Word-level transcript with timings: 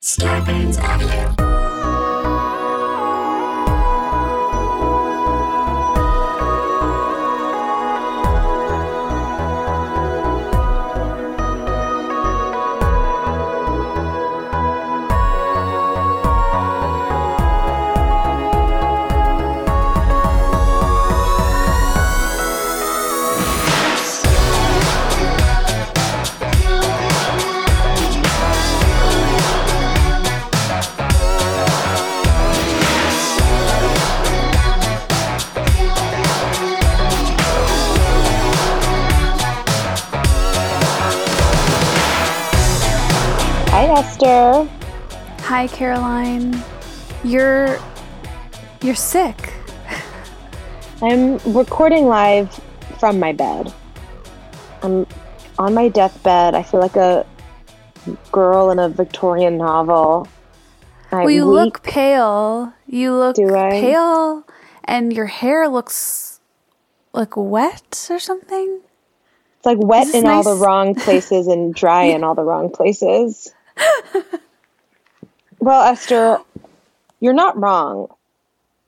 Scarpins 0.00 0.78
Audio. 0.78 1.57
Hi, 44.28 44.68
Hi, 45.44 45.66
Caroline. 45.68 46.62
You're 47.24 47.78
you're 48.82 48.94
sick. 48.94 49.54
I'm 51.00 51.38
recording 51.54 52.08
live 52.08 52.52
from 53.00 53.18
my 53.18 53.32
bed. 53.32 53.72
I'm 54.82 55.06
on 55.58 55.72
my 55.72 55.88
deathbed. 55.88 56.54
I 56.54 56.62
feel 56.62 56.78
like 56.78 56.96
a 56.96 57.24
girl 58.30 58.70
in 58.70 58.78
a 58.78 58.90
Victorian 58.90 59.56
novel. 59.56 60.28
I 61.10 61.22
Well, 61.24 61.30
you 61.30 61.46
weep. 61.46 61.54
look 61.54 61.82
pale. 61.82 62.74
You 62.86 63.14
look 63.14 63.36
pale, 63.36 64.44
and 64.84 65.10
your 65.10 65.24
hair 65.24 65.70
looks 65.70 66.40
like 67.14 67.34
wet 67.34 68.08
or 68.10 68.18
something. 68.18 68.80
It's 69.56 69.64
like 69.64 69.78
wet 69.80 70.14
in 70.14 70.26
all 70.26 70.42
the 70.42 70.62
wrong 70.62 70.94
places 70.94 71.46
and 71.46 71.74
dry 71.74 72.02
in 72.02 72.24
all 72.24 72.34
the 72.34 72.44
wrong 72.44 72.68
places. 72.68 73.54
Well, 75.60 75.82
Esther, 75.82 76.38
you're 77.20 77.32
not 77.32 77.58
wrong. 77.58 78.08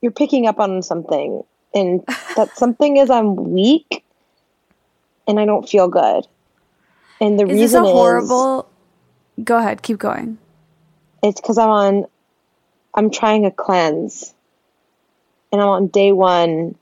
You're 0.01 0.11
picking 0.11 0.47
up 0.47 0.59
on 0.59 0.81
something, 0.81 1.43
and 1.73 2.03
that 2.35 2.57
something 2.57 2.97
is 2.97 3.09
I'm 3.09 3.35
weak 3.35 4.03
and 5.27 5.39
I 5.39 5.45
don't 5.45 5.67
feel 5.67 5.87
good. 5.87 6.27
And 7.19 7.39
the 7.39 7.45
Is 7.45 7.49
this 7.49 7.61
reason 7.61 7.83
a 7.83 7.87
is 7.87 7.91
horrible? 7.91 8.69
Go 9.43 9.57
ahead, 9.57 9.81
keep 9.81 9.97
going. 9.97 10.37
it's 11.23 11.39
because 11.39 11.57
I'm 11.57 11.69
on, 11.69 12.05
I'm 12.93 13.11
trying 13.11 13.45
a 13.45 13.51
cleanse, 13.51 14.33
and 15.51 15.61
I'm 15.61 15.67
on 15.67 15.87
day 15.87 16.11
one, 16.11 16.75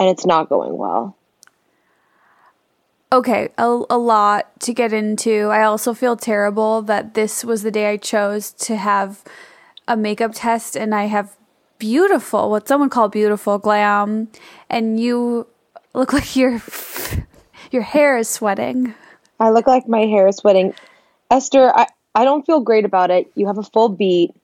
and 0.00 0.08
it's 0.08 0.26
not 0.26 0.48
going 0.48 0.76
well. 0.76 1.16
Okay, 3.12 3.50
a, 3.58 3.82
a 3.90 3.98
lot 3.98 4.58
to 4.60 4.72
get 4.72 4.94
into. 4.94 5.48
I 5.48 5.64
also 5.64 5.92
feel 5.92 6.16
terrible 6.16 6.80
that 6.80 7.12
this 7.12 7.44
was 7.44 7.62
the 7.62 7.70
day 7.70 7.90
I 7.90 7.98
chose 7.98 8.52
to 8.52 8.76
have 8.76 9.22
a 9.86 9.98
makeup 9.98 10.30
test, 10.34 10.76
and 10.76 10.94
I 10.94 11.04
have 11.04 11.36
beautiful, 11.78 12.48
what 12.48 12.66
someone 12.66 12.88
called 12.88 13.12
beautiful 13.12 13.58
glam, 13.58 14.28
and 14.70 14.98
you 14.98 15.46
look 15.92 16.12
like 16.14 16.34
your 16.34 16.62
your 17.70 17.82
hair 17.82 18.16
is 18.16 18.30
sweating. 18.30 18.94
I 19.38 19.50
look 19.50 19.66
like 19.66 19.86
my 19.86 20.06
hair 20.06 20.26
is 20.28 20.36
sweating. 20.36 20.72
Esther, 21.30 21.70
I, 21.74 21.88
I 22.14 22.24
don't 22.24 22.46
feel 22.46 22.60
great 22.60 22.86
about 22.86 23.10
it. 23.10 23.30
You 23.34 23.46
have 23.46 23.58
a 23.58 23.62
full 23.62 23.90
beat, 23.90 24.34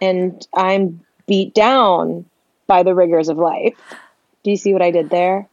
and 0.00 0.44
I'm 0.52 1.04
beat 1.28 1.54
down 1.54 2.24
by 2.66 2.82
the 2.82 2.94
rigors 2.94 3.28
of 3.28 3.36
life. 3.36 3.76
Do 4.42 4.50
you 4.50 4.56
see 4.56 4.72
what 4.72 4.82
I 4.82 4.90
did 4.90 5.10
there? 5.10 5.47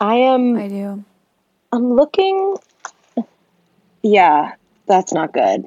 I 0.00 0.14
am. 0.14 0.56
I 0.56 0.68
do. 0.68 1.04
I'm 1.72 1.94
looking. 1.94 2.56
Yeah, 4.02 4.52
that's 4.86 5.12
not 5.12 5.32
good. 5.32 5.66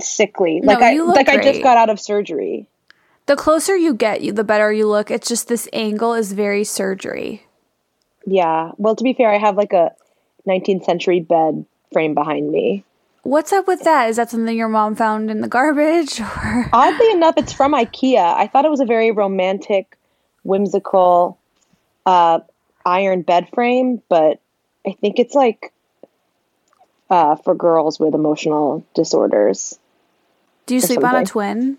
Sickly, 0.00 0.60
No, 0.60 0.74
like 0.74 0.82
I 0.82 0.92
you 0.92 1.06
look 1.06 1.16
like 1.16 1.28
I 1.28 1.42
just 1.42 1.62
got 1.62 1.76
out 1.76 1.88
of 1.88 1.98
surgery. 1.98 2.66
The 3.26 3.36
closer 3.36 3.76
you 3.76 3.94
get, 3.94 4.20
you 4.20 4.32
the 4.32 4.44
better 4.44 4.72
you 4.72 4.88
look. 4.88 5.10
It's 5.10 5.28
just 5.28 5.48
this 5.48 5.68
angle 5.72 6.12
is 6.12 6.32
very 6.32 6.64
surgery. 6.64 7.46
Yeah. 8.26 8.72
Well, 8.76 8.96
to 8.96 9.04
be 9.04 9.14
fair, 9.14 9.30
I 9.30 9.38
have 9.38 9.56
like 9.56 9.72
a 9.72 9.92
19th 10.46 10.84
century 10.84 11.20
bed 11.20 11.64
frame 11.92 12.14
behind 12.14 12.50
me. 12.50 12.84
What's 13.22 13.52
up 13.52 13.68
with 13.68 13.84
that? 13.84 14.08
Is 14.10 14.16
that 14.16 14.30
something 14.30 14.56
your 14.56 14.68
mom 14.68 14.96
found 14.96 15.30
in 15.30 15.40
the 15.40 15.48
garbage 15.48 16.20
or 16.20 16.68
Oddly 16.72 17.12
enough, 17.12 17.34
it's 17.36 17.52
from 17.52 17.72
IKEA. 17.72 18.34
I 18.34 18.48
thought 18.48 18.64
it 18.64 18.70
was 18.70 18.80
a 18.80 18.84
very 18.84 19.12
romantic, 19.12 19.96
whimsical 20.42 21.38
uh, 22.04 22.40
iron 22.84 23.22
bed 23.22 23.48
frame, 23.54 24.02
but 24.08 24.40
I 24.86 24.92
think 25.00 25.18
it's 25.18 25.34
like 25.34 25.72
uh, 27.10 27.36
for 27.36 27.54
girls 27.54 28.00
with 28.00 28.14
emotional 28.14 28.84
disorders. 28.94 29.78
do 30.66 30.74
you 30.74 30.80
sleep 30.80 31.04
on 31.04 31.16
a 31.16 31.24
twin? 31.24 31.78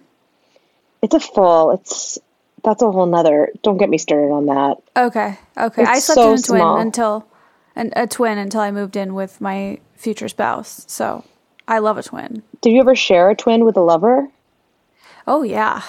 It's 1.01 1.13
a 1.13 1.19
full. 1.19 1.71
It's 1.71 2.19
that's 2.63 2.81
a 2.81 2.91
whole 2.91 3.05
nother. 3.05 3.49
Don't 3.61 3.77
get 3.77 3.89
me 3.89 3.97
started 3.97 4.31
on 4.31 4.45
that. 4.45 4.77
Okay. 4.95 5.37
Okay. 5.57 5.81
It's 5.81 5.91
I 5.91 5.99
slept 5.99 6.15
so 6.15 6.21
in 6.21 6.39
a 6.39 6.41
twin 6.41 6.59
small. 6.59 6.77
until 6.79 7.27
an, 7.75 7.91
a 7.95 8.07
twin 8.07 8.37
until 8.37 8.61
I 8.61 8.71
moved 8.71 8.95
in 8.95 9.13
with 9.13 9.41
my 9.41 9.79
future 9.95 10.29
spouse. 10.29 10.85
So 10.87 11.25
I 11.67 11.79
love 11.79 11.97
a 11.97 12.03
twin. 12.03 12.43
Did 12.61 12.71
you 12.71 12.79
ever 12.79 12.95
share 12.95 13.29
a 13.29 13.35
twin 13.35 13.65
with 13.65 13.75
a 13.75 13.81
lover? 13.81 14.29
Oh 15.27 15.43
yeah. 15.43 15.81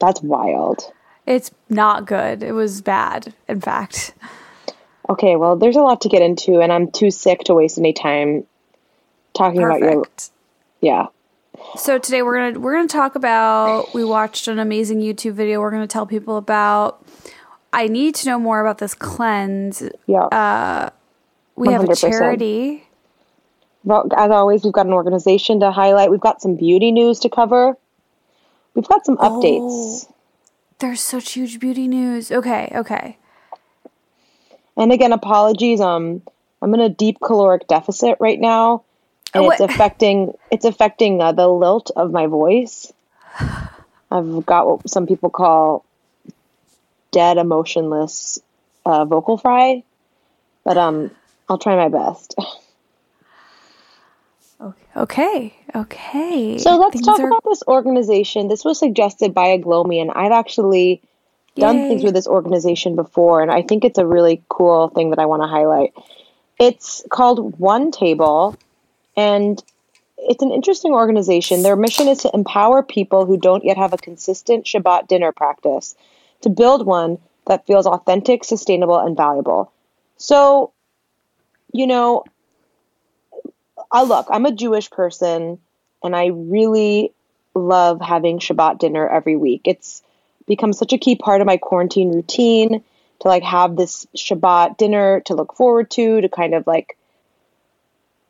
That's 0.00 0.22
wild. 0.22 0.92
It's 1.28 1.50
not 1.68 2.06
good. 2.06 2.42
It 2.42 2.52
was 2.52 2.80
bad, 2.80 3.34
in 3.48 3.60
fact. 3.60 4.14
Okay, 5.10 5.36
well, 5.36 5.56
there's 5.56 5.76
a 5.76 5.82
lot 5.82 6.00
to 6.00 6.08
get 6.08 6.22
into, 6.22 6.60
and 6.60 6.72
I'm 6.72 6.90
too 6.90 7.10
sick 7.10 7.40
to 7.44 7.54
waste 7.54 7.76
any 7.76 7.92
time 7.92 8.46
talking 9.34 9.62
about 9.62 9.80
your. 9.80 10.04
Yeah. 10.80 11.06
So 11.76 11.98
today 11.98 12.22
we're 12.22 12.52
gonna 12.52 12.60
we're 12.60 12.74
gonna 12.74 12.88
talk 12.88 13.14
about 13.14 13.92
we 13.92 14.04
watched 14.04 14.48
an 14.48 14.58
amazing 14.58 15.00
YouTube 15.00 15.32
video. 15.32 15.60
We're 15.60 15.70
gonna 15.70 15.86
tell 15.86 16.06
people 16.06 16.38
about. 16.38 17.04
I 17.74 17.88
need 17.88 18.14
to 18.16 18.28
know 18.28 18.38
more 18.38 18.60
about 18.62 18.78
this 18.78 18.94
cleanse. 18.94 19.82
Yeah. 20.06 20.20
Uh, 20.20 20.90
We 21.56 21.70
have 21.72 21.86
a 21.86 21.94
charity. 21.94 22.84
Well, 23.84 24.08
as 24.16 24.30
always, 24.30 24.64
we've 24.64 24.72
got 24.72 24.86
an 24.86 24.94
organization 24.94 25.60
to 25.60 25.72
highlight. 25.72 26.10
We've 26.10 26.20
got 26.20 26.40
some 26.40 26.56
beauty 26.56 26.90
news 26.90 27.20
to 27.20 27.28
cover. 27.28 27.76
We've 28.74 28.88
got 28.88 29.04
some 29.04 29.18
updates. 29.18 30.06
Oh. 30.08 30.14
There's 30.78 31.00
such 31.00 31.32
huge 31.32 31.58
beauty 31.58 31.88
news. 31.88 32.30
Okay, 32.30 32.70
okay. 32.74 33.18
And 34.76 34.92
again, 34.92 35.12
apologies. 35.12 35.80
Um, 35.80 36.22
I'm 36.62 36.72
in 36.74 36.80
a 36.80 36.88
deep 36.88 37.18
caloric 37.20 37.66
deficit 37.66 38.16
right 38.20 38.38
now, 38.38 38.84
and 39.34 39.44
Oh, 39.44 39.50
it's 39.50 39.60
affecting 39.72 40.34
it's 40.52 40.64
affecting 40.64 41.20
uh, 41.20 41.32
the 41.32 41.48
lilt 41.48 41.90
of 41.96 42.12
my 42.12 42.26
voice. 42.26 42.92
I've 44.10 44.46
got 44.46 44.66
what 44.66 44.88
some 44.88 45.06
people 45.06 45.30
call 45.30 45.84
dead, 47.10 47.38
emotionless 47.38 48.38
uh, 48.86 49.04
vocal 49.04 49.36
fry, 49.36 49.82
but 50.64 50.78
um, 50.78 51.10
I'll 51.48 51.58
try 51.58 51.76
my 51.76 51.88
best. 51.88 52.34
Okay, 54.98 55.54
okay. 55.76 56.58
So 56.58 56.76
let's 56.76 56.94
Things 56.94 57.06
talk 57.06 57.20
are- 57.20 57.28
about 57.28 57.44
this 57.44 57.62
organization. 57.68 58.48
This 58.48 58.64
was 58.64 58.78
suggested 58.78 59.32
by 59.32 59.48
a 59.48 59.58
Glomian. 59.58 60.10
I've 60.14 60.32
actually 60.32 61.00
done 61.54 61.76
Yay. 61.76 61.88
things 61.88 62.02
with 62.02 62.14
this 62.14 62.26
organization 62.26 62.96
before, 62.96 63.40
and 63.40 63.50
I 63.50 63.62
think 63.62 63.84
it's 63.84 63.98
a 63.98 64.06
really 64.06 64.42
cool 64.48 64.88
thing 64.88 65.10
that 65.10 65.20
I 65.20 65.26
want 65.26 65.42
to 65.42 65.46
highlight. 65.46 65.94
It's 66.58 67.04
called 67.10 67.58
One 67.60 67.92
Table, 67.92 68.56
and 69.16 69.62
it's 70.18 70.42
an 70.42 70.50
interesting 70.50 70.92
organization. 70.92 71.62
Their 71.62 71.76
mission 71.76 72.08
is 72.08 72.18
to 72.22 72.30
empower 72.34 72.82
people 72.82 73.24
who 73.24 73.36
don't 73.36 73.64
yet 73.64 73.76
have 73.76 73.92
a 73.92 73.98
consistent 73.98 74.66
Shabbat 74.66 75.06
dinner 75.06 75.30
practice 75.30 75.94
to 76.40 76.48
build 76.48 76.84
one 76.84 77.18
that 77.46 77.66
feels 77.66 77.86
authentic, 77.86 78.42
sustainable, 78.42 78.98
and 78.98 79.16
valuable. 79.16 79.72
So, 80.16 80.72
you 81.72 81.86
know, 81.86 82.24
I 83.90 84.02
look, 84.02 84.26
I'm 84.30 84.46
a 84.46 84.52
Jewish 84.52 84.90
person 84.90 85.58
and 86.02 86.14
I 86.14 86.26
really 86.26 87.12
love 87.54 88.00
having 88.00 88.38
Shabbat 88.38 88.78
dinner 88.78 89.08
every 89.08 89.36
week. 89.36 89.62
It's 89.64 90.02
become 90.46 90.72
such 90.72 90.92
a 90.92 90.98
key 90.98 91.16
part 91.16 91.40
of 91.40 91.46
my 91.46 91.56
quarantine 91.56 92.12
routine 92.12 92.82
to 93.20 93.28
like 93.28 93.42
have 93.42 93.76
this 93.76 94.06
Shabbat 94.16 94.76
dinner 94.76 95.20
to 95.26 95.34
look 95.34 95.54
forward 95.54 95.90
to, 95.92 96.20
to 96.20 96.28
kind 96.28 96.54
of 96.54 96.66
like 96.66 96.96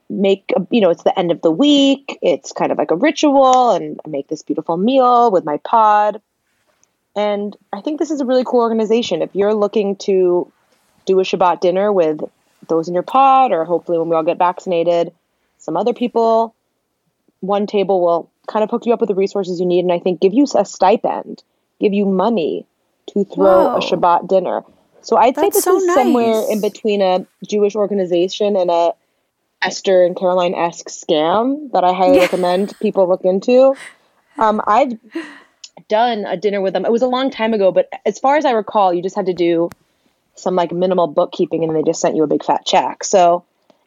make, 0.08 0.52
a, 0.56 0.66
you 0.70 0.80
know, 0.80 0.90
it's 0.90 1.02
the 1.02 1.18
end 1.18 1.30
of 1.30 1.42
the 1.42 1.50
week. 1.50 2.18
It's 2.22 2.52
kind 2.52 2.72
of 2.72 2.78
like 2.78 2.90
a 2.90 2.96
ritual 2.96 3.72
and 3.72 4.00
I 4.04 4.08
make 4.08 4.28
this 4.28 4.42
beautiful 4.42 4.76
meal 4.76 5.30
with 5.30 5.44
my 5.44 5.58
pod. 5.58 6.22
And 7.14 7.56
I 7.72 7.80
think 7.80 7.98
this 7.98 8.10
is 8.10 8.20
a 8.20 8.26
really 8.26 8.44
cool 8.44 8.60
organization. 8.60 9.22
If 9.22 9.34
you're 9.34 9.54
looking 9.54 9.96
to 9.96 10.50
do 11.04 11.18
a 11.20 11.24
Shabbat 11.24 11.60
dinner 11.60 11.92
with 11.92 12.20
those 12.68 12.86
in 12.86 12.94
your 12.94 13.02
pod, 13.02 13.50
or 13.50 13.64
hopefully 13.64 13.98
when 13.98 14.08
we 14.08 14.16
all 14.16 14.22
get 14.22 14.38
vaccinated, 14.38 15.12
some 15.58 15.76
other 15.76 15.92
people, 15.92 16.54
one 17.40 17.66
table 17.66 18.00
will 18.00 18.30
kind 18.46 18.64
of 18.64 18.70
hook 18.70 18.86
you 18.86 18.92
up 18.92 19.00
with 19.00 19.08
the 19.08 19.14
resources 19.14 19.60
you 19.60 19.66
need 19.66 19.80
and 19.80 19.92
I 19.92 19.98
think 19.98 20.20
give 20.20 20.34
you 20.34 20.46
a 20.56 20.64
stipend, 20.64 21.42
give 21.80 21.92
you 21.92 22.06
money 22.06 22.66
to 23.08 23.24
throw 23.24 23.66
Whoa. 23.66 23.76
a 23.76 23.80
Shabbat 23.80 24.28
dinner. 24.28 24.62
So 25.02 25.16
I'd 25.16 25.36
say 25.36 25.50
this 25.50 25.64
so 25.64 25.76
is 25.76 25.94
somewhere 25.94 26.44
in 26.48 26.60
between 26.60 27.02
a 27.02 27.26
Jewish 27.46 27.74
organization 27.74 28.56
and 28.56 28.70
a 28.70 28.92
Esther 29.62 30.04
and 30.04 30.16
Caroline 30.16 30.54
esque 30.54 30.88
scam 30.88 31.72
that 31.72 31.84
I 31.84 31.92
highly 31.92 32.16
Yeah. 32.16 32.22
recommend 32.22 32.78
people 32.80 33.08
look 33.08 33.24
into. 33.24 33.76
Um, 34.38 34.60
I've 34.66 34.98
done 35.88 36.24
a 36.26 36.36
dinner 36.36 36.60
with 36.60 36.74
them. 36.74 36.84
It 36.84 36.92
was 36.92 37.02
a 37.02 37.08
long 37.08 37.30
time 37.30 37.54
ago, 37.54 37.72
but 37.72 37.88
as 38.06 38.18
far 38.18 38.36
as 38.36 38.44
I 38.44 38.52
recall, 38.52 38.92
you 38.92 39.02
just 39.02 39.16
had 39.16 39.26
to 39.26 39.34
do 39.34 39.70
some 40.36 40.54
like 40.54 40.70
minimal 40.72 41.08
bookkeeping 41.08 41.64
and 41.64 41.74
they 41.74 41.82
just 41.82 42.00
sent 42.00 42.14
you 42.14 42.22
a 42.22 42.28
big 42.28 42.44
fat 42.44 42.64
check. 42.64 43.02
So 43.02 43.44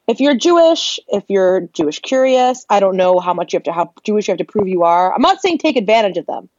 if 0.07 0.19
you're 0.19 0.35
Jewish, 0.35 0.99
if 1.07 1.23
you're 1.29 1.61
Jewish 1.73 1.99
curious, 1.99 2.65
I 2.69 2.79
don't 2.79 2.97
know 2.97 3.19
how 3.19 3.33
much 3.33 3.53
you 3.53 3.57
have 3.57 3.63
to 3.63 3.73
how 3.73 3.93
Jewish 4.03 4.27
you 4.27 4.33
have 4.33 4.39
to 4.39 4.45
prove 4.45 4.67
you 4.67 4.83
are. 4.83 5.13
I'm 5.13 5.21
not 5.21 5.41
saying 5.41 5.59
take 5.59 5.75
advantage 5.77 6.17
of 6.17 6.25
them. 6.25 6.49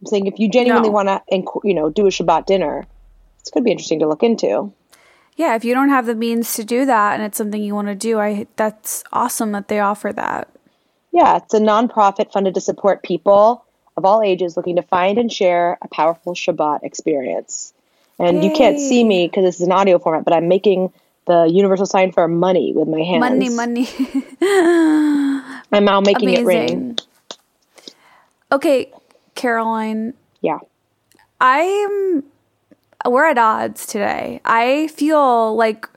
I'm 0.00 0.06
saying 0.06 0.26
if 0.26 0.38
you 0.38 0.50
genuinely 0.50 0.88
No. 0.88 0.94
want 0.94 1.08
to, 1.08 1.60
you 1.64 1.74
know, 1.74 1.90
do 1.90 2.06
a 2.06 2.10
Shabbat 2.10 2.46
dinner, 2.46 2.86
it's 3.40 3.50
going 3.50 3.62
to 3.62 3.64
be 3.64 3.70
interesting 3.70 4.00
to 4.00 4.08
look 4.08 4.22
into. 4.22 4.72
Yeah, 5.36 5.54
if 5.56 5.64
you 5.64 5.72
don't 5.74 5.88
have 5.88 6.06
the 6.06 6.14
means 6.14 6.54
to 6.54 6.64
do 6.64 6.84
that 6.84 7.14
and 7.14 7.22
it's 7.22 7.38
something 7.38 7.62
you 7.62 7.74
want 7.74 7.88
to 7.88 7.94
do, 7.94 8.18
I 8.18 8.46
that's 8.56 9.04
awesome 9.12 9.52
that 9.52 9.68
they 9.68 9.80
offer 9.80 10.12
that. 10.12 10.48
Yeah, 11.12 11.36
it's 11.38 11.54
a 11.54 11.60
nonprofit 11.60 12.32
funded 12.32 12.54
to 12.54 12.60
support 12.60 13.02
people 13.02 13.64
of 13.96 14.04
all 14.04 14.22
ages 14.22 14.56
looking 14.56 14.76
to 14.76 14.82
find 14.82 15.18
and 15.18 15.32
share 15.32 15.78
a 15.82 15.88
powerful 15.88 16.34
Shabbat 16.34 16.82
experience. 16.82 17.72
And 18.18 18.44
you 18.44 18.50
can't 18.52 18.78
see 18.78 19.02
me 19.02 19.26
because 19.26 19.44
this 19.44 19.56
is 19.56 19.66
an 19.66 19.72
audio 19.72 19.98
format, 19.98 20.24
but 20.24 20.34
I'm 20.34 20.48
making 20.48 20.92
the 21.30 21.48
universal 21.48 21.86
sign 21.86 22.10
for 22.10 22.26
money 22.26 22.72
with 22.74 22.88
my 22.88 23.02
hands. 23.02 23.20
Money, 23.20 23.48
money. 23.50 23.88
I'm 25.72 25.84
now 25.84 26.00
making 26.00 26.30
it 26.30 26.44
rain. 26.44 26.96
Okay, 28.50 28.92
Caroline, 29.36 30.14
Yeah. 30.40 30.58
I'm 31.40 32.24
we're 33.06 33.26
at 33.26 33.38
odds 33.38 33.86
today. 33.86 34.40
I 34.44 34.88
feel 34.88 35.54
like 35.54 35.88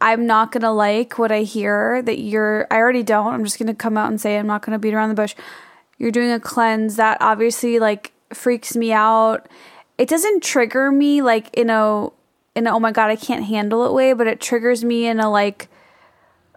I'm 0.00 0.26
not 0.26 0.52
gonna 0.52 0.72
like 0.72 1.18
what 1.18 1.30
I 1.30 1.42
hear 1.42 2.00
that 2.00 2.18
you're 2.18 2.66
I 2.70 2.76
already 2.76 3.02
don't. 3.02 3.34
I'm 3.34 3.44
just 3.44 3.58
gonna 3.58 3.74
come 3.74 3.98
out 3.98 4.08
and 4.08 4.18
say 4.18 4.38
I'm 4.38 4.46
not 4.46 4.62
gonna 4.62 4.78
beat 4.78 4.94
around 4.94 5.10
the 5.10 5.14
bush. 5.14 5.34
You're 5.98 6.10
doing 6.10 6.30
a 6.30 6.40
cleanse 6.40 6.96
that 6.96 7.18
obviously 7.20 7.78
like 7.78 8.12
freaks 8.32 8.74
me 8.74 8.90
out. 8.90 9.50
It 9.98 10.08
doesn't 10.08 10.42
trigger 10.42 10.90
me 10.90 11.20
like 11.20 11.52
in 11.52 11.68
a 11.68 12.08
oh 12.66 12.80
my 12.80 12.92
god 12.92 13.10
I 13.10 13.16
can't 13.16 13.44
handle 13.44 13.86
it 13.86 13.92
way, 13.92 14.12
but 14.12 14.26
it 14.26 14.40
triggers 14.40 14.84
me 14.84 15.06
in 15.06 15.20
a 15.20 15.30
like 15.30 15.68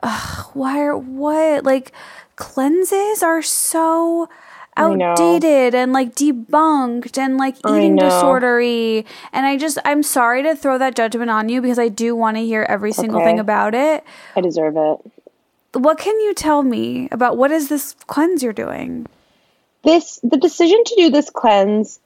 ugh, 0.02 0.50
why 0.54 0.82
are 0.82 0.98
what 0.98 1.64
like 1.64 1.92
cleanses 2.36 3.24
are 3.24 3.42
so 3.42 4.30
outdated 4.76 5.76
and 5.76 5.94
like 5.94 6.16
debunked 6.16 7.18
and 7.18 7.38
like 7.38 7.58
eating 7.70 7.98
disordery 7.98 9.06
and 9.32 9.46
I 9.46 9.58
just 9.58 9.78
I'm 9.86 10.02
sorry 10.02 10.42
to 10.44 10.56
throw 10.56 10.78
that 10.80 10.96
judgment 10.96 11.30
on 11.30 11.50
you 11.50 11.62
because 11.62 11.78
I 11.78 11.90
do 11.90 12.16
want 12.16 12.38
to 12.38 12.44
hear 12.44 12.64
every 12.64 12.92
single 12.92 13.18
okay. 13.18 13.26
thing 13.26 13.40
about 13.40 13.76
it. 13.76 14.04
I 14.36 14.42
deserve 14.42 14.76
it. 14.76 15.80
What 15.80 15.98
can 15.98 16.20
you 16.22 16.34
tell 16.34 16.64
me 16.64 17.08
about 17.12 17.38
what 17.38 17.52
is 17.52 17.70
this 17.70 17.96
cleanse 18.08 18.44
you're 18.44 18.54
doing? 18.54 19.08
This 19.84 20.20
the 20.24 20.38
decision 20.38 20.84
to 20.84 20.96
do 20.96 21.10
this 21.10 21.30
cleanse 21.30 22.00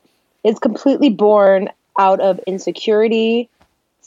is 0.44 0.60
completely 0.60 1.10
born 1.10 1.70
out 1.98 2.20
of 2.20 2.40
insecurity, 2.48 3.50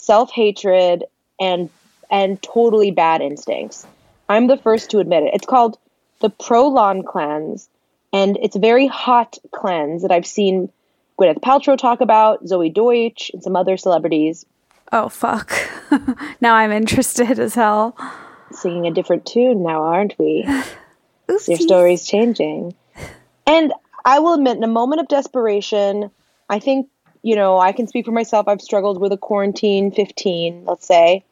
self-hatred, 0.01 1.05
and 1.39 1.71
and 2.11 2.43
totally 2.43 2.91
bad 2.91 3.21
instincts. 3.21 3.87
I'm 4.29 4.47
the 4.47 4.57
first 4.57 4.91
to 4.91 4.99
admit 4.99 5.25
it. 5.25 5.35
It's 5.35 5.47
called 5.47 5.79
the 6.21 6.31
Prolon 6.31 7.05
cleanse, 7.05 7.69
and 8.13 8.37
it's 8.43 8.57
a 8.57 8.61
very 8.61 8.87
hot 8.87 9.39
cleanse 9.53 10.03
that 10.03 10.11
I've 10.11 10.27
seen 10.27 10.71
Gwyneth 11.19 11.41
Paltrow 11.41 11.79
talk 11.79 12.01
about, 12.01 12.45
Zoey 12.45 12.73
Deutch, 12.73 13.31
and 13.33 13.43
some 13.43 13.57
other 13.57 13.77
celebrities 13.77 14.45
Oh 14.93 15.09
fuck. 15.09 15.53
now 16.41 16.55
I'm 16.55 16.73
interested 16.73 17.39
as 17.39 17.55
hell. 17.55 17.97
singing 18.53 18.87
a 18.87 18.91
different 18.91 19.25
tune 19.25 19.63
now, 19.63 19.83
aren't 19.83 20.19
we? 20.19 20.47
Your 21.47 21.59
story's 21.59 22.05
changing. 22.05 22.75
And 23.47 23.73
I 24.05 24.19
will 24.19 24.35
admit, 24.35 24.57
in 24.57 24.65
a 24.65 24.69
moment 24.69 25.01
of 25.01 25.09
desperation, 25.09 26.11
I 26.49 26.59
think, 26.59 26.89
you 27.23 27.37
know, 27.37 27.59
I 27.59 27.73
can 27.73 27.87
speak 27.87 28.07
for 28.07 28.13
myself. 28.13 28.49
I've 28.49 28.61
struggled 28.61 29.01
with 29.01 29.13
a 29.13 29.17
quarantine 29.17 29.91
15, 29.91 30.65
let's 30.65 30.87
say. 30.87 31.25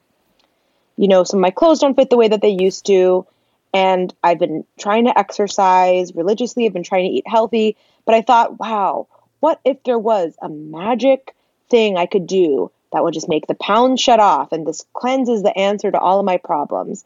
You 0.97 1.09
know, 1.09 1.25
some 1.25 1.39
of 1.39 1.43
my 1.43 1.51
clothes 1.51 1.81
don't 1.81 1.95
fit 1.95 2.11
the 2.11 2.17
way 2.17 2.29
that 2.29 2.43
they 2.43 2.57
used 2.59 2.87
to. 2.87 3.27
And 3.73 4.13
I've 4.23 4.39
been 4.39 4.65
trying 4.79 5.07
to 5.07 5.19
exercise 5.19 6.15
religiously. 6.15 6.67
I've 6.67 6.73
been 6.73 6.83
trying 6.83 7.05
to 7.05 7.17
eat 7.17 7.25
healthy. 7.27 7.77
But 8.05 8.15
I 8.15 8.23
thought, 8.23 8.59
wow, 8.59 9.07
what 9.41 9.61
if 9.65 9.83
there 9.85 9.99
was 9.99 10.35
a 10.41 10.49
magic 10.49 11.35
thing 11.69 11.97
I 11.97 12.07
could 12.07 12.27
do 12.27 12.71
that 12.93 13.05
would 13.05 13.15
just 13.15 13.29
make 13.29 13.47
the 13.47 13.55
pounds 13.55 14.01
shut 14.01 14.21
off? 14.21 14.53
And 14.53 14.67
this 14.67 14.85
cleanse 14.93 15.29
is 15.29 15.43
the 15.43 15.57
answer 15.57 15.91
to 15.91 15.99
all 15.99 16.19
of 16.19 16.27
my 16.27 16.39
problems. 16.39 17.05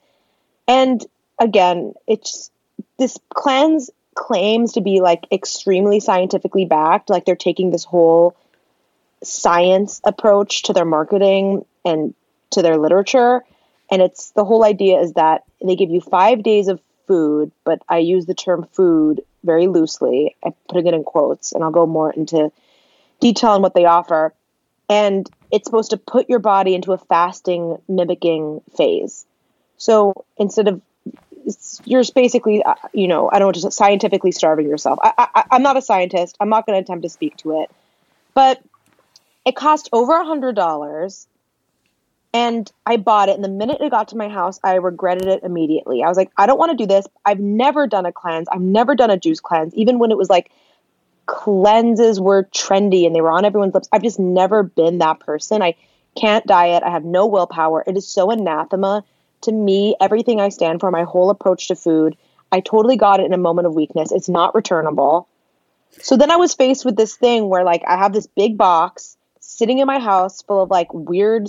And 0.66 1.04
again, 1.38 1.94
it's 2.06 2.50
this 2.98 3.18
cleanse 3.34 3.90
claims 4.14 4.72
to 4.72 4.80
be 4.80 5.00
like 5.00 5.26
extremely 5.32 6.00
scientifically 6.00 6.64
backed. 6.64 7.10
Like 7.10 7.24
they're 7.24 7.36
taking 7.36 7.70
this 7.70 7.84
whole 7.84 8.36
science 9.22 10.00
approach 10.04 10.64
to 10.64 10.72
their 10.72 10.84
marketing 10.84 11.64
and 11.84 12.14
to 12.50 12.62
their 12.62 12.76
literature. 12.76 13.42
And 13.90 14.02
it's 14.02 14.30
the 14.30 14.44
whole 14.44 14.64
idea 14.64 15.00
is 15.00 15.14
that 15.14 15.44
they 15.64 15.76
give 15.76 15.90
you 15.90 16.00
five 16.00 16.42
days 16.42 16.68
of 16.68 16.80
food, 17.06 17.52
but 17.64 17.82
I 17.88 17.98
use 17.98 18.26
the 18.26 18.34
term 18.34 18.66
food 18.72 19.22
very 19.44 19.66
loosely. 19.66 20.36
I'm 20.44 20.54
putting 20.68 20.86
it 20.86 20.94
in 20.94 21.04
quotes, 21.04 21.52
and 21.52 21.62
I'll 21.62 21.70
go 21.70 21.86
more 21.86 22.12
into 22.12 22.50
detail 23.20 23.50
on 23.50 23.62
what 23.62 23.74
they 23.74 23.84
offer. 23.84 24.32
And 24.88 25.28
it's 25.50 25.66
supposed 25.66 25.90
to 25.90 25.96
put 25.96 26.28
your 26.28 26.38
body 26.38 26.74
into 26.74 26.92
a 26.92 26.98
fasting 26.98 27.78
mimicking 27.88 28.62
phase. 28.76 29.26
So 29.76 30.24
instead 30.38 30.68
of 30.68 30.80
you're 31.84 32.04
basically, 32.14 32.62
uh, 32.62 32.74
you 32.92 33.08
know, 33.08 33.28
I 33.32 33.38
don't 33.38 33.54
just 33.54 33.72
scientifically 33.76 34.32
starving 34.32 34.68
yourself. 34.68 34.98
I, 35.02 35.28
I, 35.34 35.44
I'm 35.50 35.62
not 35.62 35.76
a 35.76 35.82
scientist. 35.82 36.36
I'm 36.40 36.48
not 36.48 36.66
going 36.66 36.76
to 36.76 36.82
attempt 36.82 37.02
to 37.02 37.08
speak 37.08 37.36
to 37.38 37.62
it, 37.62 37.70
but 38.34 38.62
it 39.44 39.56
cost 39.56 39.88
over 39.92 40.14
a 40.14 40.24
hundred 40.24 40.54
dollars, 40.54 41.26
and 42.32 42.70
I 42.86 42.96
bought 42.96 43.28
it. 43.28 43.34
And 43.34 43.44
the 43.44 43.48
minute 43.48 43.80
it 43.80 43.90
got 43.90 44.08
to 44.08 44.16
my 44.16 44.28
house, 44.28 44.58
I 44.62 44.74
regretted 44.74 45.26
it 45.26 45.42
immediately. 45.42 46.02
I 46.02 46.08
was 46.08 46.16
like, 46.16 46.30
I 46.36 46.46
don't 46.46 46.58
want 46.58 46.70
to 46.70 46.76
do 46.76 46.86
this. 46.86 47.06
I've 47.24 47.40
never 47.40 47.86
done 47.86 48.06
a 48.06 48.12
cleanse. 48.12 48.48
I've 48.48 48.60
never 48.60 48.94
done 48.94 49.10
a 49.10 49.18
juice 49.18 49.40
cleanse, 49.40 49.74
even 49.74 49.98
when 49.98 50.10
it 50.10 50.16
was 50.16 50.30
like 50.30 50.50
cleanses 51.26 52.20
were 52.20 52.44
trendy 52.44 53.06
and 53.06 53.14
they 53.14 53.20
were 53.20 53.30
on 53.30 53.44
everyone's 53.44 53.74
lips. 53.74 53.88
I've 53.92 54.02
just 54.02 54.18
never 54.18 54.62
been 54.62 54.98
that 54.98 55.20
person. 55.20 55.62
I 55.62 55.74
can't 56.18 56.46
diet. 56.46 56.82
I 56.82 56.90
have 56.90 57.04
no 57.04 57.26
willpower. 57.26 57.84
It 57.86 57.96
is 57.96 58.08
so 58.08 58.30
anathema 58.30 59.04
to 59.42 59.52
me, 59.52 59.96
everything 60.00 60.40
I 60.40 60.50
stand 60.50 60.80
for, 60.80 60.90
my 60.90 61.04
whole 61.04 61.30
approach 61.30 61.68
to 61.68 61.76
food. 61.76 62.16
I 62.50 62.60
totally 62.60 62.96
got 62.96 63.20
it 63.20 63.26
in 63.26 63.32
a 63.32 63.38
moment 63.38 63.66
of 63.66 63.74
weakness. 63.74 64.12
It's 64.12 64.28
not 64.28 64.54
returnable. 64.54 65.28
So 66.00 66.16
then 66.16 66.30
I 66.30 66.36
was 66.36 66.54
faced 66.54 66.84
with 66.84 66.96
this 66.96 67.16
thing 67.16 67.48
where 67.48 67.64
like 67.64 67.82
I 67.86 67.96
have 67.96 68.12
this 68.12 68.26
big 68.26 68.56
box 68.56 69.16
sitting 69.56 69.78
in 69.78 69.86
my 69.86 69.98
house 69.98 70.42
full 70.42 70.62
of 70.62 70.70
like 70.70 70.92
weird 70.92 71.48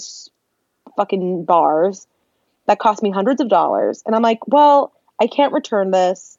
fucking 0.95 1.45
bars 1.45 2.07
that 2.65 2.79
cost 2.79 3.03
me 3.03 3.12
hundreds 3.12 3.41
of 3.41 3.50
dollars. 3.50 4.03
And 4.05 4.15
I'm 4.15 4.22
like, 4.22 4.48
well, 4.48 4.93
I 5.19 5.27
can't 5.27 5.53
return 5.53 5.91
this. 5.91 6.38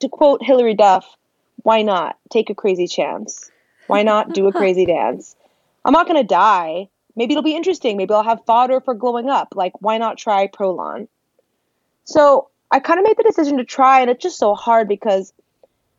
To 0.00 0.08
quote 0.08 0.42
Hilary 0.42 0.74
Duff, 0.74 1.16
why 1.62 1.82
not 1.82 2.16
take 2.30 2.50
a 2.50 2.54
crazy 2.54 2.86
chance? 2.86 3.50
Why 3.86 4.02
not 4.02 4.32
do 4.32 4.48
a 4.48 4.52
crazy 4.52 4.86
dance? 4.96 5.36
I'm 5.84 5.92
not 5.92 6.06
going 6.06 6.20
to 6.20 6.26
die. 6.26 6.88
Maybe 7.14 7.32
it'll 7.32 7.42
be 7.42 7.56
interesting. 7.56 7.96
Maybe 7.96 8.14
I'll 8.14 8.22
have 8.22 8.44
fodder 8.46 8.80
for 8.80 8.94
glowing 8.94 9.28
up. 9.28 9.54
Like, 9.54 9.80
why 9.80 9.98
not 9.98 10.18
try 10.18 10.46
Prolon? 10.46 11.08
So 12.04 12.48
I 12.70 12.80
kind 12.80 12.98
of 12.98 13.06
made 13.06 13.16
the 13.16 13.22
decision 13.22 13.58
to 13.58 13.64
try, 13.64 14.00
and 14.00 14.10
it's 14.10 14.22
just 14.22 14.38
so 14.38 14.54
hard 14.54 14.88
because 14.88 15.32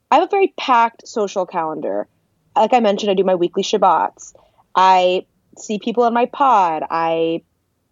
I 0.09 0.15
have 0.15 0.23
a 0.25 0.27
very 0.27 0.53
packed 0.57 1.07
social 1.07 1.45
calendar. 1.45 2.07
Like 2.55 2.73
I 2.73 2.79
mentioned, 2.79 3.11
I 3.11 3.13
do 3.15 3.23
my 3.23 3.35
weekly 3.35 3.63
Shabbats. 3.63 4.33
I 4.75 5.25
see 5.57 5.79
people 5.79 6.03
on 6.03 6.13
my 6.13 6.25
pod. 6.25 6.83
I, 6.89 7.41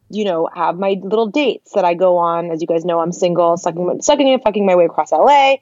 you 0.10 0.26
know, 0.26 0.50
have 0.54 0.78
my 0.78 1.00
little 1.02 1.28
dates 1.28 1.74
that 1.74 1.86
I 1.86 1.94
go 1.94 2.18
on. 2.18 2.52
As 2.52 2.62
you 2.62 2.68
guys 2.68 2.86
know, 2.86 3.00
I'm 3.00 3.12
single, 3.12 3.58
sucking, 3.58 4.02
sucking 4.02 4.30
and 4.30 4.42
fucking 4.44 4.66
my 4.66 4.76
way 4.76 4.86
across 4.86 5.12
LA. 5.12 5.52
You 5.52 5.58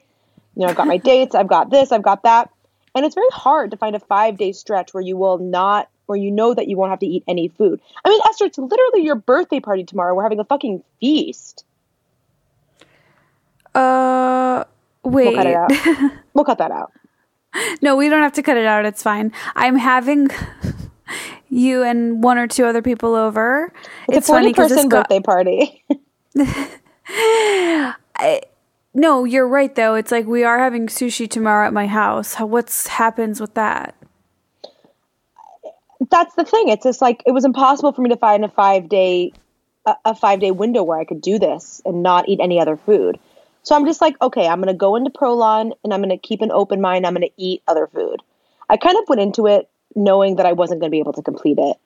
know, 0.64 0.66
I've 0.66 0.76
got 0.76 0.86
my 0.86 0.96
dates. 1.10 1.34
I've 1.34 1.48
got 1.48 1.70
this. 1.70 1.92
I've 1.92 2.02
got 2.02 2.24
that. 2.24 2.50
And 2.94 3.04
it's 3.06 3.14
very 3.14 3.28
hard 3.32 3.70
to 3.70 3.76
find 3.76 3.94
a 3.94 4.00
five 4.00 4.36
day 4.36 4.52
stretch 4.52 4.92
where 4.92 5.02
you 5.02 5.16
will 5.16 5.38
not, 5.38 5.88
where 6.06 6.18
you 6.18 6.30
know 6.30 6.52
that 6.52 6.68
you 6.68 6.76
won't 6.76 6.90
have 6.90 6.98
to 7.00 7.06
eat 7.06 7.22
any 7.28 7.48
food. 7.48 7.80
I 8.04 8.08
mean, 8.08 8.20
Esther, 8.28 8.46
it's 8.46 8.58
literally 8.58 9.04
your 9.04 9.14
birthday 9.14 9.60
party 9.60 9.84
tomorrow. 9.84 10.14
We're 10.14 10.24
having 10.24 10.40
a 10.40 10.44
fucking 10.44 10.82
feast. 11.00 11.64
Uh 13.74 14.64
We'll 15.02 15.14
wait. 15.14 15.34
cut 15.34 15.46
it 15.46 15.54
out. 15.54 15.72
we'll 16.34 16.44
cut 16.44 16.58
that 16.58 16.70
out. 16.70 16.92
No, 17.82 17.96
we 17.96 18.08
don't 18.08 18.22
have 18.22 18.32
to 18.34 18.42
cut 18.42 18.56
it 18.56 18.66
out. 18.66 18.84
It's 18.84 19.02
fine. 19.02 19.32
I'm 19.56 19.76
having 19.76 20.28
you 21.48 21.82
and 21.82 22.22
one 22.22 22.38
or 22.38 22.46
two 22.46 22.64
other 22.64 22.82
people 22.82 23.14
over. 23.14 23.72
It's, 24.08 24.28
a 24.28 24.32
40 24.32 24.42
funny 24.42 24.54
'cause 24.54 24.68
this 24.68 24.78
person 24.78 24.88
got- 24.88 25.08
birthday 25.08 25.20
party. 25.20 25.84
no, 28.94 29.24
you're 29.24 29.48
right 29.48 29.74
though. 29.74 29.94
It's 29.94 30.12
like 30.12 30.26
we 30.26 30.44
are 30.44 30.58
having 30.58 30.86
sushi 30.86 31.28
tomorrow 31.28 31.66
at 31.66 31.72
my 31.72 31.86
house. 31.86 32.34
How, 32.34 32.46
what's 32.46 32.86
happens 32.86 33.40
with 33.40 33.54
that? 33.54 33.94
That's 36.10 36.34
the 36.34 36.44
thing. 36.44 36.68
It's 36.68 36.84
just 36.84 37.00
like 37.00 37.22
it 37.26 37.32
was 37.32 37.44
impossible 37.44 37.92
for 37.92 38.02
me 38.02 38.10
to 38.10 38.16
find 38.16 38.44
a 38.44 38.48
five 38.48 38.88
day 38.88 39.32
a, 39.86 39.94
a 40.06 40.14
five 40.14 40.40
day 40.40 40.50
window 40.50 40.82
where 40.82 40.98
I 40.98 41.04
could 41.04 41.20
do 41.20 41.38
this 41.38 41.80
and 41.84 42.02
not 42.02 42.28
eat 42.28 42.40
any 42.40 42.60
other 42.60 42.76
food. 42.76 43.18
So 43.62 43.74
I'm 43.76 43.86
just 43.86 44.00
like, 44.00 44.20
okay, 44.20 44.46
I'm 44.46 44.60
gonna 44.60 44.74
go 44.74 44.96
into 44.96 45.10
Prolon 45.10 45.72
and 45.84 45.92
I'm 45.92 46.00
gonna 46.00 46.18
keep 46.18 46.42
an 46.42 46.50
open 46.50 46.80
mind. 46.80 47.06
I'm 47.06 47.14
gonna 47.14 47.28
eat 47.36 47.62
other 47.68 47.86
food. 47.86 48.22
I 48.68 48.76
kind 48.76 48.96
of 48.96 49.08
went 49.08 49.20
into 49.20 49.46
it 49.46 49.68
knowing 49.94 50.36
that 50.36 50.46
I 50.46 50.52
wasn't 50.52 50.80
gonna 50.80 50.90
be 50.90 51.00
able 51.00 51.12
to 51.14 51.22
complete 51.22 51.58
it. 51.58 51.76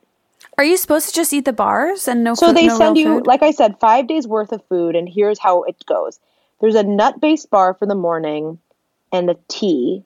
Are 0.57 0.65
you 0.65 0.77
supposed 0.77 1.09
to 1.09 1.15
just 1.15 1.33
eat 1.33 1.45
the 1.45 1.53
bars 1.53 2.07
and 2.07 2.23
no? 2.23 2.35
So 2.35 2.49
food, 2.49 2.57
they 2.57 2.67
no 2.67 2.79
send 2.79 2.97
you, 2.97 3.17
food? 3.17 3.27
like 3.27 3.43
I 3.43 3.51
said, 3.51 3.81
five 3.81 4.07
days 4.07 4.27
worth 4.27 4.53
of 4.53 4.63
food, 4.69 4.95
and 4.95 5.09
here's 5.09 5.39
how 5.39 5.65
it 5.65 5.85
goes. 5.87 6.21
There's 6.61 6.77
a 6.77 6.83
nut 6.83 7.21
based 7.21 7.51
bar 7.51 7.75
for 7.75 7.87
the 7.87 7.95
morning 7.95 8.59
and 9.13 9.31
a 9.31 9.37
tea. 9.49 10.05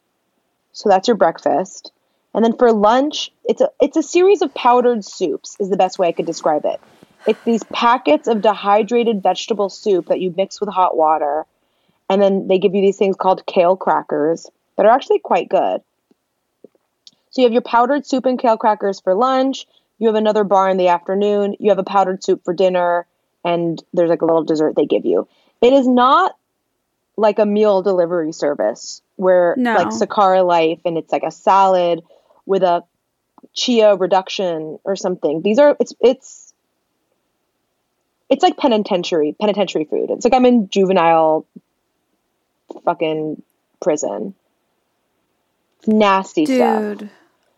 So 0.73 0.89
that's 0.89 1.09
your 1.09 1.17
breakfast. 1.17 1.93
And 2.35 2.45
then 2.45 2.57
for 2.57 2.73
lunch, 2.73 3.31
it's 3.45 3.61
a 3.61 3.71
it's 3.81 3.97
a 3.97 4.03
series 4.03 4.43
of 4.43 4.55
powdered 4.55 5.05
soups 5.05 5.57
is 5.59 5.71
the 5.71 5.77
best 5.77 5.99
way 5.99 6.09
I 6.09 6.13
could 6.13 6.27
describe 6.27 6.65
it. 6.65 6.81
It's 7.27 7.43
these 7.45 7.65
packets 7.65 8.29
of 8.29 8.43
dehydrated 8.43 9.23
vegetable 9.23 9.69
soup 9.69 10.07
that 10.07 10.21
you 10.21 10.33
mix 10.37 10.61
with 10.61 10.71
hot 10.71 10.97
water. 10.97 11.47
And 12.09 12.21
then 12.21 12.49
they 12.49 12.59
give 12.59 12.75
you 12.75 12.83
these 12.83 12.97
things 12.97 13.17
called 13.17 13.47
kale 13.47 13.77
crackers 13.77 14.49
that 14.77 14.87
are 14.87 14.93
actually 14.93 15.19
quite 15.19 15.49
good. 15.49 15.83
So 17.31 17.43
you 17.43 17.45
have 17.45 17.53
your 17.53 17.63
powdered 17.63 18.07
soup 18.07 18.27
and 18.27 18.39
kale 18.39 18.57
crackers 18.57 19.01
for 19.01 19.15
lunch. 19.15 19.67
You 19.99 20.09
have 20.09 20.15
another 20.17 20.45
bar 20.45 20.71
in 20.71 20.77
the 20.77 20.89
afternoon. 20.89 21.57
You 21.59 21.71
have 21.71 21.79
a 21.79 21.85
powdered 21.85 22.25
soup 22.25 22.45
for 22.45 22.55
dinner, 22.55 23.07
and 23.45 23.83
there's 23.93 24.11
like 24.11 24.23
a 24.23 24.25
little 24.25 24.45
dessert 24.45 24.75
they 24.77 24.87
give 24.87 25.05
you. 25.05 25.29
It 25.61 25.73
is 25.73 25.87
not 25.87 26.37
like 27.17 27.39
a 27.41 27.47
meal 27.47 27.83
delivery 27.83 28.33
service 28.33 29.03
where 29.17 29.55
No. 29.59 29.75
like 29.75 29.89
Sakara 29.89 30.47
Life 30.47 30.81
and 30.85 30.97
it's 30.97 31.11
like 31.11 31.25
a 31.25 31.33
salad 31.33 32.03
with 32.47 32.63
a 32.63 32.85
chia 33.53 33.97
reduction 33.97 34.79
or 34.85 34.95
something. 34.95 35.43
These 35.43 35.59
are 35.59 35.77
it's 35.81 35.93
it's 36.01 36.55
it's 38.31 38.43
like 38.43 38.57
penitentiary 38.57 39.35
penitentiary 39.39 39.85
food. 39.85 40.11
It's 40.11 40.25
like 40.25 40.35
I'm 40.35 40.47
in 40.47 40.69
juvenile 40.69 41.45
fucking 42.85 43.43
prison. 43.81 44.35
Nasty 45.87 46.47
stuff. 46.47 46.99
Dude. 46.99 47.11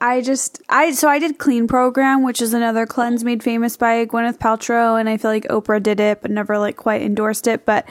I 0.02 0.22
just 0.22 0.62
I 0.68 0.92
so 0.92 1.08
I 1.08 1.18
did 1.18 1.38
Clean 1.38 1.68
Program, 1.68 2.22
which 2.22 2.40
is 2.40 2.54
another 2.54 2.86
cleanse 2.86 3.22
made 3.22 3.42
famous 3.42 3.76
by 3.76 4.06
Gwyneth 4.06 4.38
Paltrow, 4.38 4.98
and 4.98 5.08
I 5.08 5.18
feel 5.18 5.30
like 5.30 5.44
Oprah 5.44 5.82
did 5.82 6.00
it, 6.00 6.22
but 6.22 6.30
never 6.30 6.58
like 6.58 6.76
quite 6.76 7.02
endorsed 7.02 7.46
it. 7.46 7.66
But 7.66 7.86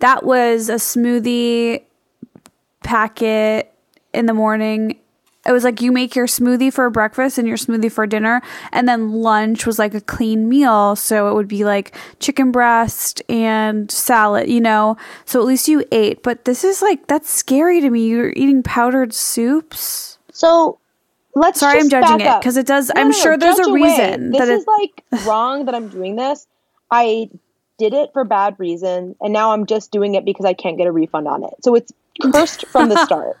that 0.00 0.24
was 0.24 0.68
a 0.68 0.74
smoothie 0.74 1.82
packet 2.82 3.72
in 4.12 4.26
the 4.26 4.34
morning. 4.34 4.98
It 5.46 5.52
was 5.52 5.64
like 5.64 5.80
you 5.80 5.92
make 5.92 6.16
your 6.16 6.26
smoothie 6.26 6.72
for 6.72 6.88
breakfast 6.90 7.38
and 7.38 7.46
your 7.46 7.56
smoothie 7.56 7.92
for 7.92 8.06
dinner, 8.06 8.40
and 8.72 8.88
then 8.88 9.12
lunch 9.12 9.66
was 9.66 9.78
like 9.78 9.94
a 9.94 10.00
clean 10.00 10.48
meal. 10.48 10.96
So 10.96 11.28
it 11.28 11.34
would 11.34 11.48
be 11.48 11.64
like 11.64 11.96
chicken 12.20 12.50
breast 12.52 13.22
and 13.28 13.90
salad, 13.90 14.48
you 14.48 14.60
know. 14.60 14.96
So 15.24 15.40
at 15.40 15.46
least 15.46 15.68
you 15.68 15.84
ate. 15.92 16.22
But 16.22 16.44
this 16.44 16.64
is 16.64 16.80
like 16.82 17.06
that's 17.06 17.30
scary 17.30 17.80
to 17.80 17.90
me. 17.90 18.06
You're 18.08 18.30
eating 18.30 18.62
powdered 18.62 19.12
soups. 19.12 20.18
So 20.32 20.78
let's 21.34 21.60
Sorry, 21.60 21.78
I'm 21.80 21.88
judging 21.88 22.20
it 22.20 22.40
because 22.40 22.56
it 22.56 22.66
does. 22.66 22.88
No, 22.94 23.00
I'm 23.00 23.08
no, 23.08 23.16
no, 23.16 23.22
sure 23.22 23.36
there's 23.36 23.56
judge 23.56 23.66
a 23.66 23.70
away. 23.70 23.80
reason 23.82 24.30
This 24.30 24.38
that 24.40 24.48
is 24.48 24.62
it. 24.62 24.68
like 24.68 25.24
wrong 25.26 25.66
that 25.66 25.74
I'm 25.74 25.88
doing 25.88 26.16
this. 26.16 26.46
I 26.90 27.28
did 27.78 27.92
it 27.92 28.10
for 28.12 28.24
bad 28.24 28.54
reason, 28.58 29.16
and 29.20 29.32
now 29.32 29.52
I'm 29.52 29.66
just 29.66 29.90
doing 29.90 30.14
it 30.14 30.24
because 30.24 30.46
I 30.46 30.54
can't 30.54 30.76
get 30.78 30.86
a 30.86 30.92
refund 30.92 31.26
on 31.28 31.42
it. 31.44 31.54
So 31.62 31.74
it's 31.74 31.92
cursed 32.22 32.66
from 32.66 32.88
the 32.88 33.04
start. 33.04 33.36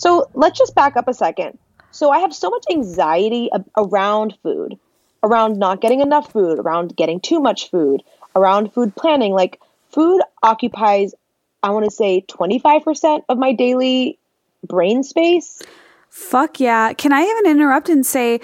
So 0.00 0.30
let's 0.32 0.58
just 0.58 0.74
back 0.74 0.96
up 0.96 1.08
a 1.08 1.12
second. 1.12 1.58
So 1.90 2.10
I 2.10 2.20
have 2.20 2.34
so 2.34 2.48
much 2.48 2.64
anxiety 2.70 3.50
around 3.76 4.34
food, 4.42 4.78
around 5.22 5.58
not 5.58 5.82
getting 5.82 6.00
enough 6.00 6.32
food, 6.32 6.58
around 6.58 6.96
getting 6.96 7.20
too 7.20 7.38
much 7.38 7.68
food, 7.70 8.02
around 8.34 8.72
food 8.72 8.96
planning. 8.96 9.34
Like 9.34 9.60
food 9.90 10.22
occupies, 10.42 11.14
I 11.62 11.68
want 11.72 11.84
to 11.84 11.90
say, 11.90 12.24
25% 12.26 13.24
of 13.28 13.36
my 13.36 13.52
daily 13.52 14.18
brain 14.66 15.02
space. 15.02 15.60
Fuck 16.08 16.60
yeah! 16.60 16.94
Can 16.94 17.12
I 17.12 17.22
even 17.24 17.50
interrupt 17.50 17.90
and 17.90 18.04
say? 18.06 18.40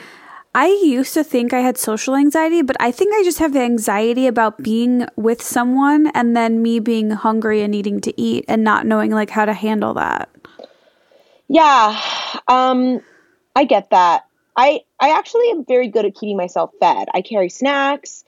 I 0.55 0.69
used 0.83 1.15
to 1.15 1.25
think 1.25 1.53
I 1.53 1.61
had 1.61 1.77
social 1.79 2.15
anxiety, 2.15 2.63
but 2.63 2.77
I 2.81 2.91
think 2.91 3.15
I 3.15 3.23
just 3.25 3.39
have 3.39 3.57
anxiety 3.57 4.27
about 4.27 4.63
being 4.63 5.07
with 5.17 5.43
someone 5.43 6.07
and 6.09 6.37
then 6.37 6.63
me 6.63 6.81
being 6.81 7.11
hungry 7.11 7.63
and 7.63 7.71
needing 7.71 8.01
to 8.03 8.21
eat 8.21 8.45
and 8.47 8.63
not 8.65 8.87
knowing 8.87 9.11
like 9.11 9.31
how 9.31 9.45
to 9.45 9.53
handle 9.53 9.93
that. 9.95 10.31
Yeah, 11.49 12.01
um, 12.49 13.01
I 13.55 13.65
get 13.65 13.91
that. 13.91 14.25
I 14.57 14.81
I 14.99 15.11
actually 15.11 15.51
am 15.51 15.65
very 15.65 15.89
good 15.89 16.05
at 16.05 16.15
keeping 16.15 16.37
myself 16.37 16.71
fed. 16.81 17.09
I 17.15 17.21
carry 17.23 17.51
snacks. 17.51 18.25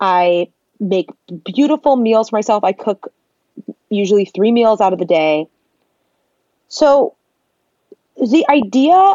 I 0.00 0.48
make 0.80 1.10
beautiful 1.44 1.96
meals 1.96 2.30
for 2.30 2.36
myself. 2.36 2.64
I 2.64 2.72
cook 2.72 3.12
usually 3.90 4.24
three 4.24 4.52
meals 4.52 4.80
out 4.80 4.92
of 4.92 4.98
the 4.98 5.04
day. 5.04 5.48
So 6.68 7.14
the 8.16 8.46
idea 8.48 9.14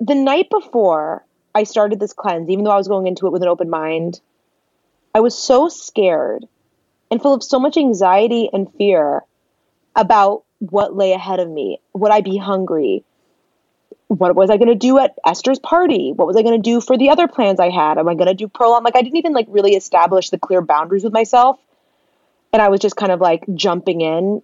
the 0.00 0.14
night 0.14 0.50
before 0.50 1.24
I 1.54 1.64
started 1.64 2.00
this 2.00 2.12
cleanse, 2.12 2.50
even 2.50 2.64
though 2.64 2.70
I 2.70 2.76
was 2.76 2.88
going 2.88 3.06
into 3.06 3.26
it 3.26 3.32
with 3.32 3.42
an 3.42 3.48
open 3.48 3.70
mind, 3.70 4.20
I 5.14 5.20
was 5.20 5.36
so 5.36 5.68
scared 5.68 6.46
and 7.10 7.20
full 7.20 7.34
of 7.34 7.42
so 7.42 7.60
much 7.60 7.76
anxiety 7.76 8.48
and 8.52 8.72
fear 8.74 9.22
about 9.94 10.44
what 10.70 10.96
lay 10.96 11.12
ahead 11.12 11.40
of 11.40 11.50
me. 11.50 11.80
Would 11.92 12.12
I 12.12 12.20
be 12.20 12.36
hungry? 12.36 13.04
What 14.06 14.36
was 14.36 14.48
I 14.48 14.58
going 14.58 14.68
to 14.68 14.74
do 14.76 14.98
at 14.98 15.18
Esther's 15.26 15.58
party? 15.58 16.12
What 16.12 16.28
was 16.28 16.36
I 16.36 16.42
going 16.42 16.60
to 16.60 16.70
do 16.70 16.80
for 16.80 16.96
the 16.96 17.10
other 17.10 17.26
plans 17.26 17.58
I 17.58 17.70
had? 17.70 17.98
Am 17.98 18.08
I 18.08 18.14
going 18.14 18.28
to 18.28 18.34
do 18.34 18.46
Prolon? 18.46 18.84
Like 18.84 18.94
I 18.94 19.02
didn't 19.02 19.16
even 19.16 19.32
like 19.32 19.46
really 19.48 19.74
establish 19.74 20.30
the 20.30 20.38
clear 20.38 20.60
boundaries 20.60 21.02
with 21.02 21.12
myself. 21.12 21.58
And 22.52 22.62
I 22.62 22.68
was 22.68 22.80
just 22.80 22.96
kind 22.96 23.10
of 23.10 23.20
like 23.20 23.44
jumping 23.54 24.02
in. 24.02 24.42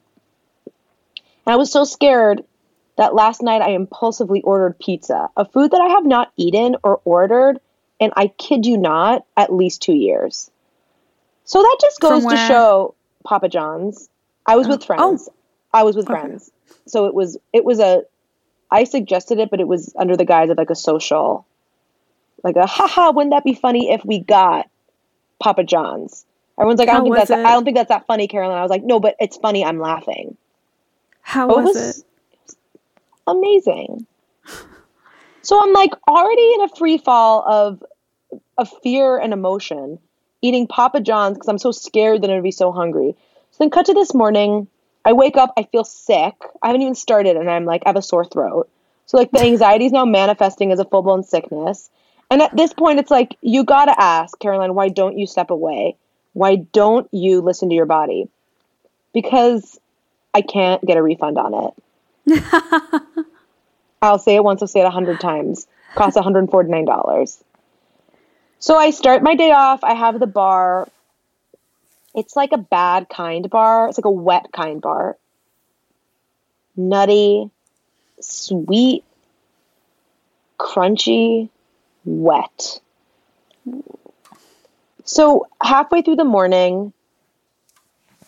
And 1.46 1.46
I 1.46 1.56
was 1.56 1.70
so 1.70 1.84
scared 1.84 2.42
that 2.96 3.14
last 3.14 3.40
night 3.42 3.62
I 3.62 3.70
impulsively 3.70 4.42
ordered 4.42 4.78
pizza, 4.78 5.30
a 5.36 5.44
food 5.44 5.70
that 5.70 5.80
I 5.80 5.90
have 5.90 6.04
not 6.04 6.32
eaten 6.36 6.76
or 6.82 7.00
ordered, 7.04 7.60
and 8.00 8.12
I 8.16 8.26
kid 8.26 8.66
you 8.66 8.76
not, 8.76 9.24
at 9.36 9.52
least 9.52 9.82
two 9.82 9.94
years. 9.94 10.50
So 11.44 11.62
that 11.62 11.78
just 11.80 12.00
goes 12.00 12.24
to 12.24 12.36
show 12.36 12.94
Papa 13.24 13.48
John's. 13.48 14.08
I 14.44 14.56
was 14.56 14.66
with 14.66 14.82
oh. 14.82 14.86
friends. 14.86 15.28
I 15.72 15.82
was 15.82 15.96
with 15.96 16.08
Okay. 16.08 16.20
friends. 16.20 16.50
So 16.86 17.06
it 17.06 17.14
was 17.14 17.36
it 17.52 17.64
was 17.64 17.80
a 17.80 18.02
I 18.70 18.84
suggested 18.84 19.38
it, 19.38 19.50
but 19.50 19.60
it 19.60 19.68
was 19.68 19.94
under 19.98 20.16
the 20.16 20.24
guise 20.24 20.50
of 20.50 20.58
like 20.58 20.70
a 20.70 20.74
social, 20.74 21.46
like 22.44 22.56
a 22.56 22.66
haha, 22.66 23.12
wouldn't 23.12 23.32
that 23.32 23.44
be 23.44 23.54
funny 23.54 23.90
if 23.90 24.04
we 24.04 24.18
got 24.18 24.68
Papa 25.40 25.64
John's? 25.64 26.26
Everyone's 26.58 26.78
like, 26.78 26.88
I 26.88 26.94
don't 26.94 27.04
think 27.04 27.14
that's 27.14 27.30
it? 27.30 27.46
I 27.46 27.52
don't 27.52 27.64
think 27.64 27.76
that's 27.76 27.88
that 27.88 28.06
funny, 28.06 28.26
Carolyn. 28.28 28.58
I 28.58 28.62
was 28.62 28.70
like, 28.70 28.82
no, 28.82 29.00
but 29.00 29.14
it's 29.20 29.36
funny. 29.36 29.64
I'm 29.64 29.78
laughing. 29.78 30.36
How 31.22 31.48
was, 31.48 31.76
it 31.76 31.78
was 31.78 31.98
it? 31.98 32.04
amazing. 33.26 34.06
So 35.42 35.62
I'm 35.62 35.72
like 35.72 35.92
already 36.08 36.52
in 36.54 36.62
a 36.62 36.68
free 36.68 36.98
fall 36.98 37.42
of 37.46 37.82
of 38.58 38.68
fear 38.82 39.18
and 39.18 39.32
emotion, 39.32 39.98
eating 40.42 40.66
Papa 40.66 41.00
John's 41.00 41.38
because 41.38 41.48
I'm 41.48 41.58
so 41.58 41.70
scared 41.70 42.22
that 42.22 42.28
I'm 42.28 42.36
gonna 42.36 42.42
be 42.42 42.50
so 42.50 42.72
hungry. 42.72 43.16
So 43.52 43.56
then 43.60 43.70
cut 43.70 43.86
to 43.86 43.94
this 43.94 44.14
morning. 44.14 44.68
I 45.08 45.14
wake 45.14 45.38
up, 45.38 45.54
I 45.56 45.62
feel 45.62 45.84
sick. 45.84 46.34
I 46.62 46.66
haven't 46.66 46.82
even 46.82 46.94
started, 46.94 47.38
and 47.38 47.50
I'm 47.50 47.64
like, 47.64 47.82
I 47.86 47.88
have 47.88 47.96
a 47.96 48.02
sore 48.02 48.26
throat. 48.26 48.68
So 49.06 49.16
like 49.16 49.30
the 49.30 49.40
anxiety 49.40 49.86
is 49.86 49.92
now 49.92 50.04
manifesting 50.04 50.70
as 50.70 50.80
a 50.80 50.84
full 50.84 51.00
blown 51.00 51.22
sickness. 51.24 51.88
And 52.30 52.42
at 52.42 52.54
this 52.54 52.74
point, 52.74 52.98
it's 52.98 53.10
like 53.10 53.34
you 53.40 53.64
gotta 53.64 53.98
ask 53.98 54.38
Caroline, 54.38 54.74
why 54.74 54.90
don't 54.90 55.16
you 55.16 55.26
step 55.26 55.48
away? 55.48 55.96
Why 56.34 56.56
don't 56.56 57.08
you 57.10 57.40
listen 57.40 57.70
to 57.70 57.74
your 57.74 57.86
body? 57.86 58.28
Because 59.14 59.80
I 60.34 60.42
can't 60.42 60.84
get 60.84 60.98
a 60.98 61.02
refund 61.02 61.38
on 61.38 61.72
it. 62.26 62.44
I'll 64.02 64.18
say 64.18 64.34
it 64.34 64.44
once, 64.44 64.60
I'll 64.60 64.68
say 64.68 64.80
it 64.80 64.86
a 64.86 64.90
hundred 64.90 65.20
times. 65.20 65.66
Costs 65.94 66.18
$149. 66.18 67.42
So 68.58 68.76
I 68.76 68.90
start 68.90 69.22
my 69.22 69.36
day 69.36 69.52
off. 69.52 69.82
I 69.82 69.94
have 69.94 70.20
the 70.20 70.26
bar. 70.26 70.86
It's 72.18 72.34
like 72.34 72.50
a 72.50 72.58
bad 72.58 73.08
kind 73.08 73.48
bar. 73.48 73.88
It's 73.88 73.96
like 73.96 74.04
a 74.04 74.10
wet 74.10 74.46
kind 74.52 74.82
bar. 74.82 75.16
Nutty, 76.76 77.48
sweet, 78.20 79.04
crunchy, 80.58 81.48
wet. 82.04 82.80
So 85.04 85.46
halfway 85.62 86.02
through 86.02 86.16
the 86.16 86.24
morning, 86.24 86.92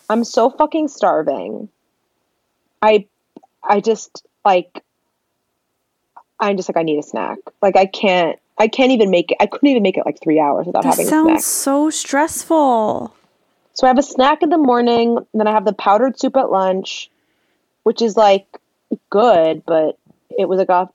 I'm 0.09 0.23
so 0.23 0.49
fucking 0.49 0.87
starving. 0.87 1.67
I 2.81 3.07
I 3.61 3.81
just 3.81 4.25
like 4.45 4.83
I'm 6.39 6.55
just 6.55 6.69
like 6.69 6.77
I 6.77 6.83
need 6.83 6.97
a 6.97 7.03
snack. 7.03 7.39
Like 7.61 7.75
I 7.75 7.87
can't 7.87 8.39
I 8.57 8.69
can't 8.69 8.93
even 8.93 9.11
make 9.11 9.31
it 9.31 9.37
I 9.41 9.47
couldn't 9.47 9.67
even 9.67 9.83
make 9.83 9.97
it 9.97 10.05
like 10.05 10.21
3 10.21 10.39
hours 10.39 10.65
without 10.65 10.83
That 10.83 10.91
having 10.91 11.07
a 11.07 11.09
sounds 11.09 11.45
so 11.45 11.89
stressful. 11.89 13.15
So 13.73 13.87
I 13.87 13.89
have 13.89 13.97
a 13.97 14.03
snack 14.03 14.43
in 14.43 14.49
the 14.49 14.57
morning, 14.57 15.17
then 15.33 15.47
I 15.47 15.51
have 15.51 15.65
the 15.65 15.73
powdered 15.73 16.19
soup 16.19 16.35
at 16.35 16.51
lunch, 16.51 17.09
which 17.83 18.01
is 18.01 18.17
like 18.17 18.45
good, 19.09 19.63
but 19.65 19.97
it 20.37 20.47
was 20.47 20.59
like 20.59 20.69
a 20.69 20.89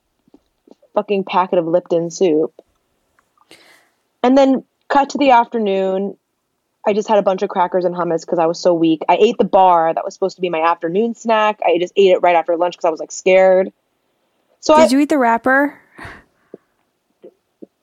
fucking 0.95 1.25
packet 1.25 1.59
of 1.59 1.67
Lipton 1.67 2.11
soup. 2.11 2.53
And 4.23 4.37
then 4.37 4.65
cut 4.89 5.11
to 5.11 5.19
the 5.19 5.31
afternoon. 5.31 6.17
I 6.87 6.93
just 6.93 7.09
had 7.09 7.19
a 7.19 7.23
bunch 7.23 7.43
of 7.43 7.49
crackers 7.49 7.85
and 7.85 7.95
hummus 7.95 8.21
because 8.21 8.39
I 8.39 8.47
was 8.47 8.61
so 8.61 8.73
weak. 8.73 9.03
I 9.09 9.17
ate 9.17 9.37
the 9.39 9.45
bar 9.45 9.93
that 9.93 10.05
was 10.05 10.15
supposed 10.15 10.37
to 10.37 10.43
be 10.43 10.51
my 10.51 10.61
afternoon 10.61 11.15
snack. 11.15 11.61
I 11.65 11.79
just 11.79 11.93
ate 11.97 12.13
it 12.13 12.23
right 12.23 12.37
after 12.37 12.57
lunch 12.57 12.75
because 12.75 12.85
I 12.85 12.91
was 12.91 13.01
like 13.01 13.11
scared. 13.11 13.73
So 14.61 14.77
Did 14.77 14.93
I, 14.93 14.95
you 14.95 15.01
eat 15.01 15.09
the 15.09 15.19
wrapper? 15.19 15.79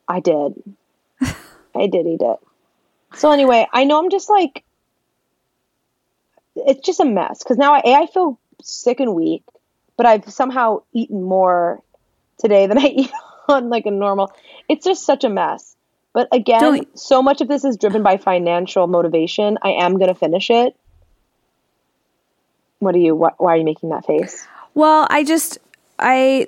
I 0.07 0.19
did. 0.19 0.75
I 1.21 1.87
did 1.87 2.07
eat 2.07 2.21
it. 2.21 2.37
So 3.15 3.31
anyway, 3.31 3.67
I 3.71 3.83
know 3.83 3.99
I'm 4.03 4.09
just 4.09 4.29
like 4.29 4.63
it's 6.55 6.85
just 6.85 6.99
a 6.99 7.05
mess 7.05 7.43
because 7.43 7.57
now 7.57 7.73
I 7.73 7.81
A, 7.85 7.93
I 7.95 8.07
feel 8.07 8.39
sick 8.61 8.99
and 8.99 9.15
weak, 9.15 9.43
but 9.97 10.05
I've 10.05 10.31
somehow 10.31 10.83
eaten 10.93 11.23
more 11.23 11.81
today 12.39 12.67
than 12.67 12.77
I 12.85 12.87
eat 12.87 13.11
on 13.47 13.69
like 13.69 13.85
a 13.85 13.91
normal. 13.91 14.31
It's 14.69 14.85
just 14.85 15.05
such 15.05 15.23
a 15.23 15.29
mess. 15.29 15.75
But 16.13 16.27
again, 16.31 16.59
Don't- 16.61 16.99
so 16.99 17.21
much 17.23 17.41
of 17.41 17.47
this 17.47 17.63
is 17.63 17.77
driven 17.77 18.03
by 18.03 18.17
financial 18.17 18.87
motivation. 18.87 19.57
I 19.61 19.71
am 19.71 19.97
going 19.97 20.09
to 20.09 20.15
finish 20.15 20.49
it. 20.49 20.75
What 22.79 22.93
are 22.95 22.99
you? 22.99 23.15
Why, 23.15 23.31
why 23.37 23.53
are 23.53 23.57
you 23.57 23.63
making 23.63 23.89
that 23.89 24.05
face? 24.05 24.45
Well, 24.75 25.07
I 25.09 25.23
just 25.23 25.57
I 25.99 26.47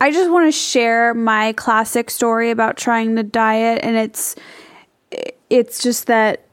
I 0.00 0.10
just 0.10 0.30
want 0.30 0.46
to 0.46 0.52
share 0.52 1.14
my 1.14 1.52
classic 1.54 2.10
story 2.10 2.50
about 2.50 2.76
trying 2.76 3.16
to 3.16 3.22
diet 3.22 3.80
and 3.82 3.96
it's 3.96 4.36
it's 5.48 5.82
just 5.82 6.06
that 6.08 6.44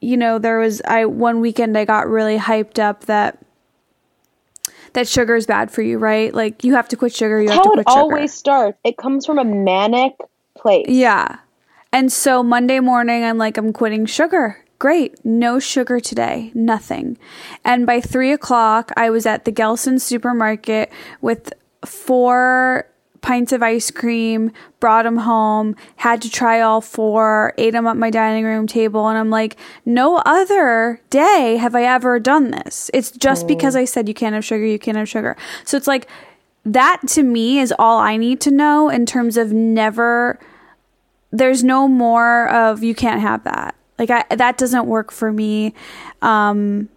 you 0.00 0.16
know, 0.16 0.38
there 0.38 0.58
was 0.58 0.82
I 0.86 1.06
one 1.06 1.40
weekend 1.40 1.76
I 1.76 1.84
got 1.84 2.08
really 2.08 2.38
hyped 2.38 2.78
up 2.78 3.04
that 3.06 3.38
that 4.92 5.06
sugar 5.06 5.36
is 5.36 5.46
bad 5.46 5.70
for 5.70 5.82
you, 5.82 5.98
right? 5.98 6.32
Like 6.32 6.64
you 6.64 6.74
have 6.74 6.88
to 6.88 6.96
quit 6.96 7.14
sugar, 7.14 7.40
you 7.40 7.48
have 7.50 7.62
to 7.62 7.68
How 7.68 7.72
quit 7.74 7.86
it 7.86 7.90
sugar. 7.90 8.00
always 8.00 8.32
starts. 8.32 8.78
It 8.84 8.96
comes 8.96 9.26
from 9.26 9.38
a 9.38 9.44
manic 9.44 10.14
place. 10.56 10.86
Yeah. 10.88 11.38
And 11.92 12.12
so 12.12 12.42
Monday 12.42 12.80
morning, 12.80 13.24
I'm 13.24 13.38
like, 13.38 13.56
I'm 13.56 13.72
quitting 13.72 14.06
sugar. 14.06 14.64
Great. 14.78 15.24
No 15.24 15.58
sugar 15.58 16.00
today. 16.00 16.50
Nothing. 16.54 17.16
And 17.64 17.86
by 17.86 18.00
three 18.00 18.32
o'clock, 18.32 18.90
I 18.96 19.08
was 19.08 19.24
at 19.24 19.44
the 19.46 19.52
Gelson 19.52 20.00
supermarket 20.00 20.92
with 21.22 21.52
four 21.84 22.86
pints 23.26 23.50
of 23.50 23.60
ice 23.60 23.90
cream, 23.90 24.52
brought 24.78 25.02
them 25.02 25.16
home, 25.16 25.74
had 25.96 26.22
to 26.22 26.30
try 26.30 26.60
all 26.60 26.80
four, 26.80 27.52
ate 27.58 27.72
them 27.72 27.84
at 27.84 27.96
my 27.96 28.08
dining 28.08 28.44
room 28.44 28.68
table. 28.68 29.08
And 29.08 29.18
I'm 29.18 29.30
like, 29.30 29.56
no 29.84 30.18
other 30.18 31.00
day 31.10 31.56
have 31.56 31.74
I 31.74 31.82
ever 31.82 32.20
done 32.20 32.52
this. 32.52 32.88
It's 32.94 33.10
just 33.10 33.48
because 33.48 33.74
I 33.74 33.84
said 33.84 34.06
you 34.06 34.14
can't 34.14 34.36
have 34.36 34.44
sugar, 34.44 34.64
you 34.64 34.78
can't 34.78 34.96
have 34.96 35.08
sugar. 35.08 35.36
So 35.64 35.76
it's 35.76 35.88
like, 35.88 36.06
that 36.64 37.00
to 37.08 37.24
me 37.24 37.58
is 37.58 37.74
all 37.76 37.98
I 37.98 38.16
need 38.16 38.40
to 38.42 38.52
know 38.52 38.88
in 38.90 39.06
terms 39.06 39.36
of 39.36 39.52
never 39.52 40.38
there's 41.32 41.64
no 41.64 41.88
more 41.88 42.48
of 42.48 42.84
you 42.84 42.94
can't 42.94 43.20
have 43.20 43.42
that. 43.42 43.74
Like 43.98 44.10
I 44.10 44.24
that 44.34 44.56
doesn't 44.56 44.86
work 44.86 45.10
for 45.10 45.32
me. 45.32 45.74
Um 46.22 46.88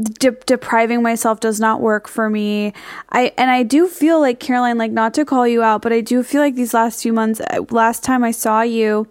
de- 0.00 0.32
depriving 0.46 1.02
myself 1.02 1.40
does 1.40 1.60
not 1.60 1.80
work 1.80 2.08
for 2.08 2.28
me. 2.28 2.72
I 3.10 3.32
and 3.38 3.50
I 3.50 3.62
do 3.62 3.88
feel 3.88 4.20
like 4.20 4.40
Caroline 4.40 4.78
like 4.78 4.92
not 4.92 5.14
to 5.14 5.24
call 5.24 5.46
you 5.46 5.62
out, 5.62 5.82
but 5.82 5.92
I 5.92 6.00
do 6.00 6.22
feel 6.22 6.40
like 6.40 6.54
these 6.54 6.74
last 6.74 7.02
few 7.02 7.12
months 7.12 7.40
uh, 7.40 7.64
last 7.70 8.02
time 8.02 8.24
I 8.24 8.30
saw 8.30 8.62
you 8.62 9.08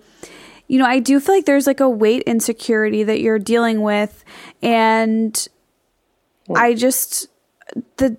you 0.67 0.79
know, 0.79 0.85
I 0.85 0.99
do 0.99 1.19
feel 1.19 1.35
like 1.35 1.45
there's 1.45 1.67
like 1.67 1.81
a 1.81 1.89
weight 1.89 2.23
insecurity 2.23 3.03
that 3.03 3.19
you're 3.19 3.39
dealing 3.39 3.81
with 3.81 4.23
and 4.61 5.47
I 6.55 6.73
just 6.73 7.27
the 7.97 8.17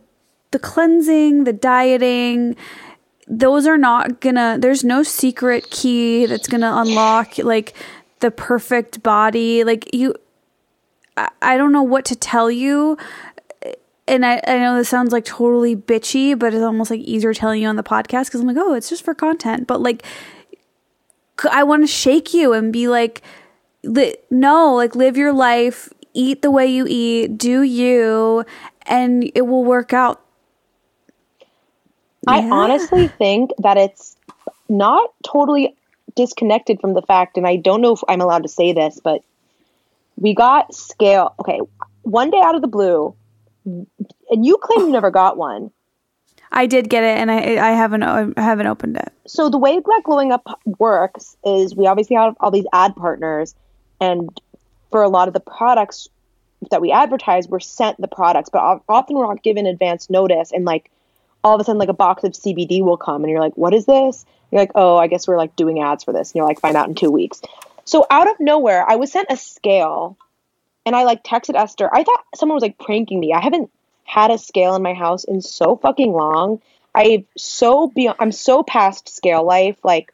the 0.50 0.58
cleansing, 0.58 1.44
the 1.44 1.52
dieting, 1.52 2.56
those 3.26 3.66
are 3.66 3.78
not 3.78 4.20
gonna 4.20 4.56
there's 4.58 4.84
no 4.84 5.02
secret 5.02 5.70
key 5.70 6.26
that's 6.26 6.46
gonna 6.46 6.72
unlock 6.76 7.38
like 7.38 7.74
the 8.20 8.30
perfect 8.30 9.02
body. 9.02 9.64
Like 9.64 9.92
you 9.92 10.14
I, 11.16 11.30
I 11.42 11.56
don't 11.56 11.72
know 11.72 11.82
what 11.82 12.04
to 12.06 12.16
tell 12.16 12.50
you. 12.50 12.96
And 14.06 14.24
I, 14.26 14.40
I 14.46 14.58
know 14.58 14.76
this 14.76 14.88
sounds 14.88 15.12
like 15.12 15.24
totally 15.24 15.74
bitchy, 15.74 16.38
but 16.38 16.52
it's 16.52 16.62
almost 16.62 16.90
like 16.90 17.00
easier 17.00 17.32
telling 17.32 17.62
you 17.62 17.68
on 17.68 17.76
the 17.76 17.82
podcast 17.82 18.26
because 18.26 18.40
I'm 18.40 18.46
like, 18.46 18.56
oh, 18.58 18.74
it's 18.74 18.88
just 18.90 19.04
for 19.04 19.14
content. 19.14 19.66
But 19.66 19.80
like, 19.80 20.04
I 21.50 21.62
want 21.64 21.82
to 21.82 21.86
shake 21.86 22.34
you 22.34 22.52
and 22.52 22.72
be 22.72 22.88
like, 22.88 23.22
li- 23.82 24.16
no, 24.30 24.74
like 24.74 24.94
live 24.94 25.16
your 25.16 25.32
life, 25.32 25.88
eat 26.12 26.42
the 26.42 26.50
way 26.50 26.66
you 26.66 26.86
eat, 26.88 27.38
do 27.38 27.62
you, 27.62 28.44
and 28.86 29.30
it 29.34 29.42
will 29.46 29.64
work 29.64 29.92
out. 29.92 30.20
I 32.26 32.40
Yeah. 32.40 32.48
honestly 32.52 33.08
think 33.08 33.50
that 33.58 33.76
it's 33.76 34.16
not 34.68 35.12
totally 35.24 35.76
disconnected 36.14 36.80
from 36.80 36.94
the 36.94 37.02
fact, 37.02 37.36
and 37.36 37.46
I 37.46 37.56
don't 37.56 37.80
know 37.80 37.92
if 37.94 38.00
I'm 38.08 38.20
allowed 38.20 38.42
to 38.44 38.48
say 38.48 38.72
this, 38.72 39.00
but 39.02 39.22
we 40.16 40.34
got 40.34 40.74
scale. 40.74 41.34
Okay, 41.38 41.60
one 42.02 42.30
day 42.30 42.40
out 42.42 42.54
of 42.54 42.62
the 42.62 42.68
blue, 42.68 43.14
and 43.64 44.46
you 44.46 44.58
claim 44.62 44.86
you 44.86 44.92
never 44.92 45.10
got 45.10 45.36
one. 45.36 45.70
I 46.50 46.66
did 46.66 46.88
get 46.88 47.02
it, 47.02 47.18
and 47.18 47.30
I 47.30 47.68
I 47.68 47.72
haven't 47.72 48.02
I 48.02 48.40
haven't 48.40 48.66
opened 48.66 48.96
it. 48.96 49.12
So 49.26 49.48
the 49.48 49.58
way 49.58 49.80
Black 49.80 50.04
Glowing 50.04 50.32
Up 50.32 50.60
works 50.78 51.36
is 51.44 51.74
we 51.74 51.86
obviously 51.86 52.16
have 52.16 52.36
all 52.40 52.50
these 52.50 52.66
ad 52.72 52.94
partners, 52.94 53.54
and 54.00 54.30
for 54.90 55.02
a 55.02 55.08
lot 55.08 55.28
of 55.28 55.34
the 55.34 55.40
products 55.40 56.08
that 56.70 56.80
we 56.80 56.92
advertise, 56.92 57.48
we're 57.48 57.60
sent 57.60 58.00
the 58.00 58.08
products, 58.08 58.48
but 58.50 58.82
often 58.88 59.16
we're 59.16 59.26
not 59.26 59.42
given 59.42 59.66
advance 59.66 60.08
notice, 60.08 60.52
and 60.52 60.64
like 60.64 60.90
all 61.42 61.54
of 61.54 61.60
a 61.60 61.64
sudden, 61.64 61.78
like 61.78 61.88
a 61.88 61.94
box 61.94 62.24
of 62.24 62.32
CBD 62.32 62.82
will 62.82 62.96
come, 62.96 63.22
and 63.22 63.30
you're 63.30 63.40
like, 63.40 63.56
"What 63.56 63.74
is 63.74 63.86
this?" 63.86 64.24
You're 64.50 64.62
like, 64.62 64.72
"Oh, 64.74 64.96
I 64.96 65.08
guess 65.08 65.26
we're 65.26 65.36
like 65.36 65.56
doing 65.56 65.82
ads 65.82 66.04
for 66.04 66.12
this," 66.12 66.30
and 66.30 66.36
you're 66.36 66.46
like, 66.46 66.60
"Find 66.60 66.76
out 66.76 66.88
in 66.88 66.94
two 66.94 67.10
weeks." 67.10 67.42
So 67.84 68.06
out 68.10 68.30
of 68.30 68.40
nowhere, 68.40 68.88
I 68.88 68.96
was 68.96 69.12
sent 69.12 69.28
a 69.30 69.36
scale, 69.36 70.16
and 70.86 70.96
I 70.96 71.04
like 71.04 71.22
texted 71.22 71.54
Esther. 71.54 71.88
I 71.92 72.02
thought 72.02 72.24
someone 72.34 72.56
was 72.56 72.62
like 72.62 72.78
pranking 72.78 73.20
me. 73.20 73.32
I 73.32 73.40
haven't 73.40 73.70
had 74.04 74.30
a 74.30 74.38
scale 74.38 74.74
in 74.74 74.82
my 74.82 74.94
house 74.94 75.24
in 75.24 75.40
so 75.40 75.76
fucking 75.76 76.12
long. 76.12 76.60
I 76.94 77.24
so 77.36 77.88
beyond. 77.88 78.16
I'm 78.20 78.32
so 78.32 78.62
past 78.62 79.08
scale 79.08 79.44
life. 79.44 79.76
Like 79.82 80.12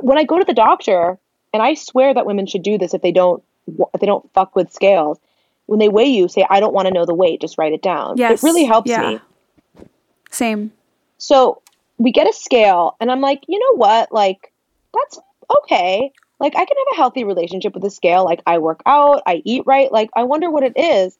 when 0.00 0.18
I 0.18 0.24
go 0.24 0.38
to 0.38 0.44
the 0.44 0.54
doctor, 0.54 1.18
and 1.52 1.62
I 1.62 1.74
swear 1.74 2.12
that 2.12 2.26
women 2.26 2.46
should 2.46 2.62
do 2.62 2.78
this 2.78 2.94
if 2.94 3.02
they 3.02 3.12
don't 3.12 3.42
if 3.66 4.00
they 4.00 4.06
don't 4.06 4.30
fuck 4.32 4.54
with 4.54 4.72
scales. 4.72 5.18
When 5.66 5.80
they 5.80 5.88
weigh 5.88 6.06
you, 6.06 6.28
say, 6.28 6.46
"I 6.48 6.60
don't 6.60 6.74
want 6.74 6.86
to 6.86 6.94
know 6.94 7.06
the 7.06 7.14
weight. 7.14 7.40
Just 7.40 7.58
write 7.58 7.72
it 7.72 7.82
down." 7.82 8.18
Yes, 8.18 8.42
it 8.42 8.46
really 8.46 8.64
helps 8.64 8.88
yeah. 8.88 9.18
me. 9.76 9.86
Same. 10.30 10.72
So 11.18 11.62
we 11.98 12.12
get 12.12 12.28
a 12.28 12.32
scale, 12.32 12.94
and 13.00 13.10
I'm 13.10 13.20
like, 13.20 13.42
you 13.48 13.58
know 13.58 13.76
what? 13.76 14.12
Like, 14.12 14.52
that's 14.92 15.18
okay. 15.58 16.12
Like, 16.38 16.54
I 16.54 16.64
can 16.64 16.76
have 16.76 16.94
a 16.94 16.96
healthy 16.96 17.24
relationship 17.24 17.74
with 17.74 17.82
the 17.82 17.90
scale. 17.90 18.24
Like, 18.24 18.42
I 18.46 18.58
work 18.58 18.82
out, 18.84 19.22
I 19.26 19.42
eat 19.44 19.62
right. 19.66 19.90
Like, 19.90 20.10
I 20.14 20.24
wonder 20.24 20.50
what 20.50 20.64
it 20.64 20.76
is. 20.76 21.16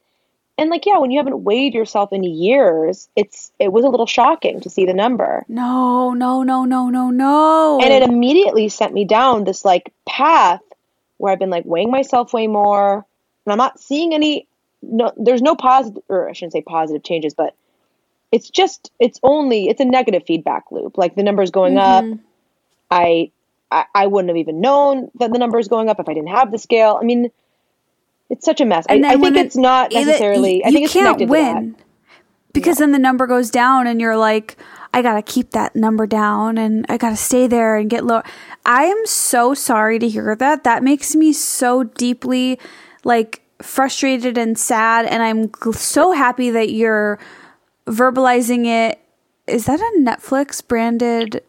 And 0.58 0.70
like, 0.70 0.86
yeah, 0.86 0.98
when 0.98 1.10
you 1.10 1.18
haven't 1.18 1.44
weighed 1.44 1.74
yourself 1.74 2.12
in 2.12 2.24
years, 2.24 3.08
it's 3.14 3.52
it 3.58 3.70
was 3.70 3.84
a 3.84 3.88
little 3.88 4.06
shocking 4.06 4.60
to 4.62 4.70
see 4.70 4.86
the 4.86 4.94
number. 4.94 5.44
No, 5.48 6.14
no, 6.14 6.42
no, 6.44 6.64
no, 6.64 6.88
no, 6.88 7.10
no. 7.10 7.78
And 7.82 7.92
it 7.92 8.02
immediately 8.02 8.70
sent 8.70 8.94
me 8.94 9.04
down 9.04 9.44
this 9.44 9.66
like 9.66 9.92
path 10.08 10.62
where 11.18 11.30
I've 11.32 11.38
been 11.38 11.50
like 11.50 11.66
weighing 11.66 11.90
myself 11.90 12.32
way 12.32 12.46
more, 12.46 12.94
and 12.94 13.52
I'm 13.52 13.58
not 13.58 13.80
seeing 13.80 14.14
any. 14.14 14.46
No, 14.80 15.12
there's 15.16 15.42
no 15.42 15.56
positive, 15.56 16.02
or 16.08 16.28
I 16.28 16.32
shouldn't 16.32 16.54
say 16.54 16.62
positive 16.62 17.02
changes, 17.02 17.34
but 17.34 17.54
it's 18.32 18.48
just 18.48 18.90
it's 18.98 19.20
only 19.22 19.68
it's 19.68 19.80
a 19.80 19.84
negative 19.84 20.24
feedback 20.26 20.72
loop. 20.72 20.96
Like 20.96 21.16
the 21.16 21.22
numbers 21.22 21.50
going 21.50 21.76
up, 21.76 22.02
mm-hmm. 22.02 22.20
I, 22.90 23.30
I 23.70 23.84
I 23.94 24.06
wouldn't 24.06 24.28
have 24.30 24.36
even 24.36 24.60
known 24.60 25.10
that 25.18 25.32
the 25.32 25.38
number 25.38 25.58
is 25.58 25.68
going 25.68 25.88
up 25.88 25.98
if 26.00 26.08
I 26.08 26.14
didn't 26.14 26.28
have 26.30 26.50
the 26.52 26.58
scale. 26.58 26.98
I 27.00 27.04
mean, 27.04 27.30
it's 28.30 28.44
such 28.44 28.60
a 28.60 28.64
mess. 28.64 28.86
I, 28.88 28.94
And 28.94 29.06
I 29.06 29.10
then 29.10 29.20
think 29.22 29.36
it- 29.36 29.46
it's 29.46 29.56
not 29.56 29.92
necessarily. 29.92 30.64
I 30.64 30.68
you 30.68 30.72
think 30.74 30.84
it's 30.84 30.92
can't 30.92 31.28
win 31.28 31.76
because 32.52 32.78
then 32.78 32.92
the 32.92 32.98
number 32.98 33.26
goes 33.26 33.50
down, 33.50 33.86
and 33.86 34.00
you're 34.00 34.16
like, 34.16 34.56
I 34.94 35.02
gotta 35.02 35.22
keep 35.22 35.50
that 35.50 35.76
number 35.76 36.06
down, 36.06 36.56
and 36.58 36.86
I 36.88 36.96
gotta 36.96 37.16
stay 37.16 37.46
there 37.46 37.76
and 37.76 37.90
get 37.90 38.04
low. 38.04 38.22
I 38.64 38.84
am 38.84 39.04
so 39.04 39.52
sorry 39.54 39.98
to 39.98 40.08
hear 40.08 40.34
that. 40.36 40.64
That 40.64 40.82
makes 40.82 41.14
me 41.14 41.32
so 41.32 41.82
deeply 41.84 42.58
like 43.04 43.42
frustrated 43.62 44.36
and 44.38 44.58
sad, 44.58 45.06
and 45.06 45.22
I'm 45.22 45.50
so 45.72 46.12
happy 46.12 46.50
that 46.50 46.70
you're 46.70 47.18
verbalizing 47.86 48.66
it. 48.66 48.98
Is 49.46 49.66
that 49.66 49.78
a 49.80 49.98
Netflix 50.00 50.66
branded 50.66 51.42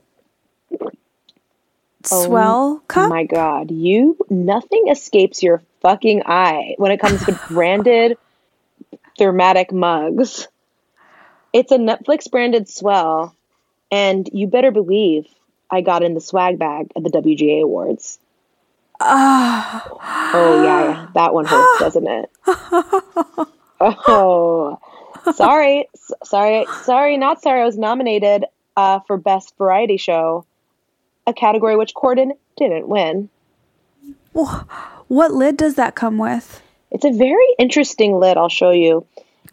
S'well 2.08 2.82
cup? 2.88 3.06
Oh 3.06 3.10
My 3.10 3.24
God, 3.26 3.72
you 3.72 4.18
nothing 4.30 4.88
escapes 4.90 5.44
your 5.44 5.62
fucking 5.82 6.24
eye 6.26 6.76
when 6.78 6.92
it 6.92 7.00
comes 7.00 7.24
to 7.26 7.40
branded 7.50 8.18
thermatic 9.18 9.72
mugs. 9.72 10.48
It's 11.54 11.72
a 11.72 11.78
Netflix 11.78 12.30
branded 12.30 12.68
S'well, 12.68 13.34
and 13.92 14.30
you 14.32 14.48
better 14.48 14.72
believe 14.72 15.28
I 15.70 15.82
got 15.82 16.04
in 16.04 16.14
the 16.14 16.22
swag 16.22 16.60
bag 16.60 16.92
at 16.96 17.04
the 17.04 17.10
WGA 17.10 17.62
Awards. 17.64 18.20
Oh 19.00 20.62
yeah, 20.64 20.84
yeah, 20.84 21.08
that 21.14 21.34
one 21.34 21.46
hurts, 21.46 21.80
doesn't 21.80 22.08
it? 22.08 22.30
Oh, 23.80 24.80
sorry, 25.36 25.88
sorry, 26.24 26.66
sorry, 26.82 27.18
not 27.18 27.44
sorry. 27.44 27.62
I 27.62 27.66
was 27.66 27.78
nominated 27.78 28.46
uh, 28.76 29.02
for 29.02 29.18
best 29.18 29.56
variety 29.60 29.98
show, 29.98 30.47
a 31.28 31.34
category 31.34 31.76
which 31.76 31.94
Corden 31.94 32.32
didn't 32.58 32.88
win. 32.88 33.30
What 34.34 35.34
lid 35.34 35.58
does 35.58 35.76
that 35.76 35.96
come 35.96 36.18
with? 36.18 36.62
It's 36.92 37.06
a 37.06 37.12
very 37.12 37.46
interesting 37.60 38.20
lid. 38.20 38.38
I'll 38.38 38.50
show 38.50 38.72
you. 38.72 39.06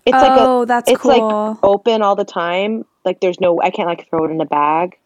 It's 0.07 0.15
Oh, 0.17 0.21
like 0.21 0.39
a, 0.39 0.43
oh, 0.45 0.65
that's 0.67 0.91
it's 0.91 1.01
cool. 1.01 1.49
like 1.51 1.59
open 1.63 2.03
all 2.03 2.17
the 2.17 2.25
time. 2.25 2.85
Like 3.05 3.21
there's 3.21 3.41
no, 3.41 3.61
I 3.61 3.71
can't 3.71 3.89
like 3.89 4.09
throw 4.09 4.25
it 4.27 4.31
in 4.31 4.41
a 4.41 4.45
bag. 4.47 4.99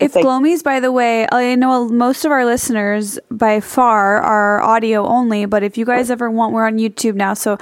If 0.00 0.14
like- 0.16 0.24
Glomies, 0.24 0.62
by 0.64 0.80
the 0.80 0.90
way, 0.90 1.26
I 1.30 1.54
know 1.54 1.88
most 1.88 2.24
of 2.24 2.32
our 2.32 2.44
listeners 2.44 3.18
by 3.30 3.60
far 3.60 4.18
are 4.20 4.62
audio 4.62 5.06
only, 5.06 5.46
but 5.46 5.62
if 5.62 5.76
you 5.78 5.84
guys 5.84 6.10
ever 6.10 6.30
want, 6.30 6.52
we're 6.52 6.66
on 6.66 6.78
YouTube 6.78 7.14
now. 7.14 7.34
So 7.34 7.58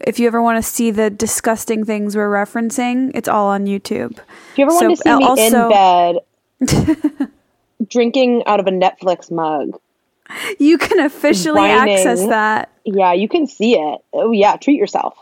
if 0.00 0.18
you 0.18 0.26
ever 0.26 0.40
want 0.40 0.56
to 0.56 0.62
see 0.62 0.90
the 0.90 1.10
disgusting 1.10 1.84
things 1.84 2.16
we're 2.16 2.30
referencing, 2.30 3.10
it's 3.14 3.28
all 3.28 3.48
on 3.48 3.66
YouTube. 3.66 4.18
If 4.52 4.58
you 4.58 4.64
ever 4.66 4.74
want 4.74 4.90
to 4.90 4.96
So, 4.96 5.02
see 5.02 5.16
me 5.18 5.24
also- 5.24 5.66
in 5.66 5.70
bed 5.70 7.28
drinking 7.86 8.44
out 8.46 8.60
of 8.60 8.66
a 8.66 8.70
Netflix 8.70 9.30
mug, 9.30 9.78
You 10.58 10.78
can 10.78 11.00
officially 11.00 11.60
Whining. 11.60 11.94
access 11.94 12.20
that 12.26 12.70
yeah, 12.84 13.12
you 13.12 13.28
can 13.28 13.46
see 13.46 13.74
it. 13.74 14.00
Oh 14.12 14.32
yeah, 14.32 14.56
treat 14.56 14.78
yourself. 14.78 15.16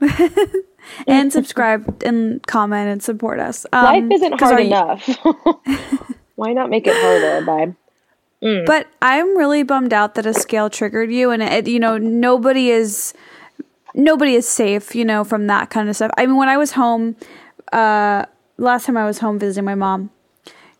and 1.06 1.32
subscribe 1.32 2.02
and 2.04 2.46
comment 2.46 2.88
and 2.88 3.02
support 3.02 3.40
us. 3.40 3.66
Um, 3.72 3.84
Life 3.84 4.12
isn't 4.12 4.40
hard 4.40 4.60
enough. 4.60 5.06
Why 6.36 6.52
not 6.52 6.70
make 6.70 6.86
it 6.86 6.94
harder, 6.96 7.44
babe? 7.44 8.64
But 8.66 8.86
I'm 9.02 9.36
really 9.36 9.62
bummed 9.62 9.92
out 9.92 10.14
that 10.14 10.24
a 10.24 10.32
scale 10.32 10.70
triggered 10.70 11.12
you, 11.12 11.30
and 11.30 11.42
it, 11.42 11.68
you 11.68 11.78
know 11.78 11.98
nobody 11.98 12.70
is 12.70 13.12
nobody 13.94 14.34
is 14.34 14.48
safe, 14.48 14.94
you 14.94 15.04
know, 15.04 15.24
from 15.24 15.46
that 15.48 15.68
kind 15.68 15.88
of 15.88 15.96
stuff. 15.96 16.10
I 16.16 16.26
mean, 16.26 16.36
when 16.36 16.48
I 16.48 16.56
was 16.56 16.72
home, 16.72 17.16
uh, 17.72 18.24
last 18.56 18.86
time 18.86 18.96
I 18.96 19.04
was 19.04 19.18
home 19.18 19.38
visiting 19.38 19.64
my 19.66 19.74
mom, 19.74 20.10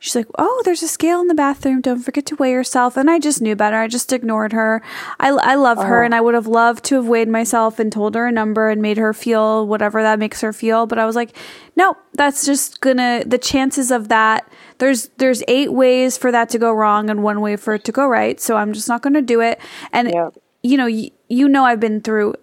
she's 0.00 0.16
like, 0.16 0.26
"Oh, 0.36 0.62
there's 0.64 0.82
a 0.82 0.88
scale 0.88 1.20
in 1.20 1.28
the 1.28 1.34
bathroom. 1.34 1.80
Don't 1.80 2.00
forget 2.00 2.26
to 2.26 2.34
weigh 2.36 2.50
yourself." 2.50 2.96
And 2.96 3.08
I 3.08 3.20
just 3.20 3.40
knew 3.40 3.54
better. 3.54 3.76
I 3.76 3.86
just 3.86 4.12
ignored 4.12 4.52
her. 4.52 4.82
I 5.20 5.28
I 5.28 5.54
love 5.54 5.78
her, 5.78 6.02
oh. 6.02 6.04
and 6.04 6.12
I 6.14 6.20
would 6.20 6.34
have 6.34 6.48
loved 6.48 6.84
to 6.86 6.96
have 6.96 7.06
weighed 7.06 7.28
myself 7.28 7.78
and 7.78 7.92
told 7.92 8.16
her 8.16 8.26
a 8.26 8.32
number 8.32 8.68
and 8.68 8.82
made 8.82 8.96
her 8.96 9.12
feel 9.14 9.64
whatever 9.68 10.02
that 10.02 10.18
makes 10.18 10.40
her 10.40 10.52
feel. 10.52 10.86
But 10.86 10.98
I 10.98 11.06
was 11.06 11.14
like, 11.14 11.36
no, 11.76 11.96
that's 12.14 12.44
just 12.44 12.80
gonna 12.80 13.22
the 13.24 13.38
chances 13.38 13.92
of 13.92 14.08
that. 14.08 14.50
There's 14.78 15.08
there's 15.18 15.42
eight 15.46 15.72
ways 15.72 16.16
for 16.18 16.32
that 16.32 16.48
to 16.50 16.58
go 16.58 16.72
wrong 16.72 17.10
and 17.10 17.22
one 17.22 17.40
way 17.40 17.54
for 17.56 17.74
it 17.74 17.84
to 17.84 17.92
go 17.92 18.06
right. 18.08 18.40
So 18.40 18.56
I'm 18.56 18.72
just 18.72 18.88
not 18.88 19.02
gonna 19.02 19.22
do 19.22 19.40
it. 19.40 19.60
And 19.92 20.10
Yeah. 20.10 20.30
you 20.62 20.76
know, 20.76 20.86
y- 20.86 21.12
you 21.28 21.48
know, 21.48 21.64
I've 21.64 21.80
been 21.80 22.00
through 22.00 22.34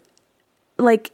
like. 0.77 1.11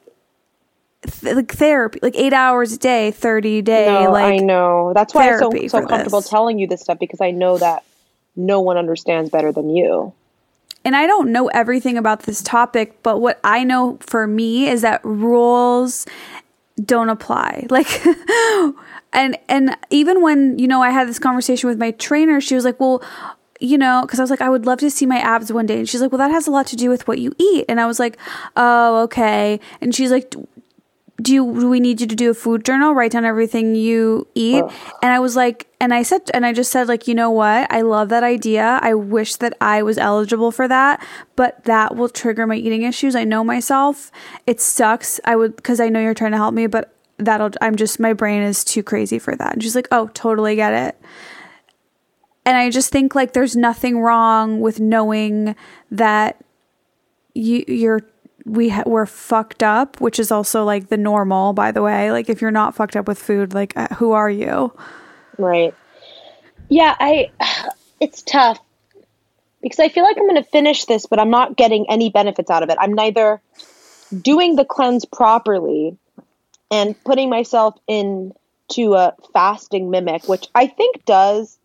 Th- 1.04 1.36
like 1.36 1.52
therapy, 1.54 2.00
like 2.02 2.16
eight 2.16 2.34
hours 2.34 2.74
a 2.74 2.78
day, 2.78 3.12
thirty 3.12 3.60
a 3.60 3.62
day. 3.62 4.04
No, 4.04 4.12
like 4.12 4.26
I 4.26 4.38
know. 4.38 4.92
That's 4.94 5.14
why 5.14 5.30
I'm 5.30 5.40
so, 5.40 5.68
so 5.68 5.86
comfortable 5.86 6.22
this. 6.22 6.30
telling 6.30 6.60
you 6.60 6.68
this 6.68 6.82
stuff 6.82 7.00
because 7.00 7.22
I 7.22 7.32
know 7.32 7.58
that 7.58 7.84
no 8.36 8.62
one 8.62 8.78
understands 8.78 9.30
better 9.30 9.52
than 9.52 9.70
you. 9.70 10.14
and 10.86 10.96
I 10.96 11.06
don't 11.08 11.32
know 11.32 11.48
everything 11.48 11.98
about 11.98 12.24
this 12.24 12.42
topic, 12.42 13.04
but 13.04 13.20
what 13.20 13.40
I 13.44 13.64
know 13.64 13.98
for 14.02 14.28
me 14.28 14.68
is 14.68 14.82
that 14.82 15.02
rules 15.04 16.06
don't 16.84 17.10
apply. 17.10 17.68
Like 17.70 18.06
and 19.14 19.38
and 19.48 19.78
even 19.92 20.22
when, 20.24 20.58
you 20.58 20.68
know, 20.68 20.82
I 20.82 20.90
had 20.90 21.08
this 21.08 21.20
conversation 21.20 21.70
with 21.70 21.78
my 21.78 21.92
trainer, 21.92 22.42
she 22.42 22.56
was 22.56 22.66
like, 22.66 22.80
"Well, 22.80 23.04
you 23.60 23.78
know, 23.78 24.02
because 24.02 24.20
I 24.20 24.24
was 24.24 24.30
like, 24.30 24.42
I 24.42 24.50
would 24.50 24.66
love 24.66 24.80
to 24.80 24.90
see 24.90 25.06
my 25.06 25.20
abs 25.20 25.54
one 25.54 25.66
day. 25.66 25.80
And 25.80 25.88
she's 25.88 26.02
like, 26.02 26.12
Well, 26.12 26.20
that 26.20 26.32
has 26.32 26.48
a 26.48 26.52
lot 26.52 26.68
to 26.68 26.76
do 26.76 26.90
with 26.90 27.08
what 27.08 27.20
you 27.20 27.34
eat. 27.38 27.66
And 27.70 27.80
I 27.80 27.86
was 27.86 27.98
like, 28.00 28.18
Oh, 28.58 29.04
okay. 29.04 29.60
And 29.80 29.96
she's 29.96 30.12
like, 30.12 30.36
do 31.24 31.34
you 31.34 31.60
do 31.60 31.70
we 31.70 31.80
need 31.80 32.02
you 32.02 32.08
to 32.08 32.16
do 32.16 32.30
a 32.32 32.34
food 32.34 32.66
journal? 32.66 32.94
Write 32.94 33.12
down 33.12 33.26
everything 33.26 33.76
you 33.76 34.28
eat. 34.36 34.64
And 35.02 35.12
i 35.12 35.20
was 35.20 35.36
like 35.36 35.68
and 35.80 35.94
i 35.94 36.04
said 36.04 36.30
and 36.34 36.46
i 36.46 36.54
just 36.54 36.72
said 36.72 36.88
like 36.88 37.08
you 37.08 37.16
know 37.16 37.32
what? 37.32 37.72
I 37.72 37.82
love 37.82 38.10
that 38.10 38.24
idea. 38.24 38.80
I 38.82 38.94
wish 38.94 39.36
that 39.38 39.58
i 39.62 39.82
was 39.82 39.98
eligible 39.98 40.52
for 40.52 40.68
that 40.68 41.04
but 41.36 41.64
that 41.64 41.96
will 41.96 42.10
trigger 42.10 42.46
my 42.46 42.56
eating 42.56 42.84
issues. 42.84 43.16
I 43.16 43.24
know 43.24 43.44
myself. 43.44 44.12
It 44.46 44.60
sucks. 44.62 45.20
I 45.26 45.36
would 45.36 45.56
because 45.56 45.80
i 45.80 45.90
know 45.90 46.02
you're 46.02 46.14
trying 46.14 46.32
to 46.32 46.38
help 46.38 46.54
me 46.54 46.68
but 46.68 46.94
that'll 47.18 47.52
i'm 47.62 47.76
just 47.76 48.00
my 48.00 48.14
brain 48.14 48.42
is 48.42 48.64
too 48.64 48.84
crazy 48.84 49.20
for 49.20 49.36
that. 49.36 49.54
And 49.54 49.64
she's 49.64 49.76
like 49.76 49.88
oh 49.92 50.10
totally 50.14 50.56
get 50.56 50.74
it. 50.74 51.02
And 52.46 52.58
i 52.58 52.70
just 52.70 52.92
think 52.92 53.16
like 53.16 53.34
there's 53.34 53.56
nothing 53.56 54.00
wrong 54.00 54.60
with 54.60 54.80
knowing 54.80 55.56
that 55.90 56.44
you 57.34 57.64
you're 57.68 58.02
we 58.46 58.70
ha- 58.70 58.84
we're 58.86 59.06
fucked 59.06 59.64
up, 59.64 60.00
which 60.02 60.20
is 60.20 60.32
also 60.32 60.64
like 60.64 60.90
the 60.90 60.98
normal, 60.98 61.54
by 61.54 61.72
the 61.72 61.82
way. 61.82 62.12
Like 62.12 62.30
if 62.30 62.42
you're 62.42 62.52
not 62.52 62.76
fucked 62.76 62.96
up 62.96 63.08
with 63.08 63.20
food, 63.20 63.54
like 63.54 63.76
uh, 63.76 63.88
who 63.96 64.12
are 64.12 64.30
you? 64.30 64.74
Right. 65.38 65.74
Yeah, 66.70 66.96
I 67.00 67.32
it's 68.00 68.22
tough 68.22 68.60
because 69.62 69.80
I 69.80 69.90
feel 69.90 70.04
like 70.04 70.18
I'm 70.18 70.28
going 70.28 70.44
to 70.44 70.50
finish 70.50 70.86
this 70.86 71.06
but 71.06 71.20
I'm 71.20 71.30
not 71.30 71.56
getting 71.56 71.90
any 71.90 72.10
benefits 72.10 72.50
out 72.50 72.64
of 72.64 72.70
it. 72.70 72.78
I'm 72.80 72.94
neither 72.94 73.42
doing 74.22 74.56
the 74.56 74.66
cleanse 74.66 75.06
properly 75.06 75.98
and 76.70 77.02
putting 77.04 77.30
myself 77.30 77.76
into 77.88 78.96
a 78.96 79.14
fasting 79.32 79.90
mimic, 79.90 80.28
which 80.28 80.48
I 80.54 80.68
think 80.68 81.06
does 81.06 81.58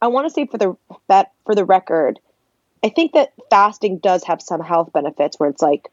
I 0.00 0.08
want 0.08 0.26
to 0.26 0.32
say 0.32 0.46
for 0.46 0.58
the 0.58 0.76
for 1.44 1.54
the 1.54 1.64
record, 1.64 2.18
I 2.86 2.88
think 2.88 3.14
that 3.14 3.32
fasting 3.50 3.98
does 3.98 4.22
have 4.24 4.40
some 4.40 4.60
health 4.60 4.92
benefits 4.92 5.40
where 5.40 5.48
it's 5.48 5.60
like 5.60 5.88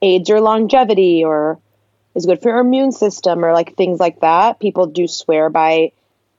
aids 0.00 0.26
your 0.26 0.40
longevity 0.40 1.22
or 1.22 1.58
is 2.14 2.24
good 2.24 2.40
for 2.40 2.48
your 2.48 2.60
immune 2.60 2.92
system 2.92 3.44
or 3.44 3.52
like 3.52 3.76
things 3.76 4.00
like 4.00 4.20
that. 4.20 4.58
People 4.58 4.86
do 4.86 5.06
swear 5.06 5.50
by 5.50 5.92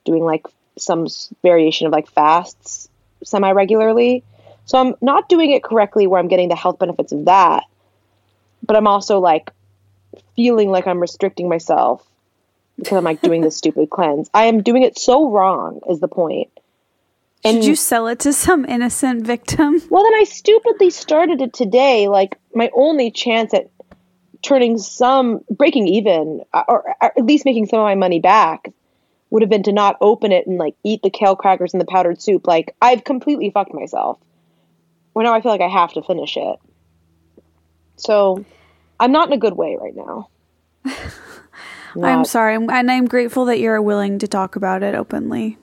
doing 0.04 0.24
like 0.24 0.44
some 0.76 1.06
variation 1.40 1.86
of 1.86 1.92
like 1.92 2.10
fasts 2.10 2.88
semi 3.22 3.52
regularly. 3.52 4.24
So 4.64 4.76
I'm 4.76 4.96
not 5.00 5.28
doing 5.28 5.52
it 5.52 5.62
correctly 5.62 6.08
where 6.08 6.18
I'm 6.18 6.26
getting 6.26 6.48
the 6.48 6.56
health 6.56 6.80
benefits 6.80 7.12
of 7.12 7.26
that, 7.26 7.62
but 8.66 8.74
I'm 8.74 8.88
also 8.88 9.20
like 9.20 9.52
feeling 10.34 10.68
like 10.68 10.88
I'm 10.88 10.98
restricting 10.98 11.48
myself 11.48 12.04
because 12.76 12.98
I'm 12.98 13.04
like 13.04 13.22
doing 13.22 13.42
this 13.42 13.56
stupid 13.62 13.88
cleanse. 13.88 14.28
I 14.34 14.46
am 14.46 14.64
doing 14.64 14.82
it 14.82 14.98
so 14.98 15.30
wrong, 15.30 15.80
is 15.88 16.00
the 16.00 16.08
point. 16.08 16.50
Should 17.54 17.64
you 17.64 17.76
sell 17.76 18.06
it 18.08 18.20
to 18.20 18.32
some 18.32 18.64
innocent 18.64 19.26
victim? 19.26 19.82
Well, 19.90 20.02
then 20.02 20.14
I 20.14 20.24
stupidly 20.24 20.90
started 20.90 21.40
it 21.40 21.52
today. 21.52 22.08
Like 22.08 22.38
my 22.54 22.70
only 22.74 23.10
chance 23.10 23.54
at 23.54 23.70
turning 24.42 24.78
some 24.78 25.40
breaking 25.50 25.88
even, 25.88 26.42
uh, 26.52 26.64
or, 26.68 26.96
or 27.00 27.12
at 27.18 27.24
least 27.24 27.44
making 27.44 27.66
some 27.66 27.80
of 27.80 27.84
my 27.84 27.94
money 27.94 28.20
back, 28.20 28.72
would 29.30 29.42
have 29.42 29.50
been 29.50 29.64
to 29.64 29.72
not 29.72 29.96
open 30.00 30.32
it 30.32 30.46
and 30.46 30.58
like 30.58 30.74
eat 30.84 31.02
the 31.02 31.10
kale 31.10 31.36
crackers 31.36 31.74
and 31.74 31.80
the 31.80 31.86
powdered 31.86 32.22
soup. 32.22 32.46
Like 32.46 32.74
I've 32.80 33.04
completely 33.04 33.50
fucked 33.50 33.74
myself. 33.74 34.18
Well, 35.14 35.24
now 35.24 35.34
I 35.34 35.40
feel 35.40 35.52
like 35.52 35.60
I 35.60 35.68
have 35.68 35.92
to 35.94 36.02
finish 36.02 36.36
it. 36.36 36.56
So 37.96 38.44
I'm 39.00 39.12
not 39.12 39.28
in 39.28 39.34
a 39.34 39.38
good 39.38 39.56
way 39.56 39.76
right 39.80 39.94
now. 39.94 40.28
I'm 42.02 42.24
sorry, 42.24 42.54
and 42.54 42.90
I'm 42.90 43.06
grateful 43.06 43.46
that 43.46 43.58
you're 43.58 43.82
willing 43.82 44.18
to 44.20 44.28
talk 44.28 44.56
about 44.56 44.82
it 44.82 44.94
openly. 44.94 45.58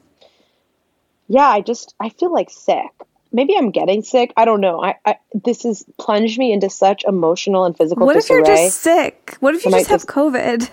Yeah, 1.27 1.47
I 1.47 1.61
just 1.61 1.95
I 1.99 2.09
feel 2.09 2.31
like 2.31 2.49
sick. 2.49 2.89
Maybe 3.31 3.55
I'm 3.57 3.71
getting 3.71 4.01
sick. 4.01 4.31
I 4.37 4.45
don't 4.45 4.61
know. 4.61 4.81
I, 4.81 4.95
I 5.05 5.17
this 5.33 5.63
has 5.63 5.83
plunged 5.99 6.37
me 6.37 6.53
into 6.53 6.69
such 6.69 7.03
emotional 7.03 7.65
and 7.65 7.75
physical 7.77 8.05
What 8.05 8.15
if 8.15 8.29
you're 8.29 8.45
just 8.45 8.79
sick? 8.81 9.35
What 9.39 9.55
if 9.55 9.65
you 9.65 9.71
I 9.71 9.79
just 9.79 9.89
have 9.89 10.01
just- 10.01 10.07
COVID? 10.09 10.69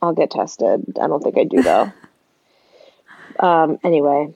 I'll 0.00 0.14
get 0.14 0.30
tested. 0.30 0.98
I 1.00 1.06
don't 1.06 1.22
think 1.22 1.38
I 1.38 1.44
do 1.44 1.62
though. 1.62 1.92
um. 3.38 3.78
Anyway, 3.84 4.34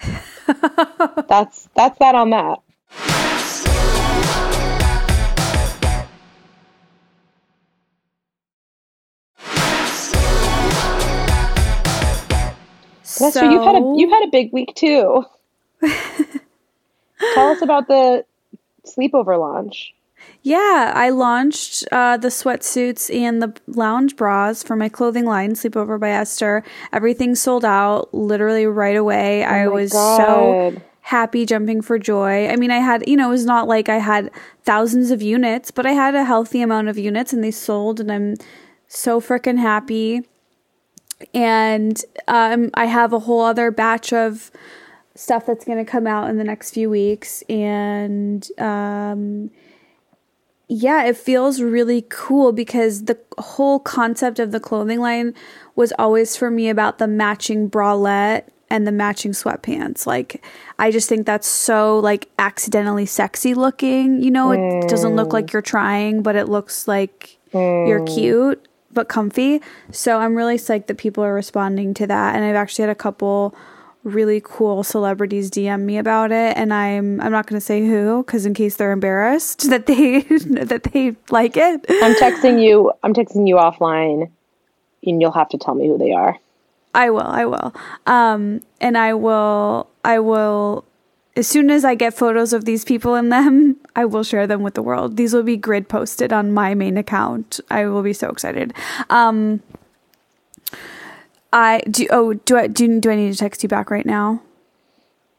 that's 0.46 1.68
that's 1.74 1.98
that 1.98 2.14
on 2.14 2.30
that. 2.30 2.60
That's 13.18 13.38
true. 13.38 13.50
You've 13.50 13.64
had 13.64 13.76
a 13.76 13.94
you've 13.96 14.10
had 14.10 14.24
a 14.24 14.30
big 14.30 14.52
week 14.52 14.74
too. 14.74 15.24
Tell 17.34 17.50
us 17.50 17.62
about 17.62 17.88
the 17.88 18.24
sleepover 18.86 19.38
launch. 19.38 19.94
Yeah, 20.42 20.92
I 20.94 21.10
launched 21.10 21.84
uh, 21.92 22.16
the 22.16 22.28
sweatsuits 22.28 23.14
and 23.14 23.40
the 23.40 23.54
lounge 23.68 24.16
bras 24.16 24.62
for 24.62 24.74
my 24.76 24.88
clothing 24.88 25.24
line, 25.24 25.52
Sleepover 25.52 25.98
by 26.00 26.10
Esther. 26.10 26.64
Everything 26.92 27.34
sold 27.34 27.64
out 27.64 28.12
literally 28.12 28.66
right 28.66 28.96
away. 28.96 29.44
I 29.44 29.66
Oh 29.66 29.70
my 29.70 29.74
was 29.74 29.92
so 29.92 30.74
happy, 31.02 31.46
jumping 31.46 31.80
for 31.80 31.98
joy. 31.98 32.48
I 32.48 32.56
mean, 32.56 32.70
I 32.72 32.78
had, 32.78 33.08
you 33.08 33.16
know, 33.16 33.28
it 33.28 33.30
was 33.30 33.44
not 33.44 33.68
like 33.68 33.88
I 33.88 33.98
had 33.98 34.30
thousands 34.64 35.10
of 35.10 35.22
units, 35.22 35.70
but 35.70 35.86
I 35.86 35.92
had 35.92 36.14
a 36.14 36.24
healthy 36.24 36.60
amount 36.60 36.88
of 36.88 36.98
units 36.98 37.32
and 37.32 37.42
they 37.42 37.50
sold, 37.52 38.00
and 38.00 38.10
I'm 38.10 38.34
so 38.88 39.20
freaking 39.20 39.58
happy. 39.58 40.22
And 41.34 42.02
um, 42.28 42.70
I 42.74 42.86
have 42.86 43.12
a 43.12 43.20
whole 43.20 43.42
other 43.42 43.70
batch 43.70 44.12
of 44.12 44.50
stuff 45.14 45.46
that's 45.46 45.64
going 45.64 45.84
to 45.84 45.90
come 45.90 46.06
out 46.06 46.30
in 46.30 46.38
the 46.38 46.44
next 46.44 46.72
few 46.72 46.88
weeks. 46.90 47.42
And 47.48 48.46
um, 48.58 49.50
yeah, 50.68 51.04
it 51.04 51.16
feels 51.16 51.60
really 51.60 52.06
cool 52.08 52.52
because 52.52 53.04
the 53.04 53.18
whole 53.38 53.78
concept 53.78 54.38
of 54.38 54.52
the 54.52 54.60
clothing 54.60 55.00
line 55.00 55.34
was 55.76 55.92
always 55.98 56.36
for 56.36 56.50
me 56.50 56.68
about 56.68 56.98
the 56.98 57.06
matching 57.06 57.68
bralette 57.68 58.44
and 58.70 58.86
the 58.86 58.92
matching 58.92 59.32
sweatpants. 59.32 60.06
Like, 60.06 60.42
I 60.78 60.90
just 60.90 61.08
think 61.08 61.26
that's 61.26 61.46
so 61.46 61.98
like 61.98 62.28
accidentally 62.38 63.04
sexy 63.04 63.52
looking. 63.52 64.22
You 64.22 64.30
know, 64.30 64.52
it 64.52 64.88
doesn't 64.88 65.14
look 65.14 65.34
like 65.34 65.52
you're 65.52 65.60
trying, 65.60 66.22
but 66.22 66.36
it 66.36 66.48
looks 66.48 66.88
like 66.88 67.38
you're 67.52 68.04
cute 68.06 68.66
but 68.92 69.08
comfy. 69.08 69.60
So 69.90 70.18
I'm 70.18 70.34
really 70.34 70.56
psyched 70.56 70.86
that 70.86 70.98
people 70.98 71.24
are 71.24 71.34
responding 71.34 71.94
to 71.94 72.06
that. 72.06 72.34
And 72.34 72.44
I've 72.44 72.56
actually 72.56 72.82
had 72.82 72.90
a 72.90 72.94
couple 72.94 73.54
really 74.04 74.40
cool 74.44 74.82
celebrities 74.82 75.48
DM 75.48 75.82
me 75.82 75.96
about 75.96 76.32
it 76.32 76.56
and 76.56 76.74
I'm 76.74 77.20
I'm 77.20 77.30
not 77.30 77.46
going 77.46 77.56
to 77.56 77.64
say 77.64 77.86
who 77.86 78.24
cuz 78.24 78.44
in 78.44 78.52
case 78.52 78.76
they're 78.76 78.90
embarrassed 78.90 79.60
that 79.70 79.86
they 79.86 80.20
that 80.64 80.82
they 80.92 81.16
like 81.30 81.56
it. 81.56 81.86
I'm 81.88 82.14
texting 82.14 82.62
you. 82.62 82.92
I'm 83.02 83.14
texting 83.14 83.46
you 83.46 83.56
offline, 83.56 84.30
and 85.04 85.20
you'll 85.20 85.32
have 85.32 85.48
to 85.50 85.58
tell 85.58 85.74
me 85.74 85.86
who 85.86 85.98
they 85.98 86.12
are. 86.12 86.38
I 86.94 87.10
will. 87.10 87.20
I 87.20 87.46
will. 87.46 87.74
Um, 88.06 88.60
and 88.80 88.98
I 88.98 89.14
will. 89.14 89.88
I 90.04 90.18
will. 90.18 90.84
As 91.34 91.46
soon 91.46 91.70
as 91.70 91.84
I 91.84 91.94
get 91.94 92.12
photos 92.12 92.52
of 92.52 92.66
these 92.66 92.84
people 92.84 93.14
in 93.14 93.30
them, 93.30 93.76
I 93.96 94.04
will 94.04 94.22
share 94.22 94.46
them 94.46 94.62
with 94.62 94.74
the 94.74 94.82
world. 94.82 95.16
These 95.16 95.32
will 95.34 95.42
be 95.42 95.56
grid 95.56 95.88
posted 95.88 96.32
on 96.32 96.52
my 96.52 96.74
main 96.74 96.96
account. 96.96 97.60
I 97.70 97.86
will 97.86 98.02
be 98.02 98.12
so 98.12 98.28
excited. 98.28 98.74
Um, 99.10 99.62
I 101.52 101.82
do. 101.90 102.06
Oh, 102.10 102.34
do 102.34 102.56
I 102.56 102.66
do? 102.66 103.00
Do 103.00 103.10
I 103.10 103.16
need 103.16 103.32
to 103.32 103.38
text 103.38 103.62
you 103.62 103.68
back 103.68 103.90
right 103.90 104.06
now? 104.06 104.42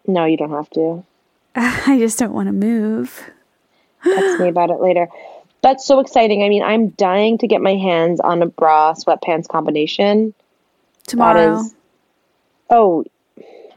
No, 0.06 0.26
you 0.26 0.38
don't 0.38 0.52
have 0.52 0.70
to. 0.72 1.04
I 1.56 1.98
just 2.00 2.20
don't 2.20 2.34
want 2.34 2.48
to 2.48 2.54
move. 2.54 3.32
Text 4.04 4.40
me 4.40 4.48
about 4.50 4.70
it 4.70 4.80
later. 4.80 5.08
That's 5.62 5.86
so 5.86 6.00
exciting. 6.00 6.44
I 6.44 6.50
mean, 6.50 6.62
I'm 6.62 6.90
dying 6.90 7.38
to 7.38 7.48
get 7.48 7.62
my 7.62 7.76
hands 7.76 8.20
on 8.20 8.42
a 8.42 8.48
bra 8.48 8.94
sweatpants 8.94 9.48
combination. 9.48 10.34
Tomorrow. 11.08 11.56
That 11.56 11.66
is. 11.66 11.76
Oh, 12.70 13.06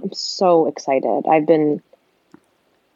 I'm 0.03 0.13
so 0.13 0.67
excited. 0.67 1.25
I've 1.31 1.47
been. 1.47 1.83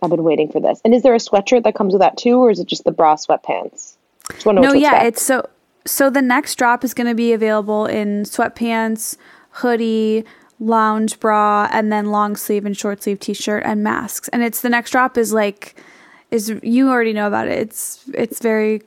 I've 0.03 0.11
been 0.11 0.25
waiting 0.25 0.51
for 0.51 0.61
this. 0.61 0.81
And 0.85 0.95
is 0.95 1.03
there 1.03 1.15
a 1.15 1.19
sweatshirt 1.19 1.65
that 1.65 1.75
comes 1.75 1.93
with 1.93 2.01
that 2.01 2.17
too, 2.17 2.39
or 2.39 2.51
is 2.51 2.59
it 2.59 2.67
just 2.67 2.85
the 2.85 2.93
bra 2.93 3.17
sweatpants? 3.17 3.97
Just 4.33 4.47
wanna 4.47 4.61
know 4.61 4.69
no, 4.69 4.75
yeah, 4.75 4.95
expect. 4.95 5.07
it's 5.07 5.23
so. 5.23 5.49
So 5.87 6.11
the 6.11 6.23
next 6.23 6.57
drop 6.57 6.85
is 6.85 6.93
going 6.93 7.07
to 7.07 7.15
be 7.15 7.33
available 7.33 7.87
in 7.87 8.25
sweatpants, 8.25 9.17
hoodie, 9.51 10.25
lounge 10.61 11.19
bra, 11.19 11.69
and 11.73 11.91
then 11.91 12.11
long 12.11 12.37
sleeve 12.37 12.67
and 12.67 12.77
short 12.77 13.03
sleeve 13.03 13.19
t-shirt 13.19 13.63
and 13.65 13.83
masks. 13.83 14.29
And 14.29 14.43
it's 14.43 14.61
the 14.61 14.69
next 14.69 14.91
drop 14.91 15.17
is 15.17 15.33
like 15.33 15.83
is 16.31 16.53
you 16.63 16.91
already 16.91 17.13
know 17.13 17.27
about 17.27 17.49
it. 17.49 17.59
It's 17.59 18.05
it's 18.15 18.41
very 18.41 18.83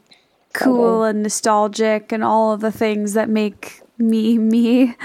cool 0.53 1.03
and 1.03 1.23
nostalgic 1.23 2.11
and 2.11 2.23
all 2.23 2.53
of 2.53 2.61
the 2.61 2.71
things 2.71 3.13
that 3.13 3.27
make 3.27 3.81
me 3.97 4.37
me. 4.37 4.95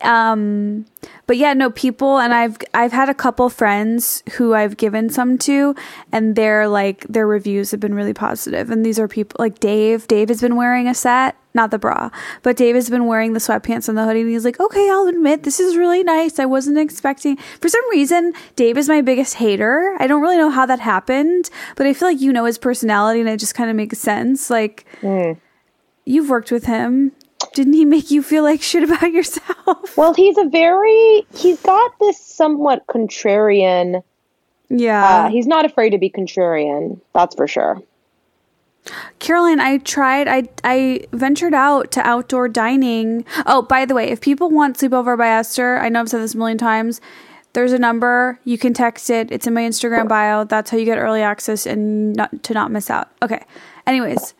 Um 0.00 0.86
but 1.26 1.36
yeah, 1.36 1.54
no 1.54 1.70
people 1.70 2.18
and 2.18 2.34
I've 2.34 2.56
I've 2.74 2.92
had 2.92 3.08
a 3.08 3.14
couple 3.14 3.48
friends 3.48 4.22
who 4.32 4.54
I've 4.54 4.76
given 4.76 5.08
some 5.10 5.38
to 5.38 5.74
and 6.10 6.34
their 6.34 6.66
like 6.66 7.06
their 7.08 7.26
reviews 7.26 7.70
have 7.70 7.80
been 7.80 7.94
really 7.94 8.14
positive. 8.14 8.70
And 8.70 8.84
these 8.84 8.98
are 8.98 9.08
people 9.08 9.36
like 9.38 9.60
Dave. 9.60 10.08
Dave 10.08 10.28
has 10.28 10.40
been 10.40 10.56
wearing 10.56 10.88
a 10.88 10.94
set, 10.94 11.36
not 11.54 11.70
the 11.70 11.78
bra, 11.78 12.10
but 12.42 12.56
Dave 12.56 12.74
has 12.74 12.90
been 12.90 13.06
wearing 13.06 13.32
the 13.32 13.38
sweatpants 13.38 13.88
and 13.88 13.96
the 13.96 14.04
hoodie 14.04 14.22
and 14.22 14.30
he's 14.30 14.44
like, 14.44 14.58
"Okay, 14.58 14.90
I'll 14.90 15.06
admit 15.06 15.44
this 15.44 15.60
is 15.60 15.76
really 15.76 16.02
nice. 16.02 16.38
I 16.38 16.46
wasn't 16.46 16.78
expecting." 16.78 17.36
For 17.60 17.68
some 17.68 17.88
reason, 17.90 18.32
Dave 18.56 18.76
is 18.76 18.88
my 18.88 19.02
biggest 19.02 19.34
hater. 19.34 19.94
I 20.00 20.06
don't 20.06 20.22
really 20.22 20.38
know 20.38 20.50
how 20.50 20.66
that 20.66 20.80
happened, 20.80 21.48
but 21.76 21.86
I 21.86 21.92
feel 21.92 22.08
like 22.08 22.20
you 22.20 22.32
know 22.32 22.46
his 22.46 22.58
personality 22.58 23.20
and 23.20 23.28
it 23.28 23.38
just 23.38 23.54
kind 23.54 23.70
of 23.70 23.76
makes 23.76 23.98
sense. 23.98 24.50
Like 24.50 24.84
you've 26.04 26.28
worked 26.28 26.50
with 26.50 26.64
him. 26.64 27.12
Didn't 27.54 27.74
he 27.74 27.84
make 27.84 28.10
you 28.10 28.22
feel 28.22 28.42
like 28.42 28.62
shit 28.62 28.82
about 28.82 29.12
yourself? 29.12 29.96
Well, 29.96 30.14
he's 30.14 30.38
a 30.38 30.44
very. 30.44 31.26
He's 31.34 31.60
got 31.60 31.98
this 31.98 32.18
somewhat 32.18 32.86
contrarian. 32.86 34.02
Yeah. 34.68 35.04
Uh, 35.04 35.28
he's 35.28 35.46
not 35.46 35.64
afraid 35.64 35.90
to 35.90 35.98
be 35.98 36.10
contrarian. 36.10 37.00
That's 37.14 37.34
for 37.34 37.46
sure. 37.46 37.82
Caroline, 39.18 39.60
I 39.60 39.78
tried. 39.78 40.26
I 40.28 40.48
I 40.64 41.06
ventured 41.12 41.54
out 41.54 41.92
to 41.92 42.00
outdoor 42.00 42.48
dining. 42.48 43.24
Oh, 43.46 43.62
by 43.62 43.84
the 43.84 43.94
way, 43.94 44.08
if 44.08 44.20
people 44.20 44.50
want 44.50 44.78
sleepover 44.78 45.16
by 45.16 45.28
Esther, 45.28 45.78
I 45.78 45.88
know 45.88 46.00
I've 46.00 46.08
said 46.08 46.20
this 46.20 46.34
a 46.34 46.38
million 46.38 46.58
times. 46.58 47.00
There's 47.52 47.72
a 47.72 47.78
number 47.78 48.40
you 48.44 48.56
can 48.56 48.72
text 48.72 49.10
it. 49.10 49.30
It's 49.30 49.46
in 49.46 49.54
my 49.54 49.62
Instagram 49.62 50.08
bio. 50.08 50.44
That's 50.44 50.70
how 50.70 50.78
you 50.78 50.86
get 50.86 50.98
early 50.98 51.20
access 51.20 51.66
and 51.66 52.14
not 52.14 52.42
to 52.44 52.54
not 52.54 52.70
miss 52.70 52.90
out. 52.90 53.10
Okay. 53.22 53.44
Anyways, 53.86 54.34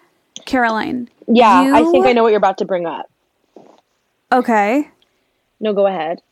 Caroline. 0.45 1.09
Yeah, 1.27 1.73
I 1.75 1.85
think 1.91 2.07
I 2.07 2.13
know 2.13 2.23
what 2.23 2.31
you're 2.31 2.39
about 2.39 2.59
to 2.59 2.65
bring 2.65 2.87
up. 2.87 3.11
Okay. 4.31 4.91
No, 5.61 5.73
go 5.73 5.87
ahead. 5.87 6.23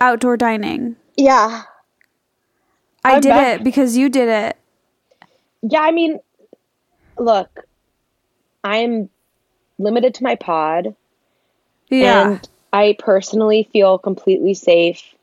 Outdoor 0.00 0.36
dining. 0.36 0.96
Yeah. 1.16 1.62
I 3.04 3.14
I'm 3.14 3.20
did 3.20 3.28
back. 3.30 3.60
it 3.60 3.64
because 3.64 3.96
you 3.96 4.08
did 4.08 4.28
it. 4.28 4.56
Yeah, 5.62 5.80
I 5.80 5.90
mean, 5.90 6.18
look, 7.18 7.64
I'm 8.64 9.08
limited 9.78 10.14
to 10.14 10.24
my 10.24 10.34
pod. 10.34 10.94
Yeah. 11.88 12.32
And 12.32 12.48
I 12.72 12.96
personally 12.98 13.68
feel 13.72 13.98
completely 13.98 14.54
safe 14.54 15.14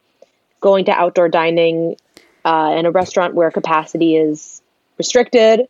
going 0.61 0.85
to 0.85 0.91
outdoor 0.91 1.29
dining 1.29 1.95
uh, 2.43 2.75
in 2.77 2.85
a 2.85 2.91
restaurant 2.91 3.35
where 3.35 3.51
capacity 3.51 4.15
is 4.15 4.61
restricted 4.97 5.67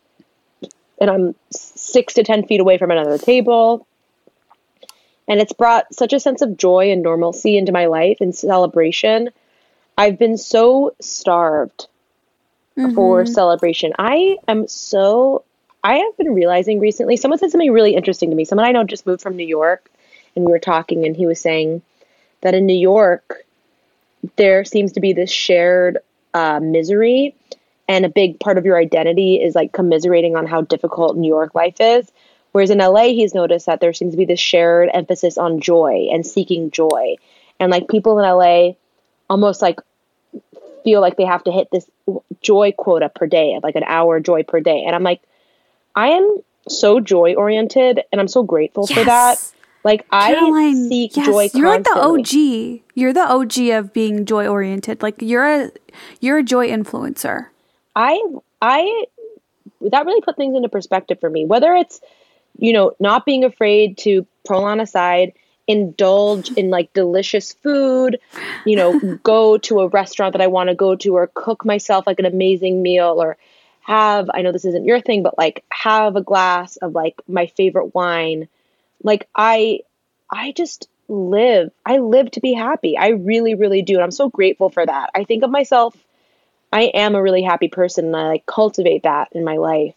and 1.00 1.10
I'm 1.10 1.36
six 1.52 2.14
to 2.16 2.24
10 2.24 2.48
feet 2.48 2.60
away 2.60 2.78
from 2.78 2.92
another 2.92 3.18
table. 3.18 3.88
And 5.28 5.40
it's 5.40 5.54
brought 5.54 5.94
such 5.94 6.14
a 6.14 6.20
sense 6.20 6.42
of 6.42 6.58
joy 6.58 6.92
and 6.92 7.02
normalcy 7.02 7.58
into 7.58 7.72
my 7.72 7.88
life 7.88 8.18
and 8.22 8.36
celebration. 8.36 9.30
I've 9.98 10.20
been 10.20 10.38
so 10.38 10.96
starved 11.02 11.88
for 12.94 13.26
celebration. 13.26 13.94
I 13.98 14.38
am 14.48 14.68
so, 14.68 15.44
I 15.84 15.96
have 15.96 16.18
been 16.18 16.34
realizing 16.34 16.80
recently, 16.80 17.18
someone 17.18 17.40
said 17.40 17.52
something 17.52 17.72
really 17.72 17.96
interesting 17.96 18.30
to 18.30 18.36
me. 18.36 18.46
Someone 18.46 18.68
I 18.68 18.72
know 18.72 18.84
just 18.84 19.08
moved 19.08 19.22
from 19.22 19.36
New 19.36 19.48
York 19.48 19.90
and 20.36 20.46
we 20.46 20.52
were 20.52 20.60
talking, 20.60 21.06
and 21.06 21.16
he 21.16 21.26
was 21.26 21.40
saying 21.40 21.82
that 22.42 22.54
in 22.54 22.66
New 22.66 22.78
York, 22.78 23.46
there 24.36 24.66
seems 24.66 24.94
to 24.94 25.00
be 25.00 25.14
this 25.14 25.32
shared 25.32 26.00
uh, 26.34 26.60
misery, 26.60 27.34
and 27.88 28.06
a 28.06 28.10
big 28.10 28.40
part 28.40 28.58
of 28.58 28.66
your 28.66 28.78
identity 28.78 29.36
is 29.36 29.56
like 29.56 29.72
commiserating 29.72 30.36
on 30.36 30.48
how 30.48 30.62
difficult 30.62 31.18
New 31.18 31.28
York 31.28 31.54
life 31.54 31.80
is. 31.80 32.12
Whereas 32.52 32.70
in 32.70 32.78
LA, 32.78 33.08
he's 33.08 33.34
noticed 33.36 33.66
that 33.66 33.82
there 33.82 33.94
seems 33.94 34.14
to 34.14 34.18
be 34.18 34.26
this 34.26 34.40
shared 34.40 34.90
emphasis 34.94 35.38
on 35.38 35.60
joy 35.60 36.08
and 36.12 36.26
seeking 36.26 36.72
joy. 36.72 37.18
And 37.60 37.70
like 37.70 37.90
people 37.90 38.18
in 38.20 38.26
LA 38.26 38.76
almost 39.30 39.62
like 39.62 39.80
feel 40.84 41.02
like 41.02 41.18
they 41.18 41.26
have 41.26 41.44
to 41.44 41.52
hit 41.52 41.68
this 41.72 41.86
joy 42.42 42.72
quota 42.72 43.10
per 43.10 43.28
day, 43.28 43.60
like 43.62 43.76
an 43.76 43.84
hour 43.84 44.20
joy 44.20 44.44
per 44.44 44.62
day. 44.62 44.84
And 44.86 44.96
I'm 44.96 45.04
like, 45.04 45.22
I 45.96 46.10
am 46.10 46.38
so 46.68 47.00
joy 47.00 47.36
oriented 47.36 48.02
and 48.12 48.22
I'm 48.22 48.28
so 48.28 48.44
grateful 48.44 48.88
for 48.88 49.04
that. 49.04 49.32
Yes. 49.32 49.54
Like 49.84 50.06
I 50.12 50.34
Caroline, 50.34 50.90
seek 50.90 51.16
yes, 51.16 51.28
joy 51.28 51.50
you're 51.54 51.70
like 51.70 51.84
the. 51.84 51.92
OG. 51.92 52.82
You're 52.96 53.14
the 53.14 53.30
OG 53.30 53.58
of 53.78 53.94
being 53.94 54.26
joy 54.26 54.48
oriented. 54.48 55.04
Like 55.04 55.22
you're 55.22 55.46
a 55.46 55.72
you're 56.20 56.40
a 56.40 56.44
joy 56.44 56.70
influencer. 56.70 57.48
I 57.96 58.22
I 58.62 59.06
that 59.82 60.06
really 60.06 60.22
put 60.22 60.36
things 60.36 60.56
into 60.56 60.70
perspective 60.70 61.20
for 61.20 61.30
me. 61.30 61.46
Whether 61.46 61.74
it's 61.76 62.02
you 62.58 62.74
know 62.74 62.94
not 63.00 63.26
being 63.26 63.44
afraid 63.44 63.98
to 64.00 64.28
pull 64.46 64.64
on 64.64 64.80
a 64.80 64.88
side, 64.88 65.34
indulge 65.68 66.52
in 66.52 66.70
like 66.70 66.94
delicious 66.94 67.54
food, 67.54 68.20
you 68.66 68.76
know, 68.76 69.18
go 69.24 69.58
to 69.60 69.80
a 69.80 69.88
restaurant 69.88 70.34
that 70.34 70.42
I 70.42 70.48
want 70.48 70.70
to 70.70 70.76
go 70.76 70.96
to, 70.96 71.16
or 71.16 71.32
cook 71.34 71.66
myself 71.66 72.06
like 72.08 72.20
an 72.20 72.26
amazing 72.26 72.82
meal, 72.82 73.22
or 73.22 73.38
have 73.82 74.30
I 74.34 74.42
know 74.42 74.52
this 74.52 74.66
isn't 74.66 74.86
your 74.86 75.00
thing, 75.00 75.24
but 75.24 75.38
like 75.38 75.64
have 75.70 76.16
a 76.16 76.22
glass 76.22 76.76
of 76.78 76.94
like 76.94 77.16
my 77.28 77.48
favorite 77.48 77.94
wine. 77.94 78.48
Like 79.04 79.28
I 79.36 79.82
I 80.30 80.52
just 80.52 80.88
live. 81.08 81.72
I 81.86 81.98
live 82.00 82.32
to 82.32 82.40
be 82.40 82.54
happy. 82.54 82.98
I 82.98 83.10
really, 83.10 83.56
really 83.56 83.84
do. 83.84 83.96
And 83.96 84.04
I'm 84.04 84.12
so 84.12 84.30
grateful 84.30 84.70
for 84.70 84.84
that. 84.86 85.12
I 85.14 85.24
think 85.24 85.44
of 85.44 85.52
myself 85.52 85.96
I 86.76 86.82
am 86.94 87.16
a 87.16 87.22
really 87.22 87.42
happy 87.42 87.70
person 87.70 88.06
and 88.06 88.16
I 88.18 88.28
like 88.28 88.46
cultivate 88.46 89.04
that 89.04 89.30
in 89.32 89.46
my 89.46 89.56
life. 89.58 89.96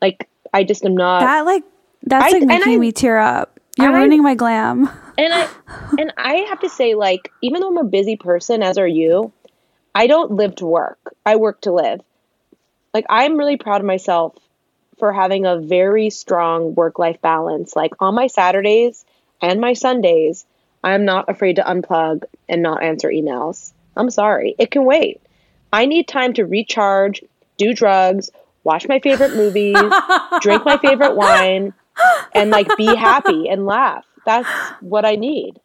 Like 0.00 0.28
I 0.54 0.62
just 0.64 0.84
am 0.84 0.96
not 0.96 1.20
That 1.20 1.44
like 1.44 1.64
that's 2.02 2.32
I- 2.32 2.38
like 2.38 2.46
making 2.46 2.74
I- 2.74 2.78
me 2.78 2.92
tear 2.92 3.18
up. 3.18 3.58
You're 3.78 3.90
I- 3.92 3.98
ruining 3.98 4.22
my 4.22 4.34
glam. 4.34 4.88
and 5.18 5.32
I 5.34 5.48
and 5.98 6.12
I 6.16 6.34
have 6.50 6.60
to 6.60 6.68
say 6.68 6.94
like 6.94 7.32
even 7.40 7.60
though 7.60 7.68
I'm 7.68 7.78
a 7.78 7.84
busy 7.84 8.16
person 8.16 8.62
as 8.62 8.78
are 8.78 8.86
you, 8.86 9.32
I 9.94 10.06
don't 10.06 10.32
live 10.32 10.54
to 10.56 10.66
work. 10.66 10.98
I 11.26 11.36
work 11.36 11.62
to 11.62 11.72
live. 11.72 12.00
Like 12.94 13.06
I'm 13.08 13.36
really 13.36 13.56
proud 13.56 13.80
of 13.80 13.86
myself 13.86 14.36
for 14.98 15.12
having 15.12 15.46
a 15.46 15.56
very 15.58 16.10
strong 16.10 16.74
work-life 16.76 17.20
balance. 17.20 17.74
Like 17.74 17.92
on 17.98 18.14
my 18.14 18.28
Saturdays 18.28 19.04
and 19.40 19.60
my 19.60 19.72
Sundays, 19.72 20.44
I'm 20.84 21.04
not 21.06 21.28
afraid 21.30 21.56
to 21.56 21.62
unplug 21.62 22.22
and 22.48 22.62
not 22.62 22.84
answer 22.84 23.08
emails. 23.08 23.72
I'm 23.96 24.10
sorry. 24.10 24.54
It 24.58 24.70
can 24.70 24.84
wait. 24.84 25.20
I 25.72 25.86
need 25.86 26.08
time 26.08 26.32
to 26.34 26.44
recharge, 26.44 27.22
do 27.56 27.72
drugs, 27.74 28.30
watch 28.64 28.88
my 28.88 29.00
favorite 29.00 29.34
movies, 29.34 29.76
drink 30.40 30.64
my 30.64 30.78
favorite 30.78 31.16
wine, 31.16 31.72
and 32.34 32.50
like 32.50 32.68
be 32.76 32.94
happy 32.94 33.48
and 33.48 33.66
laugh. 33.66 34.04
That's 34.24 34.48
what 34.80 35.04
I 35.04 35.16
need. 35.16 35.60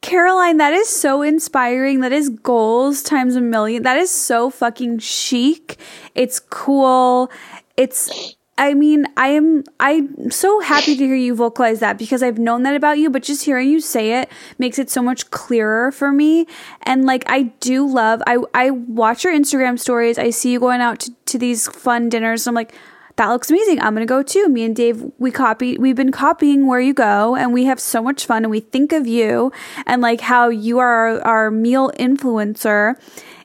Caroline, 0.00 0.56
that 0.56 0.72
is 0.72 0.88
so 0.88 1.22
inspiring. 1.22 2.00
That 2.00 2.12
is 2.12 2.28
goals 2.28 3.02
times 3.02 3.36
a 3.36 3.40
million. 3.40 3.84
That 3.84 3.96
is 3.96 4.10
so 4.10 4.50
fucking 4.50 4.98
chic. 4.98 5.78
It's 6.16 6.40
cool. 6.40 7.30
It's 7.76 8.34
I 8.58 8.74
mean, 8.74 9.06
I 9.16 9.28
am 9.28 9.64
I'm 9.80 10.30
so 10.30 10.60
happy 10.60 10.94
to 10.94 11.06
hear 11.06 11.16
you 11.16 11.34
vocalize 11.34 11.80
that 11.80 11.96
because 11.96 12.22
I've 12.22 12.38
known 12.38 12.64
that 12.64 12.76
about 12.76 12.98
you, 12.98 13.08
but 13.08 13.22
just 13.22 13.44
hearing 13.44 13.68
you 13.68 13.80
say 13.80 14.20
it 14.20 14.30
makes 14.58 14.78
it 14.78 14.90
so 14.90 15.02
much 15.02 15.30
clearer 15.30 15.90
for 15.90 16.12
me. 16.12 16.46
And 16.82 17.06
like 17.06 17.24
I 17.28 17.44
do 17.60 17.88
love 17.88 18.22
I 18.26 18.38
I 18.52 18.70
watch 18.70 19.24
your 19.24 19.32
Instagram 19.32 19.78
stories. 19.78 20.18
I 20.18 20.30
see 20.30 20.52
you 20.52 20.60
going 20.60 20.82
out 20.82 21.00
to, 21.00 21.14
to 21.26 21.38
these 21.38 21.66
fun 21.66 22.10
dinners. 22.10 22.46
I'm 22.46 22.54
like, 22.54 22.74
that 23.16 23.28
looks 23.28 23.50
amazing. 23.50 23.80
I'm 23.80 23.94
gonna 23.94 24.04
go 24.04 24.22
too. 24.22 24.48
Me 24.48 24.64
and 24.64 24.76
Dave, 24.76 25.02
we 25.18 25.30
copy 25.30 25.78
we've 25.78 25.96
been 25.96 26.12
copying 26.12 26.66
where 26.66 26.80
you 26.80 26.92
go 26.92 27.34
and 27.34 27.54
we 27.54 27.64
have 27.64 27.80
so 27.80 28.02
much 28.02 28.26
fun 28.26 28.44
and 28.44 28.50
we 28.50 28.60
think 28.60 28.92
of 28.92 29.06
you 29.06 29.50
and 29.86 30.02
like 30.02 30.20
how 30.20 30.50
you 30.50 30.78
are 30.78 31.08
our, 31.08 31.20
our 31.22 31.50
meal 31.50 31.90
influencer. 31.98 32.96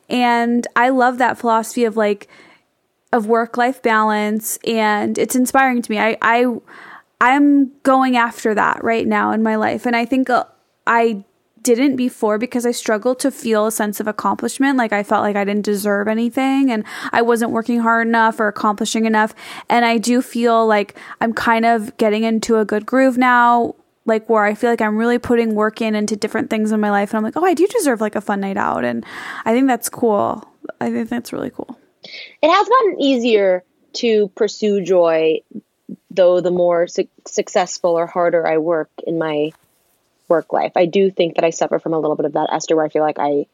And 0.10 0.68
I 0.76 0.90
love 0.90 1.18
that 1.18 1.38
philosophy 1.38 1.86
of 1.86 1.96
like 1.96 2.28
of 3.14 3.26
work 3.28 3.58
life 3.58 3.82
balance 3.82 4.58
and 4.66 5.18
it's 5.18 5.36
inspiring 5.36 5.82
to 5.82 5.92
me. 5.92 6.00
I 6.00 6.18
I 6.22 6.46
I'm 7.20 7.72
going 7.82 8.16
after 8.18 8.54
that 8.54 8.84
right 8.84 9.08
now 9.08 9.32
in 9.32 9.42
my 9.42 9.56
life 9.56 9.86
and 9.86 9.96
I 9.96 10.06
think 10.06 10.30
uh, 10.30 10.46
I 10.86 11.24
didn't 11.64 11.96
before 11.96 12.38
because 12.38 12.66
I 12.66 12.72
struggled 12.72 13.20
to 13.20 13.32
feel 13.32 13.66
a 13.66 13.72
sense 13.72 14.00
of 14.00 14.08
accomplishment 14.08 14.78
like 14.78 14.94
I 14.94 15.04
felt 15.04 15.24
like 15.24 15.36
I 15.36 15.44
didn't 15.44 15.66
deserve 15.66 16.08
anything 16.08 16.72
and 16.72 16.86
I 17.12 17.22
wasn't 17.22 17.52
working 17.52 17.80
hard 17.80 18.08
enough 18.08 18.40
or 18.40 18.48
accomplishing 18.48 19.06
enough 19.06 19.34
and 19.68 19.84
I 19.84 19.98
do 19.98 20.22
feel 20.22 20.66
like 20.68 20.98
I'm 21.20 21.34
kind 21.34 21.66
of 21.66 21.98
getting 21.98 22.24
into 22.24 22.58
a 22.58 22.66
good 22.66 22.86
groove 22.86 23.18
now 23.18 23.76
like 24.06 24.30
where 24.30 24.46
I 24.46 24.54
feel 24.54 24.70
like 24.70 24.80
I'm 24.80 24.98
really 24.98 25.18
putting 25.18 25.56
work 25.56 25.82
in 25.82 25.96
into 25.96 26.16
different 26.16 26.50
things 26.50 26.72
in 26.72 26.80
my 26.80 26.92
life 26.92 27.12
and 27.12 27.18
I'm 27.18 27.24
like 27.24 27.36
oh 27.36 27.44
I 27.44 27.54
do 27.54 27.68
deserve 27.68 28.00
like 28.00 28.16
a 28.16 28.22
fun 28.22 28.40
night 28.42 28.58
out 28.58 28.86
and 28.86 29.06
I 29.44 29.54
think 29.54 29.68
that's 29.68 29.90
cool. 29.90 30.48
I 30.80 30.92
think 30.92 31.10
that's 31.10 31.34
really 31.34 31.50
cool 31.50 31.78
it 32.42 32.50
has 32.50 32.68
gotten 32.68 33.02
easier 33.02 33.64
to 33.94 34.30
pursue 34.30 34.82
joy 34.82 35.40
though 36.12 36.42
the 36.42 36.52
more 36.52 36.88
su- 36.88 37.08
successful 37.26 37.92
or 37.92 38.06
harder 38.06 38.46
i 38.48 38.58
work 38.58 38.90
in 39.06 39.18
my 39.18 39.52
work 40.28 40.52
life 40.52 40.74
i 40.76 40.86
do 40.86 41.10
think 41.10 41.36
that 41.36 41.44
i 41.44 41.50
suffer 41.50 41.80
from 41.80 41.94
a 41.94 42.00
little 42.00 42.16
bit 42.16 42.26
of 42.26 42.34
that 42.34 42.50
esther 42.52 42.76
where 42.76 42.86
i 42.86 42.90
feel 42.90 43.04
like 43.04 43.20
i 43.20 43.46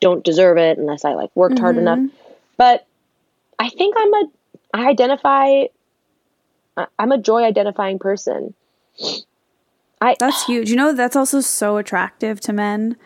don't 0.00 0.24
deserve 0.24 0.58
it 0.58 0.78
unless 0.78 1.04
i 1.04 1.14
like 1.14 1.30
worked 1.34 1.58
hard 1.58 1.76
mm-hmm. 1.76 1.86
enough 1.86 2.10
but 2.56 2.86
i 3.58 3.68
think 3.68 3.94
i'm 3.96 4.14
a 4.14 4.24
i 4.74 4.88
identify 4.88 5.64
i'm 6.98 7.12
a 7.12 7.18
joy 7.18 7.44
identifying 7.44 7.98
person 7.98 8.54
i 10.00 10.16
That's 10.18 10.46
huge. 10.46 10.70
You 10.70 10.76
know, 10.76 10.92
that's 10.92 11.16
also 11.16 11.40
so 11.40 11.76
attractive 11.76 12.40
to 12.42 12.52
men 12.52 12.96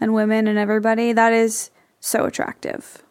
and 0.00 0.14
women 0.14 0.48
and 0.48 0.58
everybody. 0.58 1.12
That 1.12 1.32
is 1.32 1.70
so 2.00 2.24
attractive. 2.24 3.02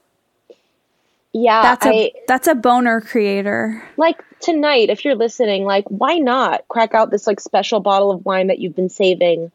Yeah 1.34 1.62
That's 1.62 1.86
I, 1.86 1.92
a 1.94 2.14
that's 2.28 2.48
a 2.48 2.56
boner 2.56 3.02
creator. 3.02 3.84
like 3.98 4.24
tonight 4.40 4.90
if 4.90 5.04
you're 5.06 5.16
listening 5.16 5.64
like 5.66 5.86
why 5.90 6.16
not 6.16 6.68
crack 6.68 6.94
out 6.94 7.12
this 7.12 7.28
like 7.28 7.40
special 7.40 7.80
bottle 7.82 8.10
of 8.12 8.26
wine 8.26 8.48
that 8.48 8.60
you've 8.60 8.76
been 8.76 8.90
saving 8.90 9.52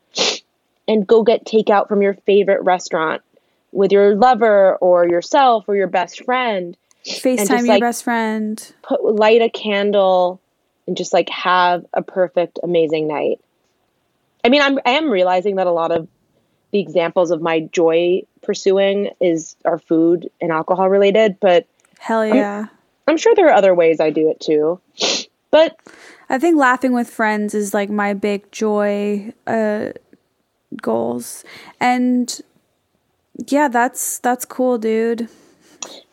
and 0.87 1.07
go 1.07 1.23
get 1.23 1.45
takeout 1.47 1.89
from 1.89 2.03
your 2.03 2.15
favorite 2.27 2.63
restaurant 2.63 3.23
with 3.73 3.91
your 3.93 4.15
lover 4.15 4.77
or 4.77 5.09
yourself 5.09 5.65
or 5.69 5.75
your 5.75 5.87
best 5.89 6.25
friend 6.25 6.77
FaceTime 7.05 7.37
just, 7.37 7.51
your 7.51 7.63
like- 7.67 7.81
best 7.83 8.05
friend. 8.05 8.73
put 8.83 9.05
light 9.05 9.43
a 9.43 9.51
candle 9.51 10.41
and 10.87 10.97
just 10.97 11.13
like 11.13 11.29
have 11.31 11.85
a 11.93 12.03
perfect 12.03 12.59
amazing 12.63 13.09
night 13.09 13.41
i 14.45 14.49
mean 14.49 14.61
i'm 14.63 14.79
i 14.85 14.91
am 14.93 15.11
realizing 15.11 15.57
that 15.57 15.67
a 15.67 15.73
lot 15.73 15.91
of 15.91 16.07
the 16.75 16.81
examples 16.81 17.31
of 17.31 17.41
my 17.41 17.61
joy 17.61 18.21
pursuing 18.43 19.11
is 19.21 19.57
are 19.65 19.79
food 19.79 20.29
and 20.41 20.51
alcohol 20.51 20.91
related 20.91 21.39
but 21.41 21.67
Hell 21.99 22.27
yeah. 22.27 22.67
i'm 23.07 23.17
sure 23.17 23.35
there 23.35 23.47
are 23.47 23.55
other 23.55 23.75
ways 23.75 24.01
i 24.01 24.11
do 24.11 24.29
it 24.29 24.41
too 24.41 24.81
but 25.51 25.79
I 26.29 26.39
think 26.39 26.57
laughing 26.57 26.93
with 26.93 27.09
friends 27.09 27.55
is 27.55 27.75
like 27.75 27.91
my 27.91 28.15
big 28.15 28.51
joy 28.51 29.33
uh 29.47 29.91
goals. 30.81 31.45
And 31.81 32.41
yeah, 33.49 33.69
that's 33.69 34.19
that's 34.19 34.45
cool, 34.45 34.79
dude. 34.79 35.29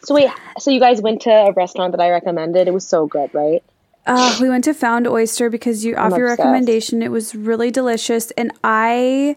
So 0.04 0.16
wait, 0.16 0.30
so 0.60 0.72
you 0.72 0.80
guys 0.80 1.02
went 1.02 1.22
to 1.22 1.32
a 1.32 1.54
restaurant 1.54 1.92
that 1.94 2.02
I 2.02 2.10
recommended. 2.10 2.68
It 2.68 2.74
was 2.74 2.88
so 2.88 3.08
good, 3.08 3.34
right? 3.34 3.64
Uh, 4.06 4.36
we 4.42 4.50
went 4.50 4.64
to 4.64 4.74
Found 4.74 5.08
Oyster 5.08 5.50
because 5.50 5.86
you 5.86 5.96
off 5.96 6.18
your 6.18 6.26
obsessed. 6.26 6.40
recommendation. 6.40 7.04
It 7.04 7.12
was 7.12 7.36
really 7.36 7.70
delicious, 7.70 8.32
and 8.32 8.52
I 8.64 9.36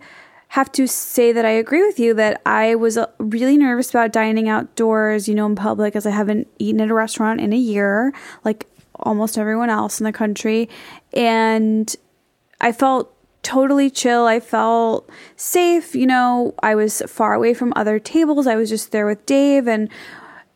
have 0.55 0.71
to 0.71 0.87
say 0.87 1.33
that 1.33 1.45
I 1.45 1.51
agree 1.51 1.85
with 1.85 1.99
you 1.99 2.15
that 2.15 2.41
I 2.47 2.77
was 2.77 2.97
uh, 2.97 3.09
really 3.19 3.59
nervous 3.59 3.91
about 3.91 4.13
dining 4.13 4.49
outdoors, 4.49 5.27
you 5.27 5.35
know, 5.35 5.47
in 5.47 5.57
public, 5.57 5.97
as 5.97 6.07
I 6.07 6.11
haven't 6.11 6.47
eaten 6.61 6.81
at 6.81 6.91
a 6.91 6.95
restaurant 6.95 7.41
in 7.41 7.53
a 7.53 7.57
year, 7.57 8.15
like 8.45 8.69
almost 9.01 9.37
everyone 9.37 9.69
else 9.69 9.99
in 9.99 10.05
the 10.05 10.13
country, 10.13 10.69
and 11.13 11.93
I 12.61 12.71
felt 12.71 13.13
totally 13.43 13.91
chill. 13.91 14.27
I 14.27 14.39
felt 14.39 15.11
safe. 15.35 15.97
You 15.97 16.07
know, 16.07 16.55
I 16.63 16.77
was 16.77 17.03
far 17.09 17.35
away 17.35 17.53
from 17.53 17.73
other 17.75 17.99
tables. 17.99 18.47
I 18.47 18.55
was 18.55 18.69
just 18.69 18.93
there 18.93 19.07
with 19.07 19.27
Dave 19.27 19.67
and 19.67 19.91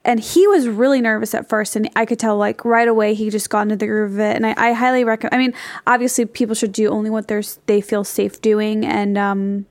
and 0.05 0.21
he 0.21 0.47
was 0.47 0.69
really 0.69 1.01
nervous 1.01 1.35
at 1.35 1.49
first 1.49 1.75
and 1.75 1.91
I 1.97 2.07
could 2.07 2.21
tell 2.21 2.37
like 2.37 2.65
right 2.65 2.87
away 2.87 3.15
he 3.15 3.31
just 3.31 3.51
got 3.51 3.63
into 3.63 3.75
the 3.75 3.89
groove 3.89 4.13
of 4.13 4.21
it 4.21 4.37
and 4.37 4.47
I, 4.47 4.55
I 4.57 4.73
highly 4.73 5.03
recommend 5.03 5.35
I 5.35 5.39
mean 5.39 5.55
obviously 5.89 6.25
people 6.25 6.55
should 6.55 6.73
do 6.73 6.89
only 6.89 7.11
what 7.11 7.27
they're 7.27 7.43
they 7.67 7.81
feel 7.81 8.05
safe 8.05 8.41
doing 8.41 8.87
and 8.87 9.19
um 9.19 9.67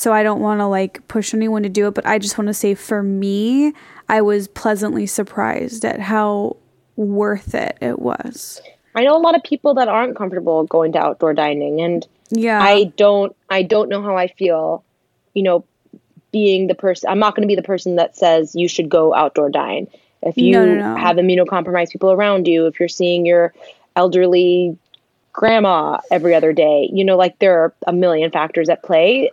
so 0.00 0.12
I 0.12 0.22
don't 0.22 0.40
want 0.40 0.60
to 0.60 0.66
like 0.66 1.06
push 1.08 1.34
anyone 1.34 1.62
to 1.62 1.68
do 1.68 1.86
it 1.88 1.94
but 1.94 2.06
I 2.06 2.18
just 2.18 2.38
want 2.38 2.48
to 2.48 2.54
say 2.54 2.74
for 2.74 3.02
me 3.02 3.72
I 4.08 4.22
was 4.22 4.48
pleasantly 4.48 5.06
surprised 5.06 5.84
at 5.84 6.00
how 6.00 6.56
worth 6.96 7.54
it 7.54 7.78
it 7.80 7.98
was. 7.98 8.60
I 8.94 9.04
know 9.04 9.16
a 9.16 9.18
lot 9.18 9.36
of 9.36 9.42
people 9.42 9.74
that 9.74 9.88
aren't 9.88 10.16
comfortable 10.16 10.64
going 10.64 10.92
to 10.92 10.98
outdoor 10.98 11.32
dining, 11.34 11.80
and 11.80 12.06
Yeah. 12.30 12.60
I 12.60 12.92
don't. 12.96 13.34
I 13.48 13.62
don't 13.62 13.88
know 13.88 14.02
how 14.02 14.16
I 14.16 14.26
feel. 14.26 14.84
You 15.34 15.44
know, 15.44 15.64
being 16.32 16.66
the 16.66 16.74
person. 16.74 17.08
I'm 17.08 17.20
not 17.20 17.36
going 17.36 17.42
to 17.42 17.48
be 17.48 17.54
the 17.54 17.62
person 17.62 17.96
that 17.96 18.16
says 18.16 18.54
you 18.54 18.68
should 18.68 18.88
go 18.88 19.14
outdoor 19.14 19.48
dine. 19.50 19.86
If 20.22 20.36
you 20.36 20.52
No, 20.52 20.66
no, 20.66 20.74
no. 20.74 20.96
have 20.96 21.16
immunocompromised 21.16 21.90
people 21.90 22.10
around 22.10 22.48
you, 22.48 22.66
if 22.66 22.80
you're 22.80 22.88
seeing 22.88 23.24
your 23.24 23.54
elderly 23.94 24.76
grandma 25.32 25.98
every 26.10 26.34
other 26.34 26.52
day, 26.52 26.90
you 26.92 27.04
know, 27.04 27.16
like 27.16 27.38
there 27.38 27.62
are 27.62 27.74
a 27.86 27.92
million 27.92 28.30
factors 28.32 28.68
at 28.68 28.82
play. 28.82 29.30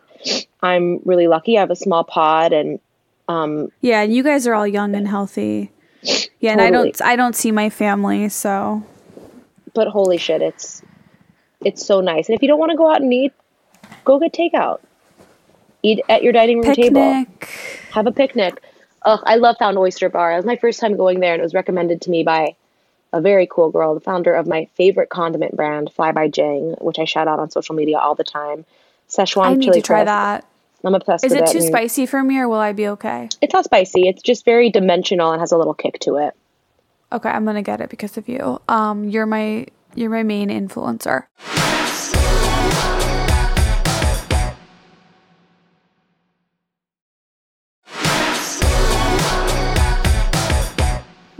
I'm 0.61 0.99
really 1.05 1.27
lucky. 1.27 1.57
I 1.57 1.61
have 1.61 1.71
a 1.71 1.75
small 1.75 2.03
pod, 2.03 2.53
and 2.53 2.79
um, 3.27 3.71
Yeah, 3.81 4.01
and 4.01 4.13
you 4.13 4.23
guys 4.23 4.47
are 4.47 4.53
all 4.53 4.67
young 4.67 4.95
and 4.95 5.07
healthy. 5.07 5.71
Yeah, 6.39 6.51
and 6.51 6.61
I 6.61 6.69
don't 6.69 7.01
I 7.01 7.15
don't 7.15 7.35
see 7.35 7.51
my 7.51 7.69
family, 7.69 8.29
so 8.29 8.83
but 9.73 9.87
holy 9.87 10.17
shit, 10.17 10.41
it's 10.41 10.81
it's 11.63 11.85
so 11.85 12.01
nice. 12.01 12.29
And 12.29 12.35
if 12.35 12.41
you 12.41 12.47
don't 12.47 12.59
want 12.59 12.71
to 12.71 12.77
go 12.77 12.91
out 12.91 13.01
and 13.01 13.13
eat, 13.13 13.33
go 14.05 14.19
get 14.19 14.33
takeout. 14.33 14.79
Eat 15.83 16.01
at 16.09 16.23
your 16.23 16.33
dining 16.33 16.61
room 16.61 16.73
table. 16.73 17.25
Have 17.91 18.07
a 18.07 18.11
picnic. 18.11 18.61
Ugh, 19.03 19.19
I 19.23 19.35
love 19.35 19.57
Found 19.59 19.77
Oyster 19.77 20.09
Bar. 20.09 20.33
It 20.33 20.37
was 20.37 20.45
my 20.45 20.55
first 20.55 20.79
time 20.79 20.97
going 20.97 21.19
there, 21.19 21.33
and 21.33 21.39
it 21.39 21.43
was 21.43 21.53
recommended 21.53 22.01
to 22.01 22.09
me 22.09 22.23
by 22.23 22.55
a 23.13 23.21
very 23.21 23.47
cool 23.49 23.69
girl, 23.69 23.93
the 23.93 24.01
founder 24.01 24.33
of 24.33 24.47
my 24.47 24.67
favorite 24.75 25.09
condiment 25.09 25.55
brand, 25.55 25.91
Fly 25.93 26.11
by 26.11 26.27
Jing, 26.27 26.75
which 26.81 26.99
I 26.99 27.05
shout 27.05 27.27
out 27.27 27.39
on 27.39 27.49
social 27.51 27.75
media 27.75 27.99
all 27.99 28.15
the 28.15 28.23
time. 28.23 28.65
Szechuan 29.09 29.45
I 29.45 29.53
need 29.55 29.65
chili 29.65 29.81
to 29.81 29.85
try 29.87 30.03
that. 30.03 30.45
I'm 30.83 30.93
obsessed 30.95 31.25
Is 31.25 31.31
with 31.31 31.41
it 31.41 31.49
it. 31.49 31.51
too 31.51 31.57
and 31.59 31.67
spicy 31.67 32.05
for 32.05 32.23
me 32.23 32.37
or 32.39 32.47
will 32.47 32.59
I 32.59 32.73
be 32.73 32.87
okay? 32.89 33.29
It's 33.41 33.53
not 33.53 33.65
spicy. 33.65 34.07
It's 34.07 34.21
just 34.21 34.45
very 34.45 34.69
dimensional 34.69 35.31
and 35.31 35.39
has 35.39 35.51
a 35.51 35.57
little 35.57 35.73
kick 35.73 35.99
to 36.01 36.17
it. 36.17 36.33
Okay, 37.11 37.29
I'm 37.29 37.45
gonna 37.45 37.61
get 37.63 37.81
it 37.81 37.89
because 37.89 38.17
of 38.17 38.27
you. 38.29 38.61
Um, 38.67 39.09
you're 39.09 39.25
my 39.25 39.65
you're 39.95 40.09
my 40.09 40.23
main 40.23 40.49
influencer. 40.49 41.25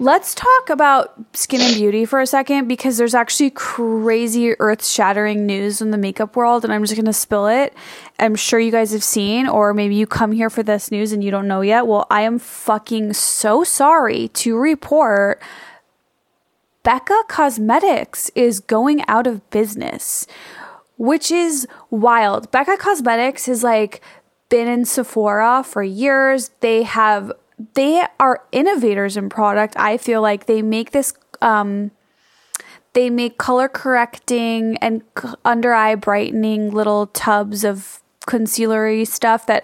Let's 0.08 0.34
talk 0.34 0.70
about 0.70 1.14
skin 1.34 1.60
and 1.60 1.76
beauty 1.76 2.06
for 2.06 2.22
a 2.22 2.26
second 2.26 2.70
because 2.70 2.96
there's 2.96 3.14
actually 3.14 3.50
crazy 3.50 4.54
earth 4.58 4.88
shattering 4.88 5.46
news 5.46 5.82
in 5.82 5.92
the 5.92 5.98
makeup 5.98 6.38
world, 6.38 6.64
and 6.64 6.72
I'm 6.72 6.82
just 6.82 6.96
gonna 6.96 7.12
spill 7.12 7.48
it. 7.48 7.74
I'm 8.18 8.36
sure 8.36 8.58
you 8.58 8.72
guys 8.72 8.94
have 8.94 9.04
seen, 9.04 9.50
or 9.50 9.74
maybe 9.74 9.96
you 9.96 10.08
come 10.08 10.32
here 10.32 10.50
for 10.50 10.64
this 10.64 10.92
news 10.92 11.12
and 11.12 11.22
you 11.22 11.30
don't 11.30 11.46
know 11.46 11.60
yet. 11.60 11.88
Well, 11.88 12.08
I 12.10 12.22
am 12.22 12.40
fucking 12.40 13.16
so 13.16 13.66
sorry 13.66 14.30
to 14.30 14.56
report 14.56 15.42
Becca 16.84 17.24
Cosmetics 17.28 18.32
is 18.34 18.62
going 18.62 19.04
out 19.10 19.28
of 19.28 19.50
business, 19.50 20.26
which 20.96 21.32
is 21.32 21.68
wild. 21.90 22.50
Becca 22.50 22.78
Cosmetics 22.78 23.50
is 23.50 23.62
like 23.62 24.00
been 24.48 24.70
in 24.70 24.86
Sephora 24.86 25.66
for 25.66 25.84
years. 25.84 26.52
They 26.62 26.84
have 26.84 27.34
they 27.74 28.06
are 28.20 28.44
innovators 28.52 29.18
in 29.18 29.30
product. 29.30 29.76
I 29.78 29.98
feel 29.98 30.22
like 30.22 30.46
they 30.46 30.62
make 30.62 30.92
this 30.92 31.14
um 31.42 31.92
they 32.94 33.10
make 33.10 33.38
color 33.38 33.68
correcting 33.68 34.78
and 34.78 35.04
under 35.46 35.74
eye 35.74 35.96
brightening 35.96 36.72
little 36.72 37.08
tubs 37.08 37.64
of 37.64 38.02
concealery 38.28 39.08
stuff 39.08 39.46
that 39.46 39.64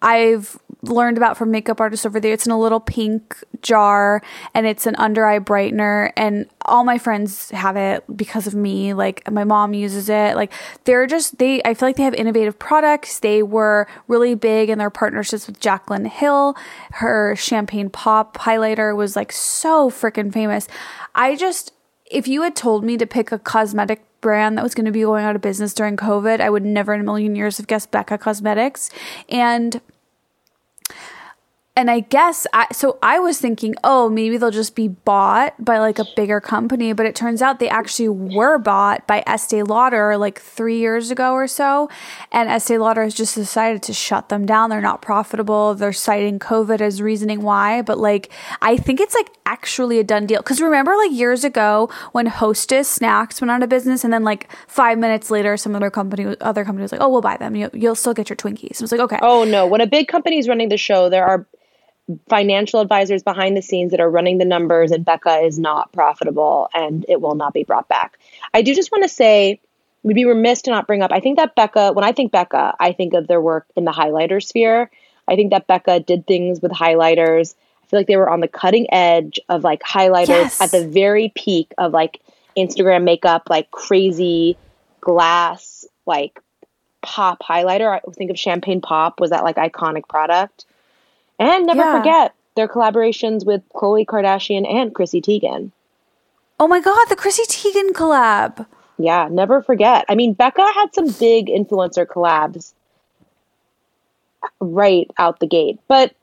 I've 0.00 0.58
learned 0.82 1.16
about 1.16 1.36
from 1.36 1.50
makeup 1.50 1.80
artists 1.80 2.04
over 2.04 2.18
there. 2.18 2.32
It's 2.32 2.46
in 2.46 2.52
a 2.52 2.58
little 2.58 2.80
pink 2.80 3.36
jar 3.62 4.20
and 4.52 4.66
it's 4.66 4.86
an 4.86 4.96
under 4.96 5.26
eye 5.26 5.38
brightener 5.38 6.12
and 6.16 6.46
all 6.64 6.84
my 6.84 6.98
friends 6.98 7.50
have 7.50 7.76
it 7.76 8.04
because 8.16 8.46
of 8.46 8.54
me. 8.54 8.92
Like 8.92 9.30
my 9.30 9.44
mom 9.44 9.74
uses 9.74 10.08
it. 10.08 10.34
Like 10.34 10.52
they're 10.84 11.06
just 11.06 11.38
they 11.38 11.62
I 11.64 11.74
feel 11.74 11.88
like 11.88 11.96
they 11.96 12.02
have 12.02 12.14
innovative 12.14 12.58
products. 12.58 13.20
They 13.20 13.42
were 13.42 13.86
really 14.08 14.34
big 14.34 14.70
in 14.70 14.78
their 14.78 14.90
partnerships 14.90 15.46
with 15.46 15.60
Jaclyn 15.60 16.08
Hill. 16.08 16.56
Her 16.92 17.36
champagne 17.36 17.88
pop 17.88 18.38
highlighter 18.38 18.96
was 18.96 19.14
like 19.14 19.30
so 19.30 19.88
freaking 19.88 20.32
famous. 20.32 20.66
I 21.14 21.36
just 21.36 21.72
if 22.10 22.26
you 22.26 22.42
had 22.42 22.56
told 22.56 22.84
me 22.84 22.96
to 22.98 23.06
pick 23.06 23.32
a 23.32 23.38
cosmetic 23.38 24.04
brand 24.20 24.56
that 24.56 24.62
was 24.62 24.74
going 24.74 24.86
to 24.86 24.92
be 24.92 25.02
going 25.02 25.24
out 25.24 25.36
of 25.36 25.42
business 25.42 25.74
during 25.74 25.96
COVID, 25.96 26.40
I 26.40 26.50
would 26.50 26.64
never 26.64 26.92
in 26.92 27.00
a 27.00 27.04
million 27.04 27.34
years 27.36 27.58
have 27.58 27.66
guessed 27.66 27.90
Becca 27.90 28.18
Cosmetics. 28.18 28.90
And 29.28 29.80
and 31.74 31.90
I 31.90 32.00
guess 32.00 32.46
I 32.52 32.66
so 32.72 32.98
I 33.02 33.18
was 33.18 33.38
thinking, 33.38 33.74
oh, 33.82 34.10
maybe 34.10 34.36
they'll 34.36 34.50
just 34.50 34.76
be 34.76 34.88
bought 34.88 35.54
by 35.64 35.78
like 35.78 35.98
a 35.98 36.04
bigger 36.16 36.38
company, 36.38 36.92
but 36.92 37.06
it 37.06 37.14
turns 37.14 37.40
out 37.40 37.60
they 37.60 37.68
actually 37.68 38.10
were 38.10 38.58
bought 38.58 39.06
by 39.06 39.22
Estee 39.26 39.62
Lauder 39.62 40.18
like 40.18 40.38
three 40.38 40.78
years 40.78 41.10
ago 41.10 41.32
or 41.32 41.46
so, 41.46 41.88
and 42.30 42.50
Estee 42.50 42.76
Lauder 42.76 43.02
has 43.04 43.14
just 43.14 43.34
decided 43.34 43.82
to 43.84 43.94
shut 43.94 44.28
them 44.28 44.44
down. 44.44 44.68
They're 44.68 44.82
not 44.82 45.00
profitable. 45.00 45.74
They're 45.74 45.94
citing 45.94 46.38
COVID 46.38 46.82
as 46.82 47.00
reasoning 47.00 47.40
why, 47.40 47.80
but 47.80 47.96
like 47.96 48.30
I 48.60 48.76
think 48.76 49.00
it's 49.00 49.14
like 49.14 49.30
actually 49.46 49.98
a 49.98 50.04
done 50.04 50.26
deal. 50.26 50.42
Because 50.42 50.60
remember, 50.60 50.94
like 50.94 51.12
years 51.12 51.42
ago 51.42 51.88
when 52.12 52.26
Hostess 52.26 52.86
snacks 52.86 53.40
went 53.40 53.50
out 53.50 53.62
of 53.62 53.70
business, 53.70 54.04
and 54.04 54.12
then 54.12 54.24
like 54.24 54.52
five 54.68 54.98
minutes 54.98 55.30
later, 55.30 55.56
some 55.56 55.74
other 55.74 55.90
company, 55.90 56.36
other 56.42 56.66
company 56.66 56.82
was 56.82 56.92
like, 56.92 57.00
oh, 57.00 57.08
we'll 57.08 57.22
buy 57.22 57.38
them. 57.38 57.56
You, 57.56 57.70
you'll 57.72 57.94
still 57.94 58.12
get 58.12 58.28
your 58.28 58.36
Twinkies. 58.36 58.82
I 58.82 58.84
was 58.84 58.92
like, 58.92 59.00
okay. 59.00 59.18
Oh 59.22 59.44
no, 59.44 59.66
when 59.66 59.80
a 59.80 59.86
big 59.86 60.08
company 60.08 60.36
is 60.36 60.48
running 60.48 60.68
the 60.68 60.76
show, 60.76 61.08
there 61.08 61.24
are 61.24 61.46
financial 62.28 62.80
advisors 62.80 63.22
behind 63.22 63.56
the 63.56 63.62
scenes 63.62 63.92
that 63.92 64.00
are 64.00 64.10
running 64.10 64.38
the 64.38 64.44
numbers 64.44 64.90
and 64.90 65.04
Becca 65.04 65.38
is 65.40 65.58
not 65.58 65.92
profitable 65.92 66.68
and 66.74 67.06
it 67.08 67.20
will 67.20 67.34
not 67.34 67.54
be 67.54 67.64
brought 67.64 67.88
back. 67.88 68.18
I 68.52 68.62
do 68.62 68.74
just 68.74 68.90
want 68.90 69.04
to 69.04 69.08
say 69.08 69.60
we'd 70.02 70.14
be 70.14 70.24
remiss 70.24 70.62
to 70.62 70.70
not 70.70 70.86
bring 70.86 71.02
up 71.02 71.12
I 71.12 71.20
think 71.20 71.38
that 71.38 71.54
Becca 71.54 71.92
when 71.92 72.04
I 72.04 72.12
think 72.12 72.32
Becca, 72.32 72.74
I 72.78 72.92
think 72.92 73.14
of 73.14 73.28
their 73.28 73.40
work 73.40 73.66
in 73.76 73.84
the 73.84 73.92
highlighter 73.92 74.42
sphere. 74.42 74.90
I 75.28 75.36
think 75.36 75.50
that 75.52 75.66
Becca 75.68 76.00
did 76.00 76.26
things 76.26 76.60
with 76.60 76.72
highlighters. 76.72 77.54
I 77.82 77.86
feel 77.86 78.00
like 78.00 78.08
they 78.08 78.16
were 78.16 78.28
on 78.30 78.40
the 78.40 78.48
cutting 78.48 78.92
edge 78.92 79.38
of 79.48 79.62
like 79.62 79.82
highlighters 79.82 80.28
Yes. 80.28 80.60
at 80.60 80.70
the 80.72 80.86
very 80.86 81.32
peak 81.34 81.72
of 81.78 81.92
like 81.92 82.20
Instagram 82.56 83.04
makeup, 83.04 83.48
like 83.48 83.70
crazy 83.70 84.56
glass, 85.00 85.86
like 86.04 86.40
pop 87.00 87.40
highlighter. 87.42 87.88
I 87.88 88.00
think 88.12 88.30
of 88.30 88.38
Champagne 88.38 88.80
Pop 88.80 89.20
was 89.20 89.30
that 89.30 89.44
like 89.44 89.56
iconic 89.56 90.08
product. 90.08 90.64
And 91.38 91.66
never 91.66 91.80
Yeah. 91.80 91.98
forget 91.98 92.34
their 92.54 92.68
collaborations 92.68 93.44
with 93.44 93.62
Khloe 93.72 94.04
Kardashian 94.06 94.70
and 94.70 94.94
Chrissy 94.94 95.20
Teigen. 95.20 95.70
Oh 96.60 96.68
my 96.68 96.80
god, 96.80 97.08
the 97.08 97.16
Chrissy 97.16 97.44
Teigen 97.44 97.90
collab. 97.92 98.66
Yeah, 98.98 99.28
never 99.30 99.62
forget. 99.62 100.04
I 100.08 100.14
mean, 100.14 100.34
Becca 100.34 100.62
had 100.74 100.94
some 100.94 101.08
big 101.08 101.46
influencer 101.46 102.06
collabs 102.06 102.72
right 104.60 105.10
out 105.18 105.40
the 105.40 105.46
gate. 105.46 105.80
But 105.88 106.14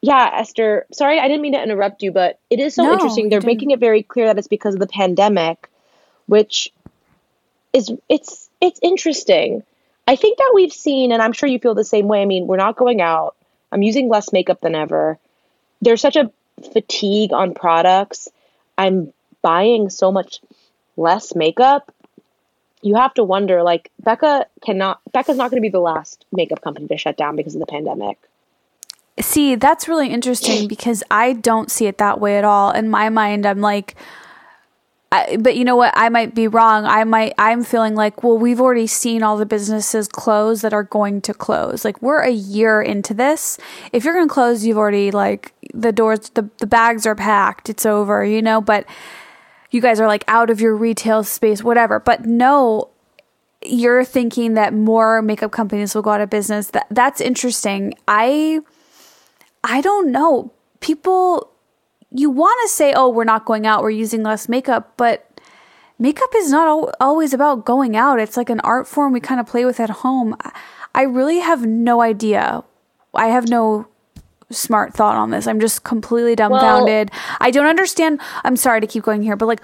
yeah, 0.00 0.30
Esther, 0.34 0.86
sorry, 0.92 1.20
I 1.20 1.28
didn't 1.28 1.42
mean 1.42 1.52
to 1.52 1.62
interrupt 1.62 2.02
you, 2.02 2.10
but 2.10 2.38
it 2.50 2.58
is 2.58 2.74
so 2.74 2.82
No, 2.82 2.92
interesting. 2.94 3.28
They're 3.28 3.40
making 3.40 3.70
it 3.70 3.78
very 3.78 4.02
clear 4.02 4.26
that 4.26 4.38
it's 4.38 4.48
because 4.48 4.74
of 4.74 4.80
the 4.80 4.86
pandemic, 4.86 5.68
which 6.26 6.72
is 7.72 7.92
it's 8.08 8.50
it's 8.60 8.80
interesting. 8.82 9.62
I 10.06 10.16
think 10.16 10.38
that 10.38 10.50
we've 10.54 10.72
seen, 10.72 11.12
and 11.12 11.22
I'm 11.22 11.32
sure 11.32 11.48
you 11.48 11.60
feel 11.60 11.74
the 11.74 11.84
same 11.84 12.08
way. 12.08 12.20
I 12.20 12.24
mean, 12.24 12.46
we're 12.48 12.56
not 12.56 12.76
going 12.76 13.00
out. 13.00 13.36
I'm 13.72 13.82
using 13.82 14.08
less 14.08 14.32
makeup 14.32 14.60
than 14.60 14.74
ever. 14.74 15.18
There's 15.80 16.00
such 16.00 16.16
a 16.16 16.30
fatigue 16.72 17.32
on 17.32 17.54
products. 17.54 18.28
I'm 18.78 19.12
buying 19.40 19.90
so 19.90 20.12
much 20.12 20.40
less 20.96 21.34
makeup. 21.34 21.92
You 22.82 22.96
have 22.96 23.14
to 23.14 23.24
wonder, 23.24 23.62
like 23.62 23.90
Becca 24.02 24.46
cannot. 24.64 25.00
Becca's 25.12 25.36
not 25.36 25.50
going 25.50 25.58
to 25.58 25.62
be 25.62 25.70
the 25.70 25.80
last 25.80 26.24
makeup 26.32 26.60
company 26.60 26.86
to 26.88 26.96
shut 26.96 27.16
down 27.16 27.36
because 27.36 27.54
of 27.54 27.60
the 27.60 27.66
pandemic. 27.66 28.18
See, 29.20 29.54
that's 29.54 29.88
really 29.88 30.08
interesting 30.08 30.68
because 30.68 31.02
I 31.10 31.34
don't 31.34 31.70
see 31.70 31.86
it 31.86 31.98
that 31.98 32.20
way 32.20 32.38
at 32.38 32.44
all. 32.44 32.70
In 32.70 32.88
my 32.88 33.08
mind, 33.08 33.46
I'm 33.46 33.60
like, 33.60 33.94
I, 35.12 35.36
but 35.36 35.56
you 35.56 35.64
know 35.64 35.76
what? 35.76 35.92
I 35.94 36.08
might 36.08 36.34
be 36.34 36.48
wrong. 36.48 36.86
I 36.86 37.04
might. 37.04 37.34
I'm 37.36 37.64
feeling 37.64 37.94
like, 37.94 38.22
well, 38.22 38.38
we've 38.38 38.60
already 38.62 38.86
seen 38.86 39.22
all 39.22 39.36
the 39.36 39.44
businesses 39.44 40.08
close 40.08 40.62
that 40.62 40.72
are 40.72 40.84
going 40.84 41.20
to 41.22 41.34
close. 41.34 41.84
Like 41.84 42.00
we're 42.00 42.22
a 42.22 42.30
year 42.30 42.80
into 42.80 43.12
this. 43.12 43.58
If 43.92 44.04
you're 44.04 44.14
going 44.14 44.26
to 44.26 44.32
close, 44.32 44.64
you've 44.64 44.78
already 44.78 45.10
like 45.10 45.52
the 45.74 45.92
doors, 45.92 46.30
the 46.30 46.48
the 46.58 46.66
bags 46.66 47.04
are 47.04 47.14
packed. 47.14 47.68
It's 47.68 47.84
over. 47.84 48.24
You 48.24 48.40
know, 48.40 48.62
but 48.62 48.86
you 49.70 49.82
guys 49.82 50.00
are 50.00 50.06
like 50.06 50.24
out 50.28 50.48
of 50.48 50.62
your 50.62 50.74
retail 50.74 51.24
space, 51.24 51.62
whatever. 51.62 52.00
But 52.00 52.24
no, 52.24 52.88
you're 53.62 54.06
thinking 54.06 54.54
that 54.54 54.72
more 54.72 55.20
makeup 55.20 55.52
companies 55.52 55.94
will 55.94 56.02
go 56.02 56.10
out 56.10 56.22
of 56.22 56.30
business. 56.30 56.68
That 56.68 56.86
that's 56.90 57.20
interesting. 57.20 57.92
I 58.08 58.60
I 59.62 59.82
don't 59.82 60.10
know. 60.10 60.52
People 60.80 61.51
you 62.14 62.30
want 62.30 62.58
to 62.62 62.68
say, 62.74 62.92
"Oh, 62.94 63.08
we're 63.08 63.24
not 63.24 63.44
going 63.44 63.66
out. 63.66 63.82
We're 63.82 63.90
using 63.90 64.22
less 64.22 64.48
makeup," 64.48 64.92
but 64.96 65.26
makeup 65.98 66.30
is 66.36 66.50
not 66.50 66.66
al- 66.68 66.92
always 67.00 67.32
about 67.32 67.64
going 67.64 67.96
out. 67.96 68.20
It's 68.20 68.36
like 68.36 68.50
an 68.50 68.60
art 68.60 68.86
form 68.86 69.12
we 69.12 69.20
kind 69.20 69.40
of 69.40 69.46
play 69.46 69.64
with 69.64 69.80
at 69.80 69.90
home. 69.90 70.36
I- 70.44 70.52
I 70.94 71.02
really 71.02 71.38
have 71.38 71.64
no 71.64 72.02
idea. 72.02 72.62
I 73.14 73.28
have 73.28 73.48
no 73.48 73.86
smart 74.50 74.92
thought 74.92 75.16
on 75.16 75.30
this. 75.30 75.46
I'm 75.46 75.58
just 75.60 75.84
completely 75.84 76.36
dumbfounded. 76.36 77.10
I 77.40 77.50
don't 77.50 77.64
understand. 77.66 78.20
I'm 78.44 78.56
sorry 78.56 78.82
to 78.82 78.86
keep 78.86 79.02
going 79.02 79.22
here, 79.22 79.36
but 79.36 79.46
like 79.46 79.62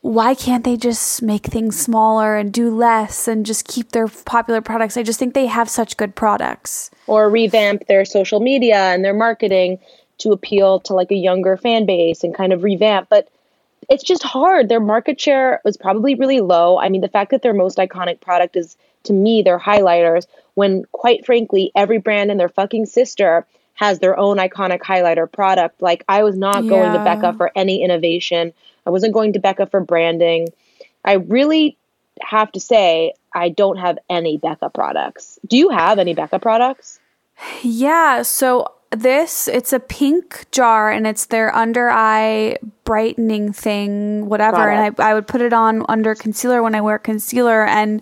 why 0.00 0.32
can't 0.32 0.62
they 0.64 0.76
just 0.76 1.22
make 1.22 1.44
things 1.46 1.78
smaller 1.78 2.36
and 2.36 2.52
do 2.52 2.70
less 2.74 3.26
and 3.26 3.44
just 3.44 3.66
keep 3.66 3.90
their 3.90 4.06
popular 4.06 4.60
products? 4.60 4.96
I 4.96 5.02
just 5.02 5.18
think 5.18 5.34
they 5.34 5.46
have 5.46 5.68
such 5.68 5.96
good 5.96 6.14
products. 6.14 6.90
or 7.08 7.28
revamp 7.28 7.86
their 7.88 8.04
social 8.04 8.38
media 8.40 8.76
and 8.76 9.04
their 9.04 9.12
marketing 9.14 9.78
to 10.18 10.32
appeal 10.32 10.80
to 10.80 10.94
like 10.94 11.10
a 11.10 11.16
younger 11.16 11.56
fan 11.56 11.86
base 11.86 12.24
and 12.24 12.34
kind 12.34 12.52
of 12.52 12.62
revamp 12.62 13.08
but 13.08 13.28
it's 13.90 14.04
just 14.04 14.22
hard. 14.22 14.68
Their 14.68 14.80
market 14.80 15.18
share 15.18 15.62
was 15.64 15.78
probably 15.78 16.14
really 16.14 16.40
low. 16.40 16.78
I 16.78 16.88
mean 16.88 17.00
the 17.00 17.08
fact 17.08 17.30
that 17.30 17.42
their 17.42 17.54
most 17.54 17.78
iconic 17.78 18.20
product 18.20 18.56
is 18.56 18.76
to 19.04 19.12
me 19.12 19.42
their 19.42 19.58
highlighters 19.58 20.26
when 20.54 20.84
quite 20.92 21.24
frankly 21.24 21.72
every 21.74 21.98
brand 21.98 22.30
and 22.30 22.38
their 22.38 22.48
fucking 22.48 22.86
sister 22.86 23.46
has 23.74 24.00
their 24.00 24.18
own 24.18 24.36
iconic 24.38 24.80
highlighter 24.80 25.30
product. 25.30 25.80
Like 25.80 26.04
i 26.08 26.22
was 26.22 26.36
not 26.36 26.68
going 26.68 26.92
to 26.92 27.04
becca 27.04 27.32
for 27.34 27.50
any 27.54 27.82
innovation. 27.82 28.52
I 28.84 28.90
wasn't 28.90 29.14
going 29.14 29.32
to 29.34 29.38
becca 29.38 29.66
for 29.66 29.80
branding. 29.80 30.48
I 31.04 31.14
really 31.14 31.78
have 32.20 32.52
to 32.52 32.60
say 32.60 33.14
I 33.32 33.48
don't 33.48 33.76
have 33.76 33.98
any 34.08 34.36
Becca 34.36 34.70
products. 34.70 35.38
Do 35.46 35.56
you 35.56 35.70
have 35.70 35.98
any 35.98 36.14
Becca 36.14 36.38
products? 36.38 37.00
Yeah, 37.62 38.22
so 38.22 38.72
this 38.90 39.48
it's 39.48 39.72
a 39.72 39.80
pink 39.80 40.46
jar 40.50 40.90
and 40.90 41.06
it's 41.06 41.26
their 41.26 41.54
under 41.54 41.90
eye 41.90 42.56
brightening 42.84 43.52
thing, 43.52 44.26
whatever. 44.28 44.70
And. 44.70 44.94
I, 44.98 45.10
I 45.10 45.14
would 45.14 45.26
put 45.26 45.40
it 45.42 45.52
on 45.52 45.84
under 45.88 46.14
concealer 46.14 46.62
when 46.62 46.74
I 46.74 46.80
wear 46.80 46.98
concealer 46.98 47.64
and 47.66 48.00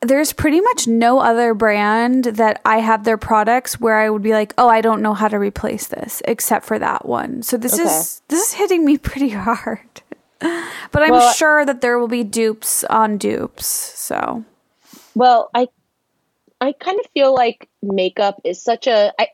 there's 0.00 0.32
pretty 0.32 0.60
much 0.60 0.88
no 0.88 1.20
other 1.20 1.54
brand 1.54 2.24
that 2.24 2.60
I 2.64 2.78
have 2.78 3.04
their 3.04 3.16
products 3.16 3.78
where 3.80 3.98
I 3.98 4.10
would 4.10 4.22
be 4.22 4.32
like, 4.32 4.52
"Oh, 4.58 4.68
I 4.68 4.80
don't 4.80 5.00
know 5.00 5.14
how 5.14 5.28
to 5.28 5.38
replace 5.38 5.86
this 5.86 6.20
except 6.26 6.64
for 6.66 6.76
that 6.78 7.06
one." 7.06 7.42
So 7.42 7.56
this 7.56 7.74
Okay. 7.74 7.84
is 7.84 8.20
this 8.28 8.48
is 8.48 8.52
hitting 8.54 8.84
me 8.84 8.98
pretty 9.10 9.28
hard. 9.30 9.78
but 10.40 11.02
I'm 11.04 11.10
Well- 11.12 11.32
sure 11.32 11.64
that 11.64 11.80
there 11.82 11.98
will 12.00 12.08
be 12.08 12.24
dupes 12.24 12.82
on 12.84 13.16
dupes. 13.16 13.66
So, 13.66 14.44
Well, 15.14 15.50
I 15.54 15.68
I 16.60 16.72
kind 16.72 16.98
of 16.98 17.06
feel 17.14 17.32
like 17.34 17.68
makeup 17.82 18.40
is 18.44 18.60
such 18.62 18.86
a 18.88 19.12
I 19.20 19.28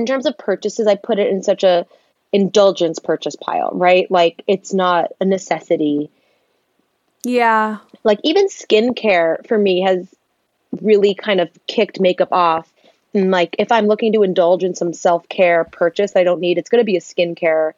in 0.00 0.06
terms 0.06 0.26
of 0.26 0.36
purchases, 0.38 0.86
I 0.86 0.94
put 0.96 1.18
it 1.18 1.28
in 1.28 1.42
such 1.42 1.62
a 1.64 1.86
indulgence 2.32 2.98
purchase 2.98 3.36
pile, 3.36 3.70
right? 3.72 4.10
Like 4.10 4.42
it's 4.46 4.72
not 4.72 5.12
a 5.20 5.24
necessity. 5.24 6.10
yeah. 7.24 7.78
Like 8.02 8.18
even 8.24 8.48
skincare 8.48 9.46
for 9.46 9.58
me 9.58 9.82
has 9.82 10.08
really 10.80 11.14
kind 11.14 11.40
of 11.40 11.50
kicked 11.66 12.00
makeup 12.00 12.32
off. 12.32 12.72
And 13.12 13.30
like 13.30 13.56
if 13.58 13.70
I'm 13.72 13.86
looking 13.86 14.12
to 14.14 14.22
indulge 14.22 14.62
in 14.64 14.74
some 14.74 14.92
self-care 14.92 15.64
purchase 15.64 16.16
I 16.16 16.24
don't 16.24 16.40
need, 16.40 16.56
it's 16.58 16.70
going 16.70 16.80
to 16.80 16.84
be 16.84 16.96
a 16.96 17.00
skincare 17.00 17.72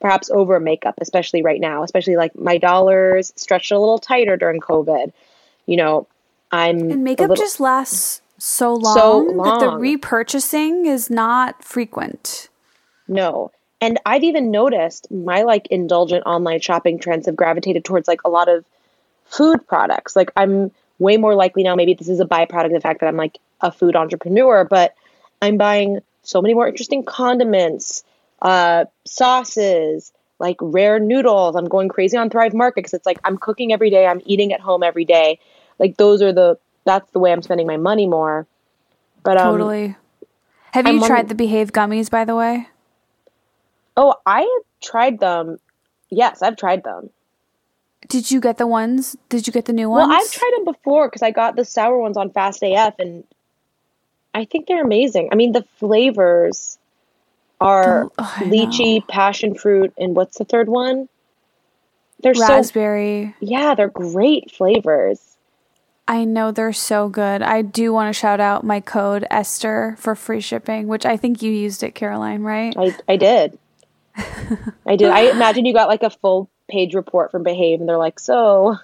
perhaps 0.00 0.28
over 0.30 0.60
makeup, 0.60 0.96
especially 1.00 1.42
right 1.42 1.60
now, 1.60 1.82
especially 1.82 2.16
like 2.16 2.36
my 2.38 2.58
dollars 2.58 3.32
stretched 3.36 3.72
a 3.72 3.78
little 3.78 3.98
tighter 3.98 4.36
during 4.36 4.60
COVID. 4.60 5.12
You 5.66 5.76
know, 5.78 6.06
I'm 6.52 6.90
And 6.90 7.04
makeup 7.04 7.30
little- 7.30 7.42
just 7.42 7.60
lasts 7.60 8.20
so 8.38 8.74
long, 8.74 8.94
So 8.96 9.24
that 9.44 9.60
the 9.60 9.66
repurchasing 9.66 10.86
is 10.86 11.10
not 11.10 11.62
frequent. 11.62 12.48
No. 13.08 13.50
And 13.80 13.98
I've 14.06 14.24
even 14.24 14.50
noticed 14.50 15.10
my 15.10 15.42
like 15.42 15.66
indulgent 15.68 16.24
online 16.26 16.60
shopping 16.60 16.98
trends 16.98 17.26
have 17.26 17.36
gravitated 17.36 17.84
towards 17.84 18.08
like 18.08 18.20
a 18.24 18.30
lot 18.30 18.48
of 18.48 18.64
food 19.26 19.66
products. 19.66 20.16
Like 20.16 20.30
I'm 20.36 20.70
way 20.98 21.16
more 21.16 21.34
likely 21.34 21.62
now, 21.62 21.74
maybe 21.74 21.94
this 21.94 22.08
is 22.08 22.20
a 22.20 22.24
byproduct 22.24 22.66
of 22.66 22.72
the 22.72 22.80
fact 22.80 23.00
that 23.00 23.06
I'm 23.06 23.16
like 23.16 23.38
a 23.60 23.70
food 23.70 23.96
entrepreneur, 23.96 24.64
but 24.64 24.94
I'm 25.42 25.58
buying 25.58 26.00
so 26.22 26.40
many 26.40 26.54
more 26.54 26.66
interesting 26.66 27.04
condiments, 27.04 28.04
uh, 28.40 28.86
sauces, 29.04 30.12
like 30.38 30.56
rare 30.60 30.98
noodles. 30.98 31.56
I'm 31.56 31.66
going 31.66 31.88
crazy 31.88 32.16
on 32.16 32.30
Thrive 32.30 32.54
Market 32.54 32.76
because 32.76 32.94
it's 32.94 33.06
like 33.06 33.18
I'm 33.24 33.38
cooking 33.38 33.72
every 33.72 33.90
day, 33.90 34.06
I'm 34.06 34.22
eating 34.24 34.52
at 34.52 34.60
home 34.60 34.82
every 34.82 35.04
day. 35.04 35.38
Like 35.78 35.96
those 35.96 36.22
are 36.22 36.32
the 36.32 36.58
that's 36.84 37.10
the 37.12 37.18
way 37.18 37.32
I'm 37.32 37.42
spending 37.42 37.66
my 37.66 37.76
money 37.76 38.06
more. 38.06 38.46
But 39.22 39.38
um, 39.38 39.52
Totally. 39.52 39.96
Have 40.72 40.86
I'm 40.86 40.98
you 40.98 41.06
tried 41.06 41.28
the 41.28 41.34
Behave 41.34 41.72
gummies, 41.72 42.10
by 42.10 42.24
the 42.24 42.34
way? 42.34 42.68
oh, 43.96 44.14
I 44.26 44.60
tried 44.82 45.20
them. 45.20 45.58
Yes, 46.10 46.42
I've 46.42 46.56
tried 46.56 46.84
them. 46.84 47.10
Did 48.08 48.30
you 48.30 48.40
get 48.40 48.58
the 48.58 48.66
ones? 48.66 49.16
Did 49.28 49.46
you 49.46 49.52
get 49.52 49.64
the 49.64 49.72
new 49.72 49.88
ones? 49.88 50.08
Well, 50.08 50.20
I've 50.20 50.30
tried 50.30 50.52
them 50.56 50.64
before 50.64 51.08
because 51.08 51.22
I 51.22 51.30
got 51.30 51.56
the 51.56 51.64
sour 51.64 51.98
ones 51.98 52.16
on 52.16 52.30
Fast 52.30 52.62
AF, 52.62 52.98
and 52.98 53.24
I 54.34 54.44
think 54.44 54.66
they're 54.66 54.84
amazing. 54.84 55.30
I 55.32 55.36
mean, 55.36 55.52
the 55.52 55.64
flavors 55.78 56.78
are 57.60 58.10
oh, 58.18 58.34
lychee, 58.40 59.06
passion 59.08 59.54
fruit, 59.54 59.94
and 59.96 60.14
what's 60.14 60.38
the 60.38 60.44
third 60.44 60.68
one? 60.68 61.08
They're 62.20 62.34
so 62.34 62.46
raspberry. 62.46 63.34
yeah, 63.40 63.74
they're 63.74 63.88
great 63.88 64.50
flavors. 64.50 65.33
I 66.06 66.24
know 66.24 66.50
they're 66.50 66.72
so 66.72 67.08
good. 67.08 67.40
I 67.42 67.62
do 67.62 67.92
want 67.92 68.14
to 68.14 68.18
shout 68.18 68.38
out 68.38 68.62
my 68.62 68.80
code 68.80 69.26
Esther 69.30 69.96
for 69.98 70.14
free 70.14 70.40
shipping, 70.40 70.86
which 70.86 71.06
I 71.06 71.16
think 71.16 71.40
you 71.40 71.50
used 71.50 71.82
it, 71.82 71.94
Caroline, 71.94 72.42
right? 72.42 72.74
I 72.76 72.94
I 73.08 73.16
did, 73.16 73.58
I 74.86 74.96
did. 74.96 75.10
I 75.10 75.30
imagine 75.30 75.64
you 75.64 75.72
got 75.72 75.88
like 75.88 76.02
a 76.02 76.10
full 76.10 76.50
page 76.68 76.94
report 76.94 77.30
from 77.30 77.42
Behave, 77.42 77.80
and 77.80 77.88
they're 77.88 77.96
like, 77.96 78.18
so 78.18 78.76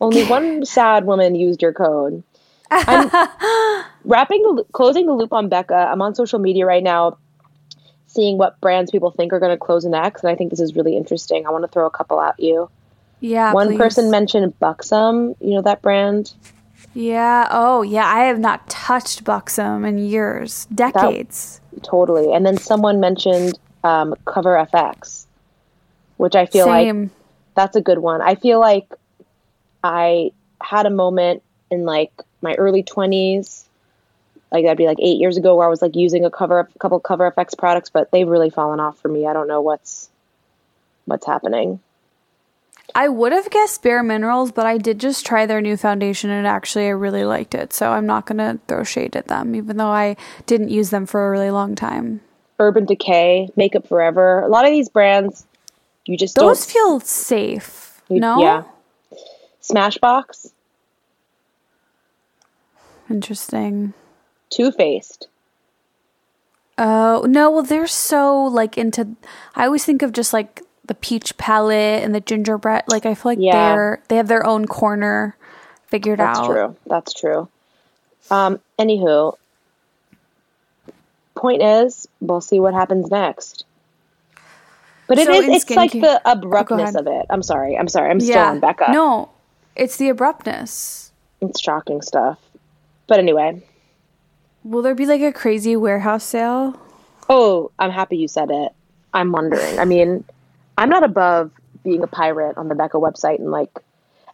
only 0.00 0.24
one 0.28 0.64
sad 0.64 1.04
woman 1.04 1.34
used 1.34 1.62
your 1.62 1.72
code. 1.72 2.22
I'm 2.70 3.10
wrapping 4.04 4.42
the 4.42 4.64
closing 4.72 5.06
the 5.06 5.12
loop 5.12 5.32
on 5.32 5.48
Becca. 5.48 5.74
I'm 5.74 6.00
on 6.00 6.14
social 6.14 6.38
media 6.38 6.64
right 6.64 6.82
now, 6.82 7.18
seeing 8.06 8.38
what 8.38 8.60
brands 8.60 8.92
people 8.92 9.10
think 9.10 9.32
are 9.32 9.40
going 9.40 9.50
to 9.50 9.58
close 9.58 9.84
next, 9.84 10.22
and 10.22 10.30
I 10.30 10.36
think 10.36 10.50
this 10.50 10.60
is 10.60 10.76
really 10.76 10.96
interesting. 10.96 11.44
I 11.44 11.50
want 11.50 11.64
to 11.64 11.68
throw 11.68 11.86
a 11.86 11.90
couple 11.90 12.20
at 12.20 12.38
you. 12.38 12.70
Yeah. 13.22 13.52
One 13.52 13.68
please. 13.68 13.78
person 13.78 14.10
mentioned 14.10 14.58
Buxom. 14.58 15.36
You 15.40 15.54
know 15.54 15.62
that 15.62 15.80
brand? 15.80 16.34
Yeah. 16.92 17.46
Oh, 17.50 17.82
yeah. 17.82 18.04
I 18.04 18.24
have 18.24 18.40
not 18.40 18.68
touched 18.68 19.22
Buxom 19.24 19.84
in 19.84 19.96
years, 19.98 20.66
decades. 20.74 21.60
Totally. 21.82 22.32
And 22.32 22.44
then 22.44 22.58
someone 22.58 22.98
mentioned 22.98 23.58
um, 23.84 24.14
Cover 24.24 24.56
FX, 24.56 25.26
which 26.16 26.34
I 26.34 26.46
feel 26.46 26.66
like 26.66 27.10
that's 27.54 27.76
a 27.76 27.80
good 27.80 27.98
one. 27.98 28.20
I 28.20 28.34
feel 28.34 28.58
like 28.58 28.92
I 29.84 30.32
had 30.60 30.86
a 30.86 30.90
moment 30.90 31.44
in 31.70 31.84
like 31.84 32.12
my 32.40 32.54
early 32.54 32.82
20s, 32.82 33.64
like 34.50 34.64
that'd 34.64 34.76
be 34.76 34.86
like 34.86 34.98
eight 35.00 35.18
years 35.18 35.36
ago, 35.36 35.56
where 35.56 35.66
I 35.66 35.70
was 35.70 35.80
like 35.80 35.94
using 35.94 36.24
a 36.24 36.30
cover, 36.30 36.58
a 36.58 36.78
couple 36.80 36.98
Cover 36.98 37.30
FX 37.30 37.56
products, 37.56 37.88
but 37.88 38.10
they've 38.10 38.28
really 38.28 38.50
fallen 38.50 38.80
off 38.80 38.98
for 38.98 39.08
me. 39.08 39.28
I 39.28 39.32
don't 39.32 39.46
know 39.46 39.60
what's 39.60 40.10
what's 41.04 41.24
happening. 41.24 41.78
I 42.94 43.08
would 43.08 43.32
have 43.32 43.48
guessed 43.50 43.82
Bare 43.82 44.02
Minerals, 44.02 44.52
but 44.52 44.66
I 44.66 44.76
did 44.78 45.00
just 45.00 45.24
try 45.24 45.46
their 45.46 45.60
new 45.60 45.76
foundation 45.76 46.30
and 46.30 46.46
actually 46.46 46.86
I 46.86 46.90
really 46.90 47.24
liked 47.24 47.54
it. 47.54 47.72
So 47.72 47.90
I'm 47.92 48.06
not 48.06 48.26
going 48.26 48.38
to 48.38 48.60
throw 48.68 48.84
shade 48.84 49.16
at 49.16 49.28
them, 49.28 49.54
even 49.54 49.76
though 49.78 49.90
I 49.90 50.16
didn't 50.46 50.68
use 50.68 50.90
them 50.90 51.06
for 51.06 51.26
a 51.26 51.30
really 51.30 51.50
long 51.50 51.74
time. 51.74 52.20
Urban 52.58 52.84
Decay, 52.84 53.48
Makeup 53.56 53.86
Forever, 53.88 54.40
a 54.40 54.48
lot 54.48 54.64
of 54.66 54.70
these 54.70 54.88
brands, 54.90 55.46
you 56.04 56.16
just 56.18 56.34
Those 56.36 56.66
don't. 56.66 56.72
feel 56.72 57.00
safe. 57.00 58.02
you- 58.08 58.20
no? 58.20 58.40
Yeah. 58.40 58.62
Smashbox, 59.62 60.50
Interesting. 63.10 63.92
Too 64.50 64.72
Faced. 64.72 65.28
Oh, 66.78 67.24
no, 67.28 67.50
well, 67.50 67.62
they're 67.62 67.86
so 67.86 68.42
like 68.44 68.78
into. 68.78 69.08
I 69.54 69.66
always 69.66 69.84
think 69.84 70.00
of 70.02 70.12
just 70.12 70.32
like 70.32 70.62
the 70.92 70.98
peach 71.00 71.38
palette 71.38 72.04
and 72.04 72.14
the 72.14 72.20
gingerbread. 72.20 72.84
Like, 72.86 73.06
I 73.06 73.14
feel 73.14 73.32
like 73.32 73.38
Yeah. 73.38 73.52
they're, 73.52 74.02
they 74.08 74.16
have 74.16 74.28
their 74.28 74.44
own 74.44 74.66
corner 74.66 75.34
figured 75.86 76.18
That's 76.18 76.38
out. 76.38 76.48
That's 76.48 76.54
true. 76.58 76.76
That's 76.86 77.14
true. 77.14 77.48
Um, 78.30 78.60
anywho, 78.78 79.34
point 81.34 81.62
is, 81.62 82.06
we'll 82.20 82.42
see 82.42 82.60
what 82.60 82.74
happens 82.74 83.10
next. 83.10 83.64
But 85.06 85.18
it 85.18 85.26
So 85.26 85.32
is, 85.32 85.62
it's 85.62 85.70
like 85.70 85.92
the 85.92 86.20
Oh, 86.26 86.32
abruptness 86.32 86.90
ahead. 86.94 86.96
of 86.96 87.06
it. 87.06 87.26
I'm 87.30 87.42
sorry. 87.42 87.76
I'm 87.78 87.88
sorry. 87.88 88.10
I'm 88.10 88.20
still 88.20 88.34
Yeah. 88.34 88.50
on 88.50 88.60
Becca. 88.60 88.92
No, 88.92 89.30
it's 89.74 89.96
the 89.96 90.10
abruptness. 90.10 91.10
It's 91.40 91.58
shocking 91.58 92.02
stuff. 92.02 92.38
But 93.06 93.18
anyway, 93.18 93.62
Will 94.62 94.82
there 94.82 94.94
be 94.94 95.06
like 95.06 95.22
a 95.22 95.32
crazy 95.32 95.74
warehouse 95.74 96.24
sale? 96.24 96.78
oh, 97.30 97.70
I'm 97.78 97.90
happy 97.90 98.18
you 98.18 98.28
said 98.28 98.50
it. 98.50 98.72
I'm 99.14 99.32
wondering. 99.32 99.78
I 99.78 99.84
mean, 99.86 100.24
I'm 100.82 100.88
not 100.88 101.04
above 101.04 101.52
being 101.84 102.02
a 102.02 102.08
pirate 102.08 102.56
on 102.56 102.66
the 102.66 102.74
Becca 102.74 102.96
website 102.96 103.38
and 103.38 103.52
like, 103.52 103.70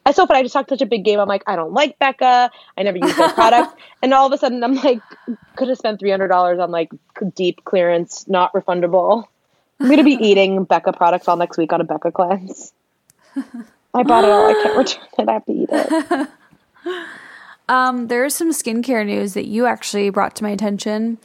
it's 0.06 0.16
so 0.16 0.26
funny. 0.26 0.40
I 0.40 0.42
just 0.42 0.54
talked 0.54 0.70
such 0.70 0.80
a 0.80 0.86
big 0.86 1.04
game. 1.04 1.20
I'm 1.20 1.28
like, 1.28 1.42
I 1.46 1.56
don't 1.56 1.74
like 1.74 1.98
Becca. 1.98 2.50
I 2.78 2.82
never 2.82 2.96
use 2.96 3.14
their 3.14 3.28
products. 3.34 3.74
and 4.02 4.14
all 4.14 4.26
of 4.26 4.32
a 4.32 4.38
sudden, 4.38 4.64
I'm 4.64 4.74
like, 4.74 5.02
could 5.56 5.68
have 5.68 5.76
spent 5.76 6.00
$300 6.00 6.62
on 6.62 6.70
like 6.70 6.90
deep 7.34 7.66
clearance, 7.66 8.26
not 8.28 8.50
refundable. 8.54 9.26
I'm 9.78 9.88
going 9.88 9.98
to 9.98 10.04
be 10.04 10.12
eating 10.26 10.64
Becca 10.64 10.94
products 10.94 11.28
all 11.28 11.36
next 11.36 11.58
week 11.58 11.74
on 11.74 11.82
a 11.82 11.84
Becca 11.84 12.12
cleanse. 12.12 12.72
I 13.92 14.02
bought 14.02 14.24
it 14.24 14.30
all. 14.30 14.48
I 14.48 14.54
can't 14.54 14.78
return 14.78 15.04
it. 15.18 15.28
I 15.28 15.32
have 15.34 15.44
to 15.44 15.52
eat 15.52 15.68
it. 15.70 16.28
Um, 17.70 18.06
there's 18.06 18.34
some 18.34 18.50
skincare 18.50 19.04
news 19.04 19.34
that 19.34 19.46
you 19.46 19.66
actually 19.66 20.08
brought 20.08 20.34
to 20.36 20.42
my 20.42 20.48
attention, 20.48 21.18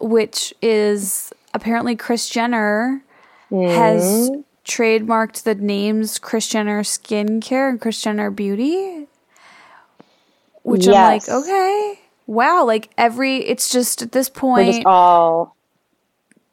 which 0.00 0.52
is 0.60 1.32
apparently 1.54 1.94
Kris 1.94 2.28
Jenner 2.28 3.03
has 3.62 4.30
mm-hmm. 4.30 4.40
trademarked 4.64 5.42
the 5.42 5.54
names 5.54 6.18
Kris 6.18 6.48
Jenner 6.48 6.82
Skincare 6.82 7.70
and 7.70 7.80
Kris 7.80 8.00
Jenner 8.02 8.30
Beauty. 8.30 9.06
Which 10.62 10.86
I'm 10.86 10.92
like, 10.92 11.28
okay, 11.28 11.98
wow, 12.26 12.64
like 12.64 12.90
every 12.96 13.38
it's 13.38 13.68
just 13.68 14.00
at 14.00 14.12
this 14.12 14.30
point 14.30 14.86
all 14.86 15.54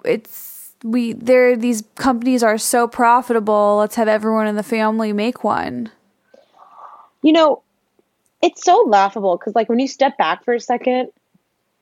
it's 0.04 0.74
we 0.84 1.14
there 1.14 1.56
these 1.56 1.84
companies 1.96 2.44
are 2.44 2.58
so 2.58 2.88
profitable. 2.88 3.78
Let's 3.78 3.96
have 3.96 4.08
everyone 4.08 4.48
in 4.48 4.56
the 4.56 4.64
family 4.64 5.14
make 5.14 5.44
one. 5.44 5.92
you 7.22 7.32
know, 7.32 7.62
it's 8.42 8.64
so 8.64 8.84
laughable 8.88 9.38
because, 9.38 9.56
like, 9.56 9.70
when 9.70 9.80
you 9.80 9.88
step 9.88 10.18
back 10.18 10.44
for 10.44 10.54
a 10.54 10.60
second, 10.60 11.10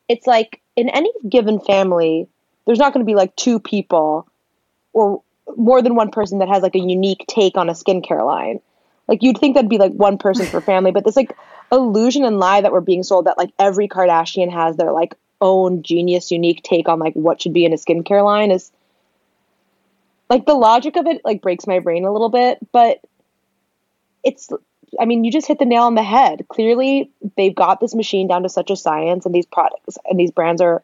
it's 0.08 0.28
like 0.28 0.62
in 0.76 0.90
any 0.90 1.12
given 1.28 1.60
family, 1.60 2.28
there's 2.66 2.80
not 2.80 2.94
going 2.94 3.06
to 3.06 3.10
be 3.10 3.16
like 3.16 3.36
two 3.36 3.60
people 3.60 4.29
or 4.94 5.22
more 5.58 5.82
than 5.82 5.96
one 5.96 6.12
person 6.12 6.40
that 6.40 6.48
has 6.48 6.62
like 6.62 6.76
a 6.76 6.80
unique 6.80 7.26
take 7.28 7.58
on 7.58 7.70
a 7.70 7.74
skincare 7.74 8.26
line. 8.26 8.60
Like, 9.08 9.24
you'd 9.24 9.40
think 9.40 9.56
that'd 9.56 9.70
be 9.70 9.80
like 9.80 9.94
one 9.94 10.18
person 10.20 10.46
for 10.46 10.62
family, 10.62 10.92
but 10.92 11.04
this 11.04 11.16
like 11.16 11.36
illusion 11.72 12.24
and 12.24 12.40
lie 12.40 12.62
that 12.62 12.72
we're 12.72 12.82
being 12.82 13.04
sold 13.04 13.26
that 13.26 13.38
like 13.38 13.52
every 13.58 13.88
Kardashian 13.88 14.52
has 14.52 14.78
their 14.78 14.92
like 14.92 15.16
own 15.42 15.84
genius, 15.84 16.32
unique 16.32 16.62
take 16.64 16.88
on 16.88 17.00
like 17.00 17.14
what 17.14 17.42
should 17.42 17.54
be 17.54 17.66
in 17.66 17.74
a 17.74 17.78
skincare 17.78 18.24
line 18.24 18.52
is 18.52 18.72
like 20.30 20.46
the 20.46 20.54
logic 20.54 20.96
of 20.96 21.08
it 21.08 21.22
like 21.26 21.42
breaks 21.42 21.66
my 21.66 21.80
brain 21.80 22.06
a 22.06 22.12
little 22.12 22.30
bit, 22.30 22.60
but 22.72 23.02
it's 24.24 24.50
I 25.00 25.06
mean, 25.06 25.24
you 25.24 25.32
just 25.32 25.48
hit 25.48 25.60
the 25.60 25.66
nail 25.66 25.84
on 25.84 25.96
the 25.96 26.04
head. 26.04 26.48
Clearly, 26.50 27.12
they've 27.38 27.54
got 27.54 27.80
this 27.80 27.94
machine 27.94 28.28
down 28.28 28.44
to 28.44 28.50
such 28.50 28.72
a 28.72 28.76
science, 28.76 29.26
and 29.26 29.36
these 29.36 29.46
products 29.46 29.98
and 30.06 30.20
these 30.20 30.32
brands 30.32 30.62
are 30.62 30.82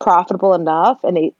profitable 0.00 0.54
enough, 0.54 1.04
and 1.04 1.16
they 1.16 1.32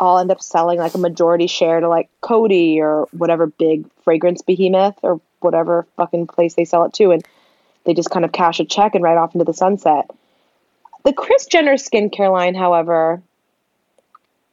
all 0.00 0.18
end 0.18 0.30
up 0.30 0.42
selling 0.42 0.78
like 0.78 0.94
a 0.94 0.98
majority 0.98 1.46
share 1.46 1.80
to 1.80 1.88
like 1.88 2.08
Coty 2.22 2.78
or 2.78 3.08
whatever 3.12 3.46
big 3.46 3.86
fragrance 4.02 4.42
behemoth 4.42 4.98
or 5.02 5.20
whatever 5.40 5.86
fucking 5.96 6.26
place 6.26 6.54
they 6.54 6.64
sell 6.64 6.84
it 6.84 6.94
to, 6.94 7.10
and 7.12 7.24
they 7.84 7.94
just 7.94 8.10
kind 8.10 8.24
of 8.24 8.32
cash 8.32 8.60
a 8.60 8.64
check 8.64 8.94
and 8.94 9.04
ride 9.04 9.16
off 9.16 9.34
into 9.34 9.44
the 9.44 9.54
sunset. 9.54 10.10
The 11.04 11.12
Kris 11.12 11.46
Jenner 11.46 11.74
skincare 11.74 12.32
line, 12.32 12.54
however, 12.54 13.22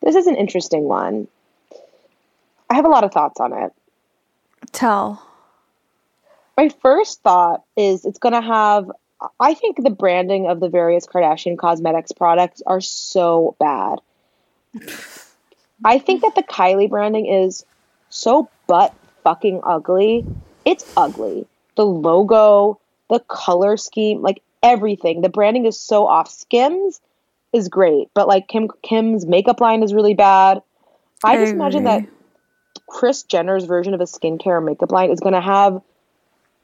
this 0.02 0.16
is 0.16 0.28
an 0.28 0.36
interesting 0.36 0.84
one. 0.84 1.28
I 2.70 2.76
have 2.76 2.86
a 2.86 2.90
lot 2.90 3.04
of 3.04 3.12
thoughts 3.12 3.40
on 3.40 3.54
it 3.54 3.74
Tell. 4.72 5.26
my 6.58 6.70
first 6.82 7.22
thought 7.22 7.64
is 7.76 8.06
it's 8.06 8.20
going 8.20 8.34
to 8.34 8.42
have 8.42 8.92
i 9.40 9.54
think 9.54 9.82
the 9.82 9.90
branding 9.90 10.48
of 10.48 10.60
the 10.60 10.70
various 10.70 11.06
kardashian 11.06 11.58
cosmetics 11.58 12.12
products 12.12 12.62
are 12.66 12.82
so 12.82 13.56
bad 13.60 14.02
i 15.84 16.00
think 16.00 16.22
that 16.22 16.36
the 16.36 16.44
kylie 16.44 16.90
branding 16.90 17.26
is 17.26 17.66
so 18.10 18.50
butt 18.68 18.94
fucking 19.24 19.60
ugly 19.64 20.26
it's 20.64 20.86
ugly 20.96 21.46
the 21.76 21.86
logo 21.86 22.80
the 23.10 23.20
color 23.20 23.78
scheme 23.78 24.22
like 24.22 24.42
everything. 24.66 25.22
The 25.22 25.30
branding 25.30 25.66
is 25.66 25.80
so 25.80 26.08
off. 26.08 26.30
Skims 26.30 27.00
is 27.54 27.70
great, 27.70 28.10
but 28.14 28.28
like 28.28 28.48
Kim 28.48 28.68
Kim's 28.82 29.26
makeup 29.26 29.62
line 29.62 29.84
is 29.84 29.94
really 29.94 30.16
bad. 30.16 30.62
I, 31.24 31.38
just 31.38 31.54
imagine 31.54 31.84
that. 31.86 32.04
Kris 32.88 33.24
Jenner's 33.24 33.66
version 33.66 33.94
of 33.94 34.02
a 34.02 34.06
skincare 34.06 34.64
makeup 34.64 34.92
line 34.92 35.12
is 35.12 35.20
going 35.20 35.34
to 35.34 35.42
have 35.42 35.82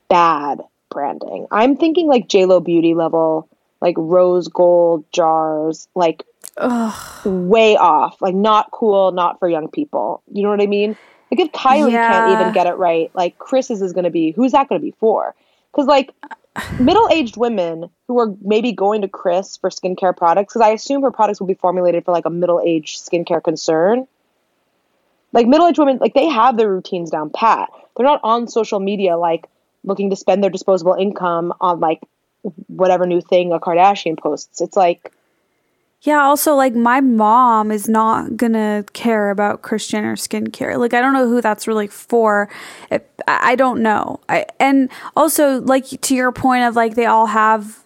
bad 0.10 0.62
branding. 0.90 1.48
I'm 1.52 1.78
thinking 1.78 2.08
like 2.08 2.28
JLo 2.28 2.64
Beauty 2.64 2.94
level, 2.94 3.48
like 3.80 3.96
rose 3.98 4.48
gold 4.48 5.06
jars, 5.12 5.88
like 5.96 6.24
way 7.26 7.78
off, 7.78 8.22
like 8.22 8.36
not 8.36 8.72
cool, 8.72 9.12
not 9.12 9.40
for 9.40 9.50
young 9.50 9.70
people. 9.70 10.22
You 10.32 10.44
know 10.44 10.50
what 10.50 10.62
I 10.62 10.68
mean? 10.68 10.98
Like 11.32 11.40
if 11.40 11.52
Kylie 11.52 11.92
can't 11.92 12.40
even 12.40 12.54
get 12.54 12.68
it 12.68 12.74
right, 12.74 13.10
like 13.14 13.38
Kris's 13.38 13.82
is 13.82 13.94
going 13.94 14.04
to 14.04 14.10
be, 14.10 14.32
who's 14.32 14.52
that 14.52 14.68
going 14.68 14.82
to 14.82 14.86
be 14.86 14.94
for? 15.00 15.34
Because 15.72 15.88
like 15.88 16.14
middle-aged 16.80 17.38
women 17.38 17.90
who 18.10 18.20
are 18.20 18.36
maybe 18.42 18.74
going 18.74 19.02
to 19.04 19.08
Chris 19.08 19.56
for 19.56 19.70
skincare 19.70 20.16
products, 20.16 20.54
because 20.54 20.68
I 20.68 20.72
assume 20.72 21.04
her 21.04 21.12
products 21.12 21.40
will 21.40 21.48
be 21.48 21.54
formulated 21.54 22.04
for 22.04 22.12
like 22.12 22.26
a 22.26 22.30
middle-aged 22.30 23.00
skincare 23.00 23.42
concern. 23.42 24.06
Like 25.32 25.48
middle-aged 25.48 25.80
women, 25.80 26.00
like 26.02 26.14
they 26.14 26.28
have 26.28 26.58
their 26.58 26.70
routines 26.70 27.10
down 27.10 27.30
pat. 27.30 27.70
They're 27.96 28.06
not 28.06 28.20
on 28.24 28.50
social 28.50 28.82
media 28.82 29.18
like 29.18 29.48
looking 29.86 30.10
to 30.10 30.18
spend 30.18 30.44
their 30.44 30.50
disposable 30.50 30.96
income 30.96 31.54
on 31.62 31.80
like 31.80 32.02
whatever 32.68 33.06
new 33.06 33.22
thing 33.22 33.54
a 33.54 33.60
Kardashian 33.60 34.20
posts. 34.20 34.60
It's 34.60 34.76
like 34.76 35.14
Yeah, 36.04 36.24
also 36.24 36.56
like 36.56 36.74
my 36.74 37.00
mom 37.00 37.72
is 37.72 37.88
not 37.88 38.36
gonna 38.36 38.84
care 38.94 39.30
about 39.30 39.62
Kris 39.62 39.88
Jenner 39.88 40.16
skincare. 40.16 40.80
Like 40.80 40.96
I 40.96 41.02
don't 41.02 41.14
know 41.14 41.28
who 41.30 41.42
that's 41.42 41.68
really 41.68 41.88
for. 41.88 42.50
It, 42.90 43.08
I 43.28 43.56
don't 43.56 43.84
know. 43.84 44.20
I 44.28 44.48
and 44.60 44.90
also 45.16 45.62
like 45.62 45.86
to 46.02 46.16
your 46.16 46.32
point 46.32 46.64
of 46.64 46.76
like 46.76 46.96
they 46.96 47.06
all 47.06 47.28
have. 47.28 47.80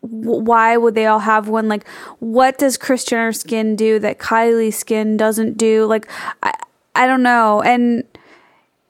Why 0.00 0.76
would 0.76 0.94
they 0.94 1.06
all 1.06 1.18
have 1.18 1.48
one? 1.48 1.68
Like, 1.68 1.86
what 2.20 2.56
does 2.56 2.76
Kris 2.78 3.04
Jenner 3.04 3.32
skin 3.32 3.74
do 3.74 3.98
that 3.98 4.18
Kylie 4.18 4.72
skin 4.72 5.16
doesn't 5.16 5.58
do? 5.58 5.86
Like, 5.86 6.08
I 6.42 6.54
I 6.94 7.06
don't 7.08 7.24
know. 7.24 7.60
And 7.62 8.04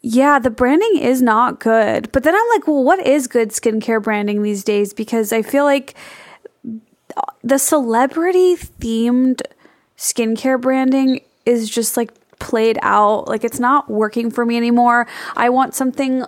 yeah, 0.03 0.39
the 0.39 0.51
branding 0.51 0.99
is 0.99 1.23
not 1.23 1.61
good. 1.61 2.12
But 2.12 2.23
then 2.23 2.35
I'm 2.35 2.49
like, 2.51 2.69
well, 2.69 2.85
what 2.85 3.05
is 3.07 3.27
good 3.27 3.51
skincare 3.51 4.03
branding 4.03 4.43
these 4.43 4.62
days? 4.62 4.93
Because 4.93 5.33
I 5.33 5.43
feel 5.43 5.64
like 5.64 5.95
the 7.43 7.59
celebrity 7.59 8.57
themed 8.57 9.43
skincare 9.97 10.61
branding 10.61 11.21
is 11.45 11.69
just 11.69 11.97
like 11.97 12.12
played 12.39 12.79
out. 12.83 13.29
Like 13.29 13.45
it's 13.45 13.61
not 13.61 13.91
working 13.91 14.31
for 14.31 14.45
me 14.45 14.57
anymore. 14.57 15.07
I 15.37 15.49
want 15.51 15.75
something 15.75 16.25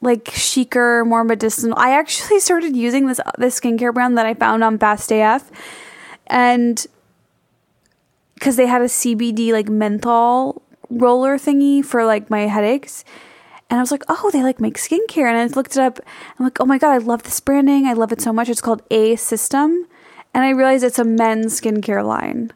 like 0.00 0.24
chicer, 0.32 1.04
more 1.04 1.24
medicinal. 1.24 1.78
I 1.78 1.92
actually 1.92 2.40
started 2.40 2.74
using 2.74 3.06
this 3.06 3.20
uh, 3.20 3.32
this 3.38 3.60
skincare 3.60 3.92
brand 3.92 4.16
that 4.18 4.26
I 4.26 4.34
found 4.34 4.64
on 4.64 4.78
Fast 4.78 5.12
AF, 5.12 5.50
and 6.26 6.86
because 8.34 8.56
they 8.56 8.66
had 8.66 8.80
a 8.80 8.86
CBD 8.86 9.52
like 9.52 9.68
menthol 9.68 10.62
roller 10.88 11.38
thingy 11.38 11.84
for 11.84 12.04
like 12.04 12.30
my 12.30 12.40
headaches. 12.40 13.04
And 13.70 13.78
I 13.78 13.82
was 13.82 13.92
like, 13.92 14.02
oh, 14.08 14.30
they 14.32 14.42
like 14.42 14.60
make 14.60 14.76
skincare. 14.76 15.28
And 15.28 15.38
I 15.38 15.46
looked 15.46 15.76
it 15.76 15.80
up. 15.80 16.00
I'm 16.38 16.44
like, 16.44 16.60
oh 16.60 16.66
my 16.66 16.76
God, 16.76 16.92
I 16.92 16.98
love 16.98 17.22
this 17.22 17.38
branding. 17.38 17.86
I 17.86 17.92
love 17.92 18.10
it 18.10 18.20
so 18.20 18.32
much. 18.32 18.48
It's 18.48 18.60
called 18.60 18.82
Asystem. 18.90 19.86
And 20.34 20.44
I 20.44 20.50
realized 20.50 20.82
it's 20.82 20.98
a 20.98 21.04
men's 21.04 21.60
skincare 21.60 22.04
line. 22.04 22.50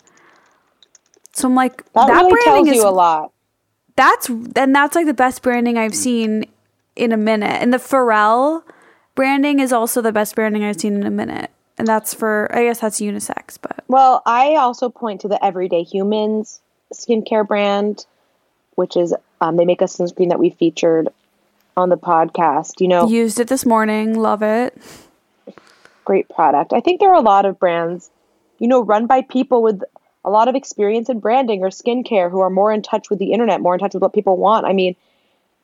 So 1.32 1.48
I'm 1.48 1.54
like, 1.54 1.78
that, 1.92 2.08
that, 2.08 2.22
really 2.24 2.30
branding 2.44 2.64
tells 2.66 2.68
is 2.68 2.82
you 2.82 2.88
a 2.88 2.90
lot. 2.90 3.32
that's 3.96 4.28
and 4.28 4.74
that's 4.74 4.94
like 4.94 5.06
the 5.06 5.14
best 5.14 5.42
branding 5.42 5.78
I've 5.78 5.94
seen 5.94 6.46
in 6.96 7.12
a 7.12 7.16
minute. 7.16 7.60
And 7.60 7.72
the 7.72 7.78
Pharrell 7.78 8.62
branding 9.14 9.60
is 9.60 9.72
also 9.72 10.00
the 10.00 10.12
best 10.12 10.34
branding 10.34 10.64
I've 10.64 10.80
seen 10.80 10.94
in 10.94 11.06
a 11.06 11.10
minute. 11.10 11.50
And 11.78 11.88
that's 11.88 12.14
for 12.14 12.48
I 12.54 12.64
guess 12.64 12.80
that's 12.80 13.00
unisex, 13.00 13.58
but 13.60 13.82
Well, 13.88 14.22
I 14.26 14.54
also 14.56 14.88
point 14.88 15.20
to 15.22 15.28
the 15.28 15.44
Everyday 15.44 15.82
Humans 15.82 16.60
skincare 16.92 17.46
brand, 17.46 18.06
which 18.76 18.96
is 18.96 19.14
um, 19.44 19.56
they 19.56 19.64
make 19.64 19.80
a 19.82 19.84
sunscreen 19.84 20.30
that 20.30 20.38
we 20.38 20.50
featured 20.50 21.08
on 21.76 21.88
the 21.88 21.96
podcast. 21.96 22.80
You 22.80 22.88
know, 22.88 23.08
used 23.08 23.38
it 23.40 23.48
this 23.48 23.66
morning. 23.66 24.18
Love 24.18 24.42
it. 24.42 24.76
great 26.04 26.28
product. 26.28 26.72
I 26.72 26.80
think 26.80 27.00
there 27.00 27.10
are 27.10 27.14
a 27.16 27.20
lot 27.20 27.44
of 27.46 27.58
brands, 27.58 28.10
you 28.58 28.68
know, 28.68 28.82
run 28.82 29.06
by 29.06 29.22
people 29.22 29.62
with 29.62 29.82
a 30.24 30.30
lot 30.30 30.48
of 30.48 30.54
experience 30.54 31.08
in 31.08 31.18
branding 31.20 31.62
or 31.62 31.68
skincare 31.68 32.30
who 32.30 32.40
are 32.40 32.50
more 32.50 32.72
in 32.72 32.82
touch 32.82 33.10
with 33.10 33.18
the 33.18 33.32
internet, 33.32 33.60
more 33.60 33.74
in 33.74 33.80
touch 33.80 33.94
with 33.94 34.02
what 34.02 34.12
people 34.14 34.36
want. 34.36 34.66
I 34.66 34.72
mean, 34.72 34.96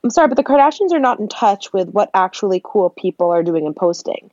I'm 0.05 0.11
sorry, 0.11 0.29
but 0.29 0.37
the 0.37 0.45
Kardashians 0.45 0.93
are 0.93 0.99
not 0.99 1.19
in 1.21 1.29
touch 1.29 1.73
with 1.73 1.91
what 1.91 2.11
actually 2.15 2.61
cool 2.65 2.91
people 2.91 3.31
are 3.31 3.43
doing 3.43 3.67
and 3.67 3.75
posting. 3.77 4.31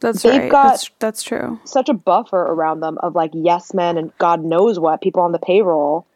That's 0.00 0.22
They've 0.22 0.40
right. 0.42 0.50
got- 0.50 0.68
that's 0.70 0.90
that's 0.98 1.22
true. 1.22 1.60
Such 1.64 1.88
a 1.88 1.94
buffer 1.94 2.40
around 2.40 2.80
them 2.80 2.98
of 2.98 3.14
like 3.14 3.30
yes 3.34 3.72
men 3.72 3.96
and 3.98 4.16
God 4.18 4.42
knows 4.44 4.78
what 4.78 5.00
people 5.00 5.22
on 5.22 5.32
the 5.32 5.38
payroll. 5.38 6.06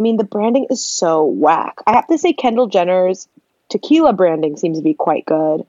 I 0.00 0.02
mean, 0.02 0.16
the 0.16 0.24
branding 0.24 0.66
is 0.70 0.82
so 0.82 1.24
whack. 1.26 1.74
I 1.86 1.92
have 1.92 2.06
to 2.06 2.16
say, 2.16 2.32
Kendall 2.32 2.68
Jenner's 2.68 3.28
tequila 3.68 4.14
branding 4.14 4.56
seems 4.56 4.78
to 4.78 4.82
be 4.82 4.94
quite 4.94 5.26
good. 5.26 5.66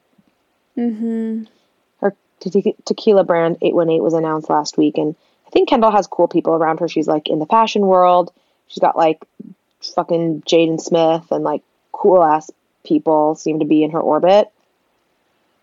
Mm-hmm. 0.78 1.44
her 2.00 2.16
te- 2.40 2.76
tequila 2.86 3.26
brand 3.26 3.58
818 3.62 4.02
was 4.02 4.14
announced 4.14 4.50
last 4.50 4.78
week 4.78 4.98
and 4.98 5.18
i 5.46 5.50
think 5.50 5.68
kendall 5.68 5.92
has 5.92 6.08
cool 6.08 6.30
people 6.30 6.54
around 6.56 6.80
her 6.80 6.88
she's 6.88 7.08
like 7.08 7.28
in 7.28 7.40
the 7.40 7.46
fashion 7.46 7.82
world 7.82 8.32
she's 8.70 8.80
got 8.80 8.96
like 8.96 9.20
fucking 9.96 10.44
jaden 10.44 10.80
smith 10.80 11.30
and 11.30 11.44
like 11.44 11.62
cool 11.92 12.24
ass 12.24 12.50
people 12.86 13.36
seem 13.36 13.60
to 13.60 13.66
be 13.66 13.84
in 13.84 13.92
her 13.92 14.00
orbit 14.00 14.50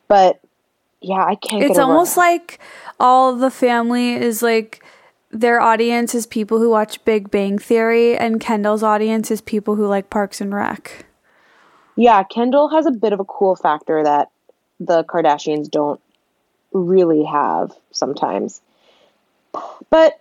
but 0.09 0.39
yeah 1.01 1.25
i 1.25 1.35
can't 1.35 1.65
It's 1.65 1.79
almost 1.79 2.19
it. 2.19 2.21
like 2.21 2.59
all 3.01 3.35
the 3.35 3.51
family 3.51 4.13
is 4.13 4.43
like 4.43 4.85
their 5.31 5.61
audience 5.61 6.15
is 6.15 6.27
people 6.27 6.59
who 6.59 6.71
watch 6.71 7.05
Big 7.05 7.31
Bang 7.31 7.59
Theory, 7.59 8.17
and 8.17 8.41
Kendall's 8.41 8.83
audience 8.83 9.31
is 9.31 9.41
people 9.41 9.75
who 9.77 9.87
like 9.87 10.11
Parks 10.11 10.41
and 10.41 10.55
Rec. 10.55 11.07
yeah 11.97 12.23
kendall 12.23 12.69
has 12.69 12.87
a 12.87 12.91
bit 12.91 13.13
of 13.13 13.21
a 13.21 13.25
cool 13.25 13.57
factor 13.57 14.03
that 14.03 14.31
the 14.81 15.03
kardashians 15.05 15.71
don't 15.71 16.01
really 16.73 17.25
have 17.25 17.73
sometimes. 17.91 18.61
But 19.91 20.21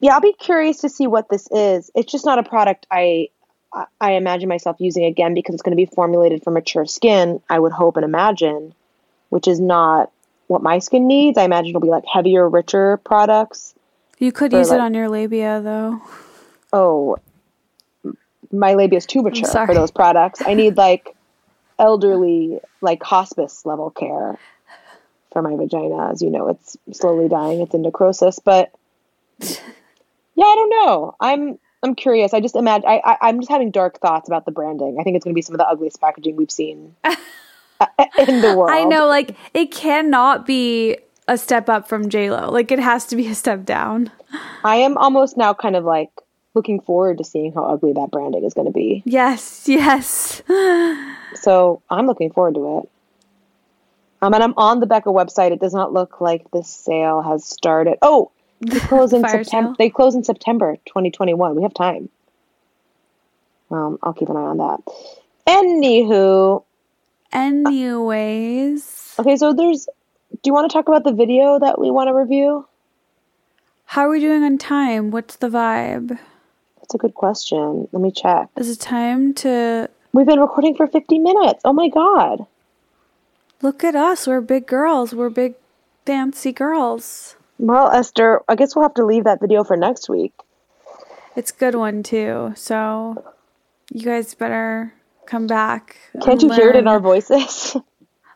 yeah 0.00 0.14
i'll 0.14 0.20
be 0.20 0.34
curious 0.34 0.78
to 0.82 0.88
see 0.88 1.06
what 1.06 1.28
this 1.28 1.48
is. 1.50 1.90
It's 1.94 2.12
just 2.12 2.26
not 2.26 2.38
a 2.38 2.42
product 2.42 2.86
i 2.90 3.28
I- 4.00 4.12
imagine 4.12 4.48
myself 4.48 4.76
using 4.78 5.04
again 5.04 5.34
because 5.34 5.54
it's 5.54 5.62
going 5.62 5.72
to 5.72 5.76
be 5.76 5.86
formulated 5.86 6.44
for 6.44 6.50
mature 6.50 6.86
skin 6.86 7.40
i 7.48 7.58
would 7.58 7.72
hope 7.72 7.96
and 7.96 8.04
imagine 8.04 8.74
which 9.30 9.48
is 9.48 9.58
not 9.58 10.12
what 10.46 10.62
my 10.62 10.78
skin 10.78 11.08
needs. 11.08 11.38
I 11.38 11.44
imagine 11.44 11.70
it'll 11.70 11.80
be 11.80 11.88
like 11.88 12.04
heavier 12.06 12.48
richer 12.48 12.98
products 12.98 13.74
You 14.18 14.32
could 14.32 14.52
use 14.52 14.70
like- 14.70 14.78
it 14.78 14.80
on 14.80 14.94
your 14.94 15.08
labia 15.08 15.60
though. 15.62 16.02
oh 16.72 17.16
my 18.52 18.74
labia 18.74 18.98
is 18.98 19.06
too 19.06 19.22
mature 19.22 19.48
for 19.66 19.74
those 19.74 19.90
products. 19.90 20.40
I 20.44 20.54
need 20.54 20.76
like 20.76 21.14
elderly 21.78 22.60
like 22.80 23.02
hospice 23.02 23.66
level 23.66 23.90
care 23.90 24.38
for 25.32 25.42
my 25.42 25.56
vagina. 25.56 26.10
As 26.10 26.22
you 26.22 26.30
know 26.30 26.48
it's 26.48 26.76
slowly 26.92 27.28
dying. 27.28 27.60
It's 27.60 27.74
in 27.74 27.82
necrosis 27.82 28.38
but 28.38 28.70
yeah 29.40 30.44
i 30.44 30.54
don't 30.54 30.70
know. 30.70 31.16
I'm 31.20 31.58
i'm 31.82 31.94
curious. 31.94 32.32
I 32.32 32.40
just 32.40 32.54
imagine 32.54 32.88
I, 32.88 33.00
I 33.04 33.16
i'm 33.22 33.40
just 33.40 33.50
having 33.50 33.70
dark 33.72 33.98
thoughts 34.00 34.28
about 34.28 34.44
the 34.44 34.52
branding. 34.52 34.98
I 35.00 35.02
think 35.02 35.16
it's 35.16 35.24
going 35.24 35.34
to 35.34 35.38
be 35.38 35.42
some 35.42 35.54
of 35.54 35.58
the 35.58 35.68
ugliest 35.68 36.00
packaging 36.00 36.36
we've 36.36 36.52
seen 36.52 36.94
uh, 37.04 37.86
in 38.28 38.40
the 38.40 38.56
world 38.56 38.70
I 38.70 38.84
know, 38.84 39.06
like 39.08 39.36
it 39.52 39.72
cannot 39.72 40.46
be 40.46 40.98
a 41.28 41.38
step 41.38 41.68
up 41.68 41.88
from 41.88 42.08
J 42.08 42.30
Lo. 42.30 42.50
Like 42.50 42.70
it 42.70 42.78
has 42.78 43.06
to 43.06 43.16
be 43.16 43.28
a 43.28 43.34
step 43.34 43.64
down. 43.64 44.10
i 44.64 44.76
am 44.76 44.96
almost 44.96 45.36
now 45.36 45.54
kind 45.54 45.76
of 45.76 45.84
like 45.84 46.10
looking 46.54 46.80
forward 46.80 47.18
to 47.18 47.24
seeing 47.24 47.52
how 47.52 47.64
ugly 47.64 47.92
that 47.92 48.10
branding 48.10 48.44
is 48.44 48.54
going 48.54 48.66
to 48.66 48.72
be 48.72 49.02
Yes, 49.04 49.64
yes. 49.68 50.42
So 51.34 51.82
I'm 51.90 52.06
looking 52.06 52.30
forward 52.30 52.54
to 52.54 52.78
it. 52.78 52.90
Um, 54.22 54.32
and 54.32 54.42
I'm 54.42 54.54
on 54.56 54.80
the 54.80 54.86
Becca 54.86 55.10
website. 55.10 55.52
It 55.52 55.60
does 55.60 55.74
not 55.74 55.92
look 55.92 56.20
like 56.20 56.50
this 56.50 56.68
sale 56.70 57.20
has 57.20 57.44
started. 57.44 57.98
Oh, 58.00 58.30
they 58.60 58.78
close 58.88 59.12
in 59.12 59.26
September. 59.28 59.74
They 59.78 59.90
close 59.90 60.14
in 60.14 60.24
September 60.24 60.76
2021. 60.86 61.56
We 61.56 61.62
have 61.62 61.74
time. 61.74 62.08
Um, 63.70 63.98
I'll 64.02 64.14
keep 64.14 64.28
an 64.28 64.36
eye 64.36 64.40
on 64.40 64.58
that. 64.58 64.80
Anywho, 65.46 66.64
Anyways, 67.34 69.14
okay. 69.18 69.36
So 69.36 69.52
there's. 69.52 69.88
Do 70.44 70.50
you 70.50 70.54
want 70.54 70.70
to 70.70 70.74
talk 70.74 70.88
about 70.88 71.04
the 71.04 71.12
video 71.14 71.58
that 71.58 71.80
we 71.80 71.90
want 71.90 72.08
to 72.08 72.14
review? 72.14 72.66
how 73.86 74.02
are 74.02 74.10
we 74.10 74.20
doing 74.20 74.42
on 74.42 74.58
time? 74.58 75.10
What's 75.10 75.36
the 75.36 75.48
vibe? 75.48 76.18
That's 76.78 76.94
a 76.94 76.98
good 76.98 77.14
question. 77.14 77.88
Let 77.92 78.02
me 78.02 78.10
check. 78.10 78.50
Is 78.56 78.68
it 78.68 78.80
time 78.80 79.32
to 79.34 79.88
We've 80.12 80.26
been 80.26 80.40
recording 80.40 80.76
for 80.76 80.86
50 80.86 81.18
minutes. 81.18 81.62
Oh 81.64 81.72
my 81.72 81.88
god. 81.88 82.46
look 83.62 83.82
at 83.82 83.94
us? 83.96 84.26
We're 84.26 84.42
big 84.42 84.66
girls. 84.66 85.14
We're 85.14 85.30
big 85.30 85.54
fancy 86.04 86.52
girls. 86.52 87.36
Well, 87.58 87.90
Esther, 87.90 88.42
I 88.46 88.54
guess 88.54 88.76
we'll 88.76 88.82
have 88.82 88.94
to 88.94 89.04
leave 89.06 89.24
that 89.24 89.40
video 89.40 89.64
for 89.64 89.76
next 89.78 90.10
week. 90.10 90.34
It's 91.36 91.52
a 91.52 91.54
good 91.54 91.74
one 91.74 92.02
too. 92.02 92.52
So 92.54 93.32
you 93.90 94.04
guys 94.04 94.34
better 94.34 94.92
come 95.24 95.46
back. 95.46 95.96
Can't 96.22 96.42
you 96.42 96.52
hear 96.52 96.68
it 96.68 96.76
in 96.76 96.86
our 96.86 97.00
voices? 97.00 97.76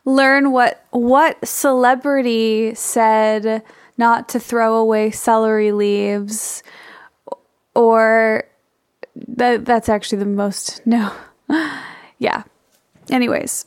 learn 0.09 0.51
what 0.51 0.83
what 0.89 1.45
celebrity 1.47 2.73
said 2.73 3.63
not 3.97 4.29
to 4.29 4.39
throw 4.39 4.75
away 4.75 5.11
celery 5.11 5.71
leaves 5.71 6.63
or 7.75 8.43
that 9.15 9.65
that's 9.65 9.89
actually 9.89 10.17
the 10.17 10.25
most 10.25 10.81
no. 10.85 11.13
yeah. 12.17 12.43
Anyways. 13.09 13.65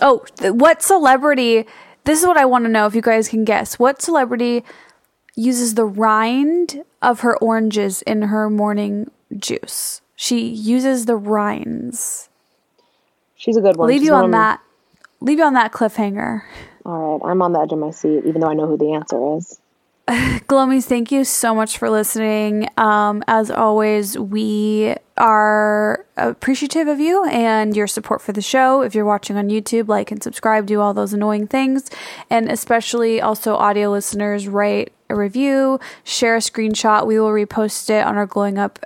Oh, 0.00 0.24
th- 0.36 0.52
what 0.52 0.82
celebrity 0.82 1.66
this 2.04 2.20
is 2.20 2.26
what 2.26 2.36
I 2.36 2.44
want 2.44 2.64
to 2.64 2.70
know 2.70 2.86
if 2.86 2.94
you 2.94 3.02
guys 3.02 3.28
can 3.28 3.44
guess. 3.44 3.78
What 3.78 4.00
celebrity 4.00 4.64
uses 5.34 5.74
the 5.74 5.84
rind 5.84 6.84
of 7.02 7.20
her 7.20 7.36
oranges 7.38 8.02
in 8.02 8.22
her 8.22 8.48
morning 8.48 9.10
juice? 9.36 10.00
She 10.16 10.48
uses 10.48 11.06
the 11.06 11.16
rinds. 11.16 12.28
She's 13.36 13.56
a 13.56 13.60
good 13.60 13.76
one. 13.76 13.88
Leave 13.88 14.00
She's 14.00 14.08
you 14.08 14.14
on 14.14 14.30
that. 14.32 14.60
Leave 15.20 15.38
you 15.38 15.44
on 15.44 15.54
that 15.54 15.72
cliffhanger. 15.72 16.42
All 16.84 17.18
right, 17.18 17.30
I'm 17.30 17.42
on 17.42 17.52
the 17.52 17.60
edge 17.60 17.72
of 17.72 17.78
my 17.78 17.90
seat, 17.90 18.24
even 18.24 18.40
though 18.40 18.48
I 18.48 18.54
know 18.54 18.66
who 18.66 18.76
the 18.76 18.92
answer 18.92 19.36
is. 19.36 19.60
Glomies, 20.08 20.84
thank 20.84 21.12
you 21.12 21.22
so 21.22 21.54
much 21.54 21.76
for 21.76 21.90
listening. 21.90 22.66
Um, 22.78 23.22
as 23.28 23.50
always, 23.50 24.18
we 24.18 24.94
are 25.18 26.06
appreciative 26.16 26.88
of 26.88 26.98
you 26.98 27.26
and 27.26 27.76
your 27.76 27.86
support 27.86 28.22
for 28.22 28.32
the 28.32 28.40
show. 28.40 28.80
If 28.80 28.94
you're 28.94 29.04
watching 29.04 29.36
on 29.36 29.50
YouTube, 29.50 29.86
like 29.86 30.10
and 30.10 30.22
subscribe, 30.22 30.64
do 30.64 30.80
all 30.80 30.94
those 30.94 31.12
annoying 31.12 31.46
things. 31.46 31.90
And 32.30 32.50
especially 32.50 33.20
also 33.20 33.54
audio 33.54 33.90
listeners, 33.90 34.48
write 34.48 34.92
a 35.10 35.14
review, 35.14 35.78
share 36.04 36.36
a 36.36 36.40
screenshot. 36.40 37.06
We 37.06 37.20
will 37.20 37.28
repost 37.28 37.90
it 37.90 38.06
on 38.06 38.16
our 38.16 38.26
Glowing 38.26 38.56
Up 38.56 38.78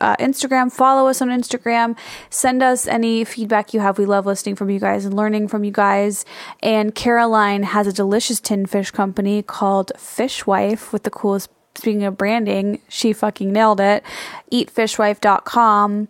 uh, 0.00 0.16
Instagram. 0.16 0.72
Follow 0.72 1.08
us 1.08 1.20
on 1.22 1.28
Instagram. 1.28 1.96
Send 2.30 2.62
us 2.62 2.86
any 2.86 3.24
feedback 3.24 3.74
you 3.74 3.80
have. 3.80 3.98
We 3.98 4.06
love 4.06 4.26
listening 4.26 4.56
from 4.56 4.70
you 4.70 4.80
guys 4.80 5.04
and 5.04 5.14
learning 5.14 5.48
from 5.48 5.64
you 5.64 5.72
guys. 5.72 6.24
And 6.62 6.94
Caroline 6.94 7.62
has 7.62 7.86
a 7.86 7.92
delicious 7.92 8.40
tin 8.40 8.66
fish 8.66 8.90
company 8.90 9.42
called 9.42 9.92
Fishwife 9.96 10.92
with 10.92 11.02
the 11.04 11.10
coolest. 11.10 11.50
Speaking 11.74 12.04
of 12.04 12.18
branding, 12.18 12.82
she 12.88 13.14
fucking 13.14 13.50
nailed 13.50 13.80
it. 13.80 14.04
Eatfishwife.com. 14.52 16.08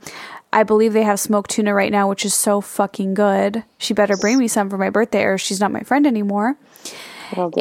I 0.53 0.63
believe 0.65 0.93
they 0.93 1.05
have 1.05 1.21
smoked 1.21 1.51
tuna 1.53 1.73
right 1.73 1.93
now, 1.93 2.09
which 2.09 2.25
is 2.25 2.35
so 2.35 2.61
fucking 2.61 3.15
good. 3.15 3.63
She 3.79 3.95
better 3.95 4.17
bring 4.17 4.39
me 4.39 4.49
some 4.49 4.69
for 4.69 4.77
my 4.77 4.91
birthday 4.91 5.23
or 5.23 5.39
she's 5.39 5.61
not 5.61 5.71
my 5.71 5.81
friend 5.83 6.05
anymore. 6.07 6.57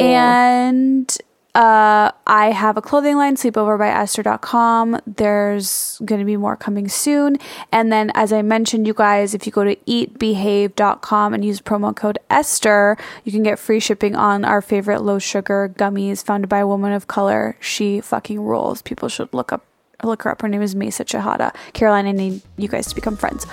And 0.02 1.16
uh, 1.54 2.12
I 2.26 2.52
have 2.52 2.78
a 2.78 2.82
clothing 2.82 3.18
line, 3.18 3.36
sleepoverbyesther.com. 3.36 5.02
There's 5.06 6.02
going 6.06 6.20
to 6.20 6.26
be 6.26 6.38
more 6.38 6.56
coming 6.56 6.88
soon. 6.88 7.38
And 7.72 7.92
then, 7.92 8.12
as 8.16 8.32
I 8.32 8.42
mentioned, 8.42 8.88
you 8.88 8.94
guys, 8.94 9.34
if 9.34 9.46
you 9.46 9.52
go 9.52 9.66
to 9.66 9.76
eatbehave.com 9.76 11.34
and 11.34 11.44
use 11.44 11.62
promo 11.62 11.94
code 11.94 12.20
Esther, 12.30 12.98
you 13.26 13.34
can 13.34 13.44
get 13.44 13.60
free 13.60 13.82
shipping 13.82 14.16
on 14.16 14.46
our 14.46 14.62
favorite 14.62 15.02
low 15.02 15.20
sugar 15.20 15.74
gummies 15.78 16.24
founded 16.24 16.50
by 16.50 16.60
a 16.60 16.68
woman 16.68 16.94
of 16.94 17.08
color. 17.08 17.58
She 17.60 18.00
fucking 18.00 18.40
rules. 18.40 18.82
People 18.82 19.10
should 19.10 19.34
look 19.34 19.52
up. 19.52 19.66
Look 20.04 20.24
her 20.24 20.32
up. 20.32 20.42
Her 20.42 20.48
name 20.48 20.62
is 20.62 20.74
Mayssa 20.74 21.06
Chehata. 21.06 21.54
Caroline, 21.74 22.08
I 22.08 22.14
need 22.14 22.42
you 22.58 22.70
guys 22.70 22.88
to 22.88 22.96
become 22.96 23.18
friends. 23.18 23.46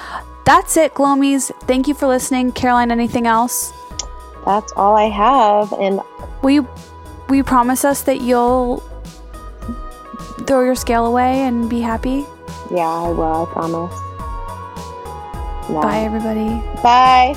That's 0.47 0.77
it, 0.77 0.95
Glomies. 0.95 1.51
Thank 1.67 1.89
you 1.89 1.95
for 1.95 2.07
listening. 2.07 2.53
Caroline, 2.53 2.91
anything 2.91 3.27
else? 3.27 3.73
That's 4.47 4.73
all 4.73 4.97
I 4.97 5.11
have. 5.11 5.73
And 5.75 6.01
Will 6.43 6.51
you 6.51 6.69
will 7.29 7.37
you 7.37 7.45
promise 7.45 7.85
us 7.85 8.03
that 8.03 8.21
you'll 8.21 8.79
throw 10.47 10.65
your 10.65 10.75
scale 10.75 11.07
away 11.07 11.41
and 11.43 11.69
be 11.69 11.81
happy? 11.81 12.25
yeah, 12.71 12.87
I 12.89 13.09
will, 13.09 13.47
I 13.49 13.53
promise. 13.53 13.95
No. 15.71 15.81
Bye 15.83 16.01
everybody. 16.01 16.49
Bye. 16.83 17.35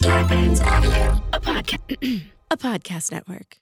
Starburns 0.00 0.60
Audio. 0.64 1.20
a 2.52 2.56
podcast 2.56 3.10
network. 3.10 3.56